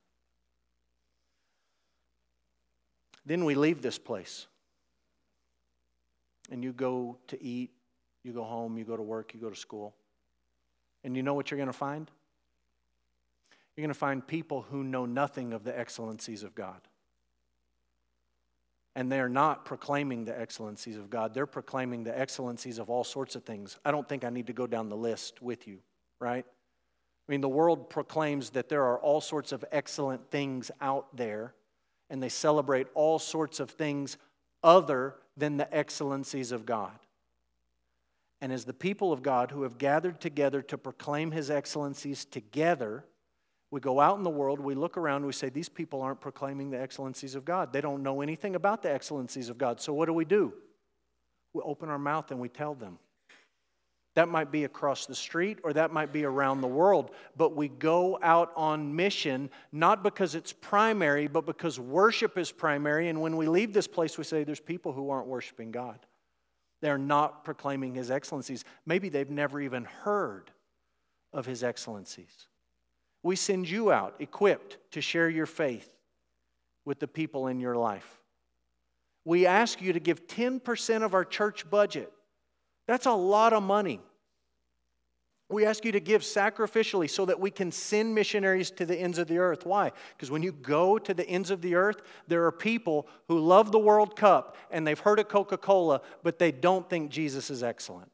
Then 3.25 3.45
we 3.45 3.55
leave 3.55 3.83
this 3.83 3.99
place. 3.99 4.47
And 6.51 6.65
you 6.65 6.73
go 6.73 7.19
to 7.29 7.43
eat, 7.43 7.71
you 8.25 8.33
go 8.33 8.43
home, 8.43 8.77
you 8.77 8.85
go 8.85 8.97
to 8.97 9.03
work, 9.03 9.33
you 9.35 9.41
go 9.41 9.51
to 9.51 9.57
school. 9.57 9.95
And 11.05 11.17
you 11.17 11.23
know 11.23 11.35
what 11.35 11.51
you're 11.51 11.59
going 11.59 11.69
to 11.69 11.73
find? 11.73 12.11
You're 13.77 13.83
going 13.83 13.95
to 13.95 13.99
find 13.99 14.27
people 14.27 14.63
who 14.71 14.83
know 14.85 15.07
nothing 15.07 15.53
of 15.53 15.65
the 15.65 15.79
excellencies 15.79 16.43
of 16.43 16.55
God. 16.55 16.81
And 18.97 19.11
they're 19.11 19.29
not 19.29 19.65
proclaiming 19.65 20.25
the 20.25 20.39
excellencies 20.39 20.97
of 20.97 21.11
God. 21.11 21.33
They're 21.33 21.47
proclaiming 21.47 22.05
the 22.05 22.19
excellencies 22.19 22.79
of 22.79 22.91
all 22.91 23.05
sorts 23.05 23.37
of 23.37 23.45
things. 23.45 23.79
I 23.85 23.93
don't 23.93 24.09
think 24.09 24.25
I 24.25 24.31
need 24.31 24.49
to 24.49 24.53
go 24.53 24.67
down 24.67 24.89
the 24.89 24.97
list 24.97 25.41
with 25.41 25.69
you, 25.69 25.79
right? 26.19 26.45
I 26.47 27.33
mean, 27.33 27.41
the 27.41 27.49
world 27.49 27.89
proclaims 27.89 28.51
that 28.51 28.69
there 28.69 28.83
are 28.83 28.99
all 28.99 29.21
sorts 29.21 29.53
of 29.53 29.65
excellent 29.71 30.31
things 30.31 30.73
out 30.81 31.17
there, 31.17 31.55
and 32.11 32.21
they 32.21 32.29
celebrate 32.29 32.89
all 32.95 33.21
sorts 33.21 33.61
of 33.61 33.71
things 33.71 34.19
other 34.65 35.15
than 35.37 35.57
the 35.57 35.73
excellencies 35.73 36.51
of 36.51 36.67
God. 36.67 36.99
And 38.41 38.53
as 38.53 38.65
the 38.65 38.75
people 38.75 39.13
of 39.13 39.23
God 39.23 39.53
who 39.53 39.63
have 39.63 39.79
gathered 39.79 40.21
together 40.21 40.63
to 40.63 40.77
proclaim 40.77 41.31
his 41.31 41.51
excellencies 41.51 42.25
together, 42.25 43.05
we 43.71 43.81
go 43.81 44.01
out 44.01 44.19
in 44.19 44.25
the 44.25 44.31
world, 44.31 44.59
we 44.59 44.75
look 44.75 44.97
around, 44.97 45.25
we 45.25 45.33
say, 45.33 45.49
These 45.49 45.69
people 45.69 46.03
aren't 46.03 46.21
proclaiming 46.21 46.71
the 46.71 46.81
excellencies 46.81 47.35
of 47.35 47.45
God. 47.45 47.73
They 47.73 47.81
don't 47.81 48.03
know 48.03 48.21
anything 48.21 48.57
about 48.57 48.83
the 48.83 48.93
excellencies 48.93 49.49
of 49.49 49.59
God. 49.59 49.81
So 49.81 49.93
what 49.93 50.07
do 50.07 50.13
we 50.13 50.25
do? 50.25 50.53
We 51.53 51.63
open 51.63 51.89
our 51.89 51.99
mouth 51.99 52.31
and 52.31 52.41
we 52.41 52.49
tell 52.49 52.75
them. 52.75 52.99
That 54.17 54.29
might 54.29 54.51
be 54.51 54.65
across 54.65 55.07
the 55.07 55.15
street 55.15 55.61
or 55.63 55.73
that 55.73 55.93
might 55.93 56.13
be 56.13 56.25
around 56.25 56.61
the 56.61 56.69
world, 56.69 57.13
but 57.37 57.55
we 57.55 57.69
go 57.69 58.19
out 58.23 58.53
on 58.57 58.97
mission 58.97 59.51
not 59.71 60.03
because 60.03 60.35
it's 60.35 60.53
primary, 60.53 61.29
but 61.29 61.47
because 61.47 61.79
worship 61.79 62.37
is 62.37 62.51
primary. 62.51 63.09
And 63.09 63.21
when 63.21 63.37
we 63.37 63.47
leave 63.47 63.73
this 63.73 63.87
place, 63.87 64.19
we 64.19 64.25
say, 64.25 64.43
There's 64.43 64.61
people 64.61 64.93
who 64.93 65.11
aren't 65.11 65.29
worshiping 65.29 65.71
God. 65.71 65.99
They're 66.83 66.99
not 66.99 67.45
proclaiming 67.45 67.95
His 67.95 68.11
excellencies. 68.11 68.65
Maybe 68.85 69.11
they've 69.11 69.31
never 69.31 69.61
even 69.61 69.85
heard 69.85 70.51
of 71.33 71.47
His 71.47 71.63
excellencies. 71.63 72.49
We 73.23 73.37
send 73.37 73.69
you 73.69 73.93
out 73.93 74.15
equipped 74.19 74.79
to 74.93 75.01
share 75.01 75.29
your 75.29 75.47
faith 75.47 75.95
with 76.85 77.01
the 77.01 77.09
people 77.09 77.47
in 77.49 77.61
your 77.61 77.77
life. 77.77 78.21
We 79.25 79.47
ask 79.47 79.83
you 79.83 79.93
to 79.93 80.01
give 80.01 80.27
10% 80.27 81.03
of 81.03 81.15
our 81.15 81.25
church 81.25 81.69
budget. 81.69 82.11
That's 82.87 83.07
a 83.07 83.13
lot 83.13 83.53
of 83.53 83.63
money. 83.63 84.01
We 85.51 85.67
ask 85.67 85.85
you 85.85 85.93
to 85.93 86.01
give 86.01 86.23
sacrificially 86.23 87.11
so 87.11 87.27
that 87.27 87.41
we 87.41 87.51
can 87.51 87.73
send 87.73 88.15
missionaries 88.15 88.71
to 88.73 88.87
the 88.87 88.97
ends 88.97 89.19
of 89.19 89.27
the 89.27 89.39
earth. 89.39 89.67
Why? 89.67 89.91
Because 90.17 90.31
when 90.31 90.45
you 90.45 90.53
go 90.53 90.97
to 90.97 91.13
the 91.13 91.29
ends 91.29 91.51
of 91.51 91.61
the 91.61 91.75
earth, 91.75 92.03
there 92.29 92.47
are 92.47 92.53
people 92.53 93.09
who 93.27 93.41
love 93.41 93.73
the 93.73 93.79
World 93.79 94.15
Cup 94.15 94.57
and 94.71 94.87
they've 94.87 94.99
heard 94.99 95.19
of 95.19 95.29
Coca 95.29 95.59
Cola, 95.59 96.03
but 96.23 96.39
they 96.39 96.53
don't 96.53 96.89
think 96.89 97.11
Jesus 97.11 97.51
is 97.51 97.65
excellent. 97.65 98.13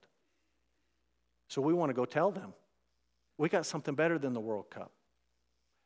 So 1.49 1.61
we 1.61 1.75
want 1.75 1.91
to 1.91 1.95
go 1.95 2.07
tell 2.07 2.33
them 2.33 2.55
we 3.39 3.51
got 3.51 3.67
something 3.67 3.95
better 3.95 4.19
than 4.19 4.33
the 4.33 4.41
World 4.41 4.71
Cup. 4.71 4.91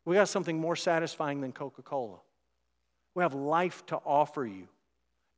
We 0.04 0.16
got 0.16 0.28
something 0.28 0.58
more 0.58 0.76
satisfying 0.76 1.40
than 1.40 1.52
Coca 1.52 1.82
Cola. 1.82 2.18
We 3.14 3.22
have 3.22 3.34
life 3.34 3.84
to 3.86 3.96
offer 3.96 4.46
you, 4.46 4.68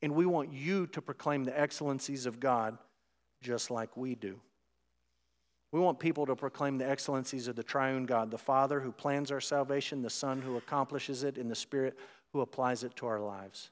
and 0.02 0.14
we 0.14 0.26
want 0.26 0.52
you 0.52 0.86
to 0.88 1.02
proclaim 1.02 1.44
the 1.44 1.58
excellencies 1.58 2.26
of 2.26 2.38
God 2.38 2.78
just 3.40 3.70
like 3.70 3.96
we 3.96 4.14
do. 4.14 4.38
We 5.72 5.80
want 5.80 5.98
people 5.98 6.26
to 6.26 6.36
proclaim 6.36 6.76
the 6.76 6.88
excellencies 6.88 7.48
of 7.48 7.56
the 7.56 7.62
triune 7.62 8.04
God, 8.04 8.30
the 8.30 8.38
Father 8.38 8.78
who 8.78 8.92
plans 8.92 9.32
our 9.32 9.40
salvation, 9.40 10.02
the 10.02 10.10
Son 10.10 10.42
who 10.42 10.58
accomplishes 10.58 11.24
it, 11.24 11.38
and 11.38 11.50
the 11.50 11.54
Spirit 11.54 11.98
who 12.32 12.42
applies 12.42 12.84
it 12.84 12.94
to 12.96 13.06
our 13.06 13.20
lives. 13.20 13.70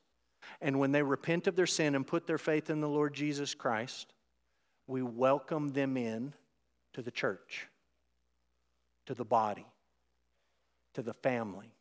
And 0.63 0.79
when 0.79 0.93
they 0.93 1.03
repent 1.03 1.47
of 1.47 1.57
their 1.57 1.67
sin 1.67 1.95
and 1.95 2.07
put 2.07 2.27
their 2.27 2.39
faith 2.39 2.71
in 2.71 2.81
the 2.81 2.89
Lord 2.89 3.13
Jesus 3.13 3.55
Christ, 3.55 4.15
we 4.87 5.03
welcome 5.03 5.69
them 5.69 5.97
in 5.97 6.33
to 6.95 7.03
the 7.03 7.11
church, 7.11 7.69
to 9.07 9.15
the 9.15 9.25
body 9.25 9.67
to 10.95 11.03
the 11.03 11.15
family, 11.15 11.73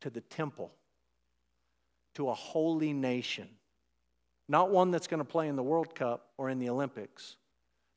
to 0.00 0.10
the 0.10 0.20
temple, 0.20 0.72
to 2.14 2.28
a 2.28 2.34
holy 2.34 2.92
nation. 2.92 3.48
Not 4.48 4.70
one 4.70 4.90
that's 4.90 5.06
going 5.06 5.18
to 5.18 5.24
play 5.24 5.48
in 5.48 5.56
the 5.56 5.62
World 5.62 5.94
Cup 5.94 6.30
or 6.38 6.50
in 6.50 6.58
the 6.58 6.68
Olympics, 6.68 7.36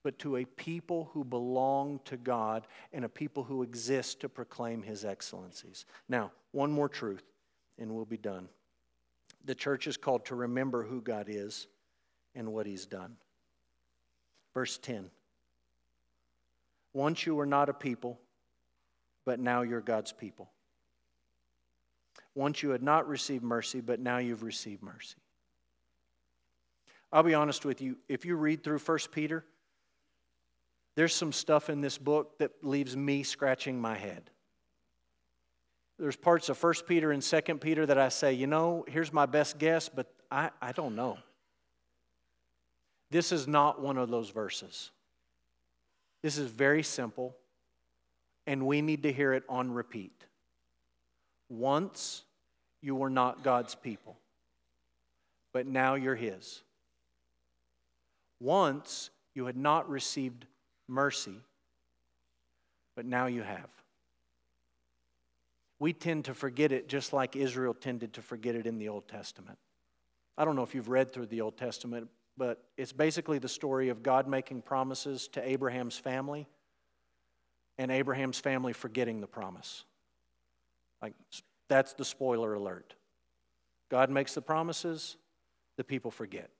but 0.03 0.17
to 0.19 0.37
a 0.37 0.45
people 0.45 1.09
who 1.13 1.23
belong 1.23 1.99
to 2.05 2.17
God 2.17 2.65
and 2.93 3.05
a 3.05 3.09
people 3.09 3.43
who 3.43 3.63
exist 3.63 4.21
to 4.21 4.29
proclaim 4.29 4.81
His 4.81 5.05
excellencies. 5.05 5.85
Now, 6.07 6.31
one 6.51 6.71
more 6.71 6.89
truth, 6.89 7.23
and 7.77 7.93
we'll 7.93 8.05
be 8.05 8.17
done. 8.17 8.49
The 9.45 9.55
church 9.55 9.87
is 9.87 9.97
called 9.97 10.25
to 10.25 10.35
remember 10.35 10.83
who 10.83 11.01
God 11.01 11.27
is 11.29 11.67
and 12.35 12.51
what 12.53 12.65
He's 12.65 12.85
done. 12.85 13.15
Verse 14.53 14.77
10 14.77 15.09
Once 16.93 17.25
you 17.25 17.35
were 17.35 17.45
not 17.45 17.69
a 17.69 17.73
people, 17.73 18.19
but 19.26 19.39
now 19.39 19.61
you're 19.61 19.82
God's 19.82 20.11
people. 20.11 20.49
Once 22.36 22.63
you 22.63 22.70
had 22.70 22.84
not 22.84 23.07
received 23.07 23.43
mercy, 23.43 23.82
but 23.82 23.99
now 23.99 24.17
you've 24.17 24.43
received 24.43 24.82
mercy. 24.82 25.17
I'll 27.11 27.24
be 27.24 27.34
honest 27.34 27.65
with 27.65 27.82
you, 27.82 27.97
if 28.07 28.26
you 28.26 28.36
read 28.36 28.63
through 28.63 28.80
1 28.80 28.99
Peter, 29.11 29.43
there's 30.95 31.13
some 31.13 31.32
stuff 31.32 31.70
in 31.70 31.82
this 31.82 31.97
book 31.97 32.38
that 32.39 32.51
leaves 32.61 32.95
me 32.95 33.24
scratching 33.24 33.80
my 33.80 33.95
head. 33.95 34.30
There's 35.97 36.15
parts 36.15 36.49
of 36.49 36.61
1 36.61 36.74
Peter 36.88 37.11
and 37.11 37.22
2 37.22 37.41
Peter 37.55 37.86
that 37.86 37.97
I 37.97 38.09
say, 38.09 38.34
you 38.34 38.47
know, 38.47 38.86
here's 38.88 39.11
my 39.11 39.26
best 39.26 39.57
guess, 39.57 39.89
but 39.89 40.07
I, 40.32 40.51
I 40.61 40.72
don't 40.72 40.95
know. 40.95 41.17
This 43.11 43.32
is 43.32 43.47
not 43.47 43.82
one 43.82 43.97
of 43.97 44.09
those 44.09 44.30
verses. 44.30 44.91
This 46.22 46.38
is 46.38 46.49
very 46.49 46.84
simple 46.84 47.36
and 48.49 48.65
we 48.65 48.81
need 48.81 49.03
to 49.03 49.13
hear 49.13 49.31
it 49.33 49.43
on 49.47 49.71
repeat. 49.71 50.23
Once 51.49 52.23
you 52.81 52.95
were 52.95 53.11
not 53.11 53.43
God's 53.43 53.75
people, 53.75 54.17
but 55.53 55.67
now 55.67 55.93
you're 55.93 56.15
His. 56.15 56.63
Once 58.39 59.11
you 59.35 59.45
had 59.45 59.55
not 59.55 59.87
received 59.87 60.47
mercy, 60.87 61.35
but 62.95 63.05
now 63.05 63.27
you 63.27 63.43
have. 63.43 63.69
We 65.77 65.93
tend 65.93 66.25
to 66.25 66.33
forget 66.33 66.71
it 66.71 66.89
just 66.89 67.13
like 67.13 67.35
Israel 67.35 67.75
tended 67.75 68.13
to 68.13 68.23
forget 68.23 68.55
it 68.55 68.65
in 68.65 68.79
the 68.79 68.89
Old 68.89 69.07
Testament. 69.07 69.59
I 70.39 70.43
don't 70.43 70.55
know 70.55 70.63
if 70.63 70.73
you've 70.73 70.89
read 70.89 71.13
through 71.13 71.27
the 71.27 71.41
Old 71.41 71.55
Testament, 71.55 72.09
but 72.35 72.63
it's 72.77 72.93
basically 72.93 73.37
the 73.37 73.47
story 73.47 73.89
of 73.89 74.01
God 74.01 74.27
making 74.27 74.63
promises 74.63 75.27
to 75.33 75.47
Abraham's 75.47 75.99
family 75.99 76.47
and 77.80 77.89
Abraham's 77.89 78.39
family 78.39 78.73
forgetting 78.73 79.21
the 79.21 79.27
promise. 79.27 79.86
Like, 81.01 81.13
that's 81.69 81.93
the 81.93 82.03
spoiler 82.03 82.53
alert. 82.53 82.93
God 83.89 84.11
makes 84.11 84.36
the 84.36 84.41
promises, 84.41 85.15
the 85.77 85.84
people 85.84 86.11
forget 86.11 86.51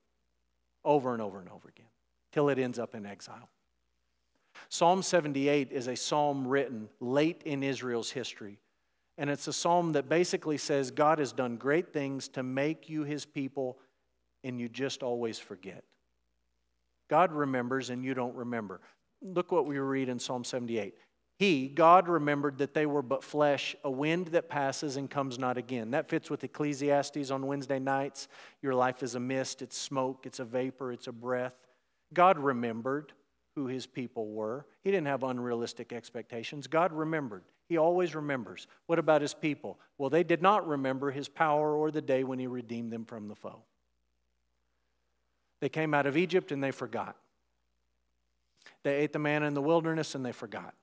over 0.86 1.13
and 1.13 1.22
over 1.22 1.39
and 1.39 1.49
over 1.49 1.67
again 1.67 1.89
till 2.32 2.47
it 2.47 2.57
ends 2.57 2.80
up 2.80 2.95
in 2.95 3.05
exile. 3.05 3.49
Psalm 4.70 5.03
78 5.03 5.72
is 5.72 5.88
a 5.88 5.95
psalm 5.95 6.47
written 6.47 6.88
late 7.01 7.41
in 7.43 7.63
Israel's 7.63 8.11
history. 8.11 8.59
And 9.17 9.30
it's 9.30 9.47
a 9.47 9.53
psalm 9.53 9.91
that 9.93 10.07
basically 10.07 10.57
says 10.57 10.89
God 10.89 11.20
has 11.20 11.34
done 11.34 11.57
great 11.57 11.91
things 11.91 12.30
to 12.30 12.43
make 12.43 12.88
you 12.88 13.03
his 13.03 13.26
people, 13.26 13.78
and 14.45 14.57
you 14.59 14.70
just 14.70 15.03
always 15.03 15.38
forget. 15.38 15.84
God 17.09 17.34
remembers, 17.34 17.89
and 17.89 18.05
you 18.05 18.13
don't 18.13 18.36
remember. 18.36 18.80
Look 19.22 19.51
what 19.51 19.65
we 19.65 19.78
read 19.80 20.07
in 20.07 20.20
Psalm 20.20 20.45
78. 20.45 20.95
He, 21.39 21.69
God, 21.69 22.09
remembered 22.09 22.57
that 22.57 22.73
they 22.73 22.85
were 22.85 23.01
but 23.01 23.23
flesh, 23.23 23.73
a 23.85 23.89
wind 23.89 24.27
that 24.27 24.49
passes 24.49 24.97
and 24.97 25.09
comes 25.09 25.39
not 25.39 25.57
again. 25.57 25.91
That 25.91 26.09
fits 26.09 26.29
with 26.29 26.43
Ecclesiastes 26.43 27.31
on 27.31 27.47
Wednesday 27.47 27.79
nights. 27.79 28.27
Your 28.61 28.75
life 28.75 29.01
is 29.03 29.15
a 29.15 29.21
mist, 29.21 29.61
it's 29.61 29.77
smoke, 29.77 30.25
it's 30.25 30.39
a 30.39 30.43
vapor, 30.43 30.91
it's 30.91 31.07
a 31.07 31.13
breath. 31.13 31.55
God 32.13 32.37
remembered 32.37 33.13
who 33.55 33.67
his 33.67 33.87
people 33.87 34.27
were. 34.33 34.65
He 34.81 34.91
didn't 34.91 35.07
have 35.07 35.23
unrealistic 35.23 35.93
expectations. 35.93 36.67
God 36.67 36.91
remembered. 36.91 37.43
He 37.69 37.77
always 37.77 38.15
remembers. 38.15 38.67
What 38.87 38.99
about 38.99 39.21
his 39.21 39.33
people? 39.33 39.79
Well, 39.97 40.09
they 40.09 40.25
did 40.25 40.41
not 40.41 40.67
remember 40.67 41.09
his 41.09 41.29
power 41.29 41.73
or 41.73 41.89
the 41.89 42.01
day 42.01 42.25
when 42.25 42.39
he 42.39 42.47
redeemed 42.47 42.91
them 42.91 43.05
from 43.05 43.29
the 43.29 43.35
foe. 43.35 43.61
They 45.61 45.69
came 45.69 45.93
out 45.93 46.05
of 46.05 46.17
Egypt 46.17 46.51
and 46.51 46.61
they 46.61 46.71
forgot. 46.71 47.15
They 48.83 48.95
ate 48.97 49.13
the 49.13 49.19
manna 49.19 49.45
in 49.45 49.53
the 49.53 49.61
wilderness 49.61 50.15
and 50.15 50.25
they 50.25 50.33
forgot. 50.33 50.73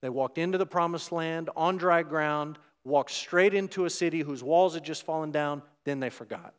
They 0.00 0.08
walked 0.08 0.38
into 0.38 0.58
the 0.58 0.66
promised 0.66 1.12
land 1.12 1.50
on 1.56 1.76
dry 1.76 2.02
ground, 2.02 2.58
walked 2.84 3.10
straight 3.10 3.54
into 3.54 3.84
a 3.84 3.90
city 3.90 4.20
whose 4.20 4.42
walls 4.42 4.74
had 4.74 4.84
just 4.84 5.04
fallen 5.04 5.30
down, 5.30 5.62
then 5.84 6.00
they 6.00 6.10
forgot. 6.10 6.54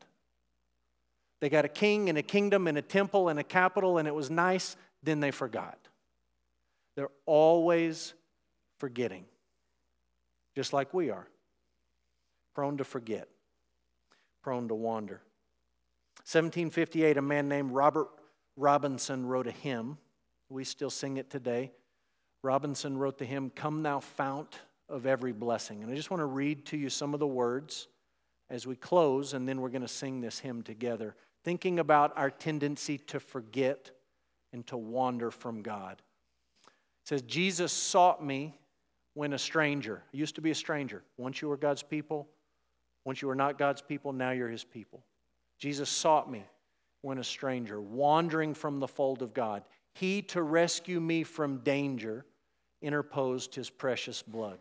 They 1.40 1.50
got 1.50 1.66
a 1.66 1.70
king 1.70 2.10
and 2.10 2.18
a 2.18 2.24
kingdom 2.24 2.68
and 2.68 2.78
a 2.78 2.84
temple 2.84 3.30
and 3.30 3.40
a 3.40 3.44
capital, 3.44 3.98
and 3.98 4.08
it 4.08 4.14
was 4.14 4.30
nice, 4.30 4.76
then 5.02 5.20
they 5.20 5.32
forgot. 5.32 5.78
They're 6.96 7.10
always 7.26 8.14
forgetting, 8.78 9.26
just 10.56 10.72
like 10.72 10.94
we 10.94 11.10
are. 11.10 11.28
Prone 12.54 12.78
to 12.78 12.84
forget, 12.84 13.28
prone 14.44 14.68
to 14.68 14.76
wander. 14.76 15.22
1758, 16.26 17.18
a 17.18 17.22
man 17.22 17.48
named 17.48 17.72
Robert 17.72 18.10
Robinson 18.56 19.26
wrote 19.26 19.48
a 19.48 19.52
hymn. 19.52 19.98
We 20.50 20.64
still 20.64 20.90
sing 20.90 21.18
it 21.18 21.30
today. 21.30 21.72
Robinson 22.44 22.98
wrote 22.98 23.18
the 23.18 23.26
hymn, 23.26 23.52
Come 23.52 23.84
Thou 23.84 24.00
Fount 24.00 24.60
of 24.90 25.06
Every 25.06 25.32
Blessing. 25.32 25.84
And 25.84 25.92
I 25.92 25.96
just 25.96 26.10
want 26.10 26.22
to 26.22 26.26
read 26.26 26.66
to 26.68 26.78
you 26.78 26.90
some 26.90 27.14
of 27.14 27.20
the 27.20 27.28
words 27.28 27.88
as 28.50 28.68
we 28.68 28.76
close, 28.76 29.34
and 29.34 29.48
then 29.48 29.62
we're 29.62 29.70
going 29.70 29.82
to 29.82 29.88
sing 29.88 30.22
this 30.22 30.40
hymn 30.40 30.62
together, 30.62 31.16
thinking 31.44 31.80
about 31.80 32.12
our 32.18 32.30
tendency 32.30 32.98
to 32.98 33.20
forget 33.20 33.92
and 34.52 34.66
to 34.68 34.78
wander 34.78 35.32
from 35.32 35.62
God. 35.62 36.02
It 37.04 37.08
says, 37.08 37.22
Jesus 37.22 37.72
sought 37.72 38.24
me 38.24 38.56
when 39.14 39.34
a 39.34 39.38
stranger. 39.38 40.04
I 40.14 40.18
used 40.18 40.36
to 40.36 40.42
be 40.42 40.52
a 40.52 40.56
stranger. 40.56 41.04
Once 41.18 41.42
you 41.42 41.48
were 41.48 41.58
God's 41.58 41.84
people, 41.84 42.28
once 43.06 43.22
you 43.22 43.28
were 43.28 43.36
not 43.36 43.58
God's 43.58 43.82
people, 43.82 44.14
now 44.14 44.32
you're 44.32 44.50
his 44.50 44.64
people. 44.64 45.04
Jesus 45.58 45.90
sought 45.90 46.30
me 46.30 46.44
when 47.02 47.18
a 47.18 47.24
stranger, 47.24 47.82
wandering 47.82 48.54
from 48.54 48.80
the 48.80 48.88
fold 48.88 49.22
of 49.22 49.34
God. 49.34 49.64
He, 49.94 50.22
to 50.24 50.42
rescue 50.42 51.00
me 51.00 51.24
from 51.24 51.58
danger, 51.60 52.26
interposed 52.82 53.56
his 53.56 53.70
precious 53.70 54.22
blood. 54.22 54.60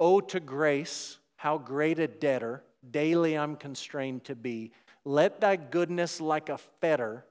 Oh, 0.00 0.20
to 0.20 0.40
grace, 0.40 1.18
how 1.36 1.58
great 1.58 1.98
a 1.98 2.08
debtor 2.08 2.62
daily 2.90 3.36
I'm 3.36 3.56
constrained 3.56 4.24
to 4.24 4.34
be. 4.34 4.72
Let 5.04 5.40
thy 5.40 5.56
goodness, 5.56 6.20
like 6.20 6.48
a 6.48 6.58
fetter, 6.58 7.24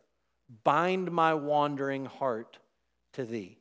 bind 0.64 1.12
my 1.12 1.34
wandering 1.34 2.06
heart 2.06 2.60
to 3.14 3.26
thee. 3.26 3.58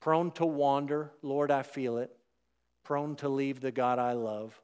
Prone 0.00 0.30
to 0.32 0.46
wander, 0.46 1.12
Lord, 1.22 1.50
I 1.50 1.62
feel 1.62 1.98
it. 1.98 2.14
Prone 2.84 3.16
to 3.16 3.28
leave 3.28 3.60
the 3.60 3.70
God 3.70 3.98
I 3.98 4.12
love. 4.12 4.60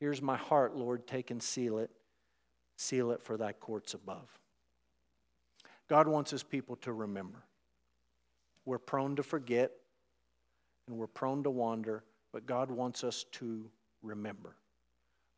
Here's 0.00 0.22
my 0.22 0.36
heart, 0.36 0.76
Lord, 0.76 1.06
take 1.06 1.30
and 1.30 1.42
seal 1.42 1.78
it. 1.78 1.90
Seal 2.76 3.12
it 3.12 3.22
for 3.22 3.36
thy 3.36 3.52
courts 3.52 3.94
above. 3.94 4.28
God 5.88 6.08
wants 6.08 6.30
his 6.30 6.42
people 6.42 6.76
to 6.76 6.92
remember. 6.92 7.44
We're 8.64 8.78
prone 8.78 9.16
to 9.16 9.22
forget 9.22 9.70
and 10.86 10.96
we're 10.96 11.06
prone 11.06 11.42
to 11.44 11.50
wander, 11.50 12.04
but 12.32 12.46
God 12.46 12.70
wants 12.70 13.04
us 13.04 13.24
to 13.32 13.70
remember. 14.02 14.56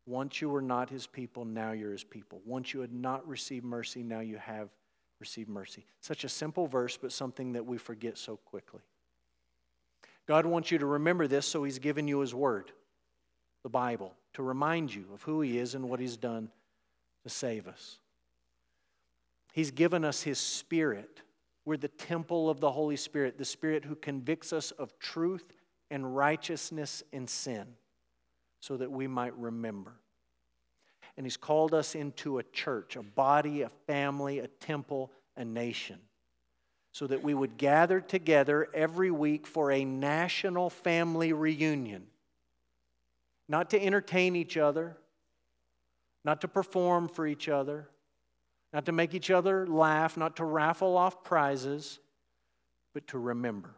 Once 0.05 0.41
you 0.41 0.49
were 0.49 0.61
not 0.61 0.89
his 0.89 1.05
people, 1.05 1.45
now 1.45 1.71
you're 1.71 1.91
his 1.91 2.03
people. 2.03 2.41
Once 2.45 2.73
you 2.73 2.79
had 2.79 2.93
not 2.93 3.27
received 3.27 3.65
mercy, 3.65 4.03
now 4.03 4.21
you 4.21 4.37
have 4.37 4.69
received 5.19 5.49
mercy. 5.49 5.85
Such 5.99 6.23
a 6.23 6.29
simple 6.29 6.67
verse, 6.67 6.97
but 6.97 7.11
something 7.11 7.53
that 7.53 7.65
we 7.65 7.77
forget 7.77 8.17
so 8.17 8.37
quickly. 8.37 8.81
God 10.27 10.45
wants 10.45 10.71
you 10.71 10.77
to 10.77 10.85
remember 10.85 11.27
this, 11.27 11.45
so 11.45 11.63
he's 11.63 11.79
given 11.79 12.07
you 12.07 12.19
his 12.19 12.35
word, 12.35 12.71
the 13.63 13.69
Bible, 13.69 14.13
to 14.33 14.43
remind 14.43 14.93
you 14.93 15.05
of 15.13 15.23
who 15.23 15.41
he 15.41 15.57
is 15.57 15.75
and 15.75 15.89
what 15.89 15.99
he's 15.99 16.17
done 16.17 16.49
to 17.23 17.29
save 17.29 17.67
us. 17.67 17.97
He's 19.53 19.71
given 19.71 20.05
us 20.05 20.21
his 20.21 20.37
spirit. 20.37 21.21
We're 21.67 21.75
the 21.75 21.89
temple 21.89 22.49
of 22.49 22.61
the 22.61 22.71
Holy 22.71 22.95
Spirit, 22.95 23.37
the 23.37 23.43
Spirit 23.43 23.83
who 23.83 23.95
convicts 23.95 24.53
us 24.53 24.71
of 24.71 24.97
truth 24.99 25.43
and 25.91 26.15
righteousness 26.15 27.03
and 27.11 27.29
sin 27.29 27.65
so 28.61 28.77
that 28.77 28.89
we 28.89 29.05
might 29.05 29.37
remember. 29.37 29.91
And 31.17 31.25
He's 31.25 31.35
called 31.35 31.73
us 31.73 31.93
into 31.93 32.37
a 32.37 32.43
church, 32.43 32.95
a 32.95 33.03
body, 33.03 33.63
a 33.63 33.69
family, 33.85 34.39
a 34.39 34.47
temple, 34.47 35.11
a 35.35 35.43
nation, 35.43 35.99
so 36.93 37.05
that 37.05 37.21
we 37.21 37.33
would 37.33 37.57
gather 37.57 37.99
together 37.99 38.69
every 38.73 39.11
week 39.11 39.45
for 39.45 39.69
a 39.69 39.83
national 39.83 40.69
family 40.69 41.33
reunion. 41.33 42.07
Not 43.49 43.71
to 43.71 43.83
entertain 43.83 44.37
each 44.37 44.55
other, 44.55 44.95
not 46.23 46.39
to 46.39 46.47
perform 46.47 47.09
for 47.09 47.27
each 47.27 47.49
other, 47.49 47.89
not 48.73 48.85
to 48.85 48.91
make 48.91 49.13
each 49.13 49.31
other 49.31 49.65
laugh, 49.65 50.17
not 50.17 50.35
to 50.37 50.45
raffle 50.45 50.97
off 50.97 51.23
prizes, 51.23 51.99
but 52.93 53.07
to 53.07 53.19
remember 53.19 53.75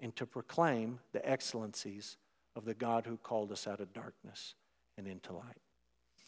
and 0.00 0.14
to 0.16 0.26
proclaim 0.26 1.00
the 1.12 1.28
excellencies 1.28 2.16
of 2.54 2.64
the 2.64 2.74
God 2.74 3.06
who 3.06 3.16
called 3.16 3.52
us 3.52 3.66
out 3.66 3.80
of 3.80 3.92
darkness 3.92 4.54
and 4.96 5.06
into 5.06 5.32
light. 5.32 5.60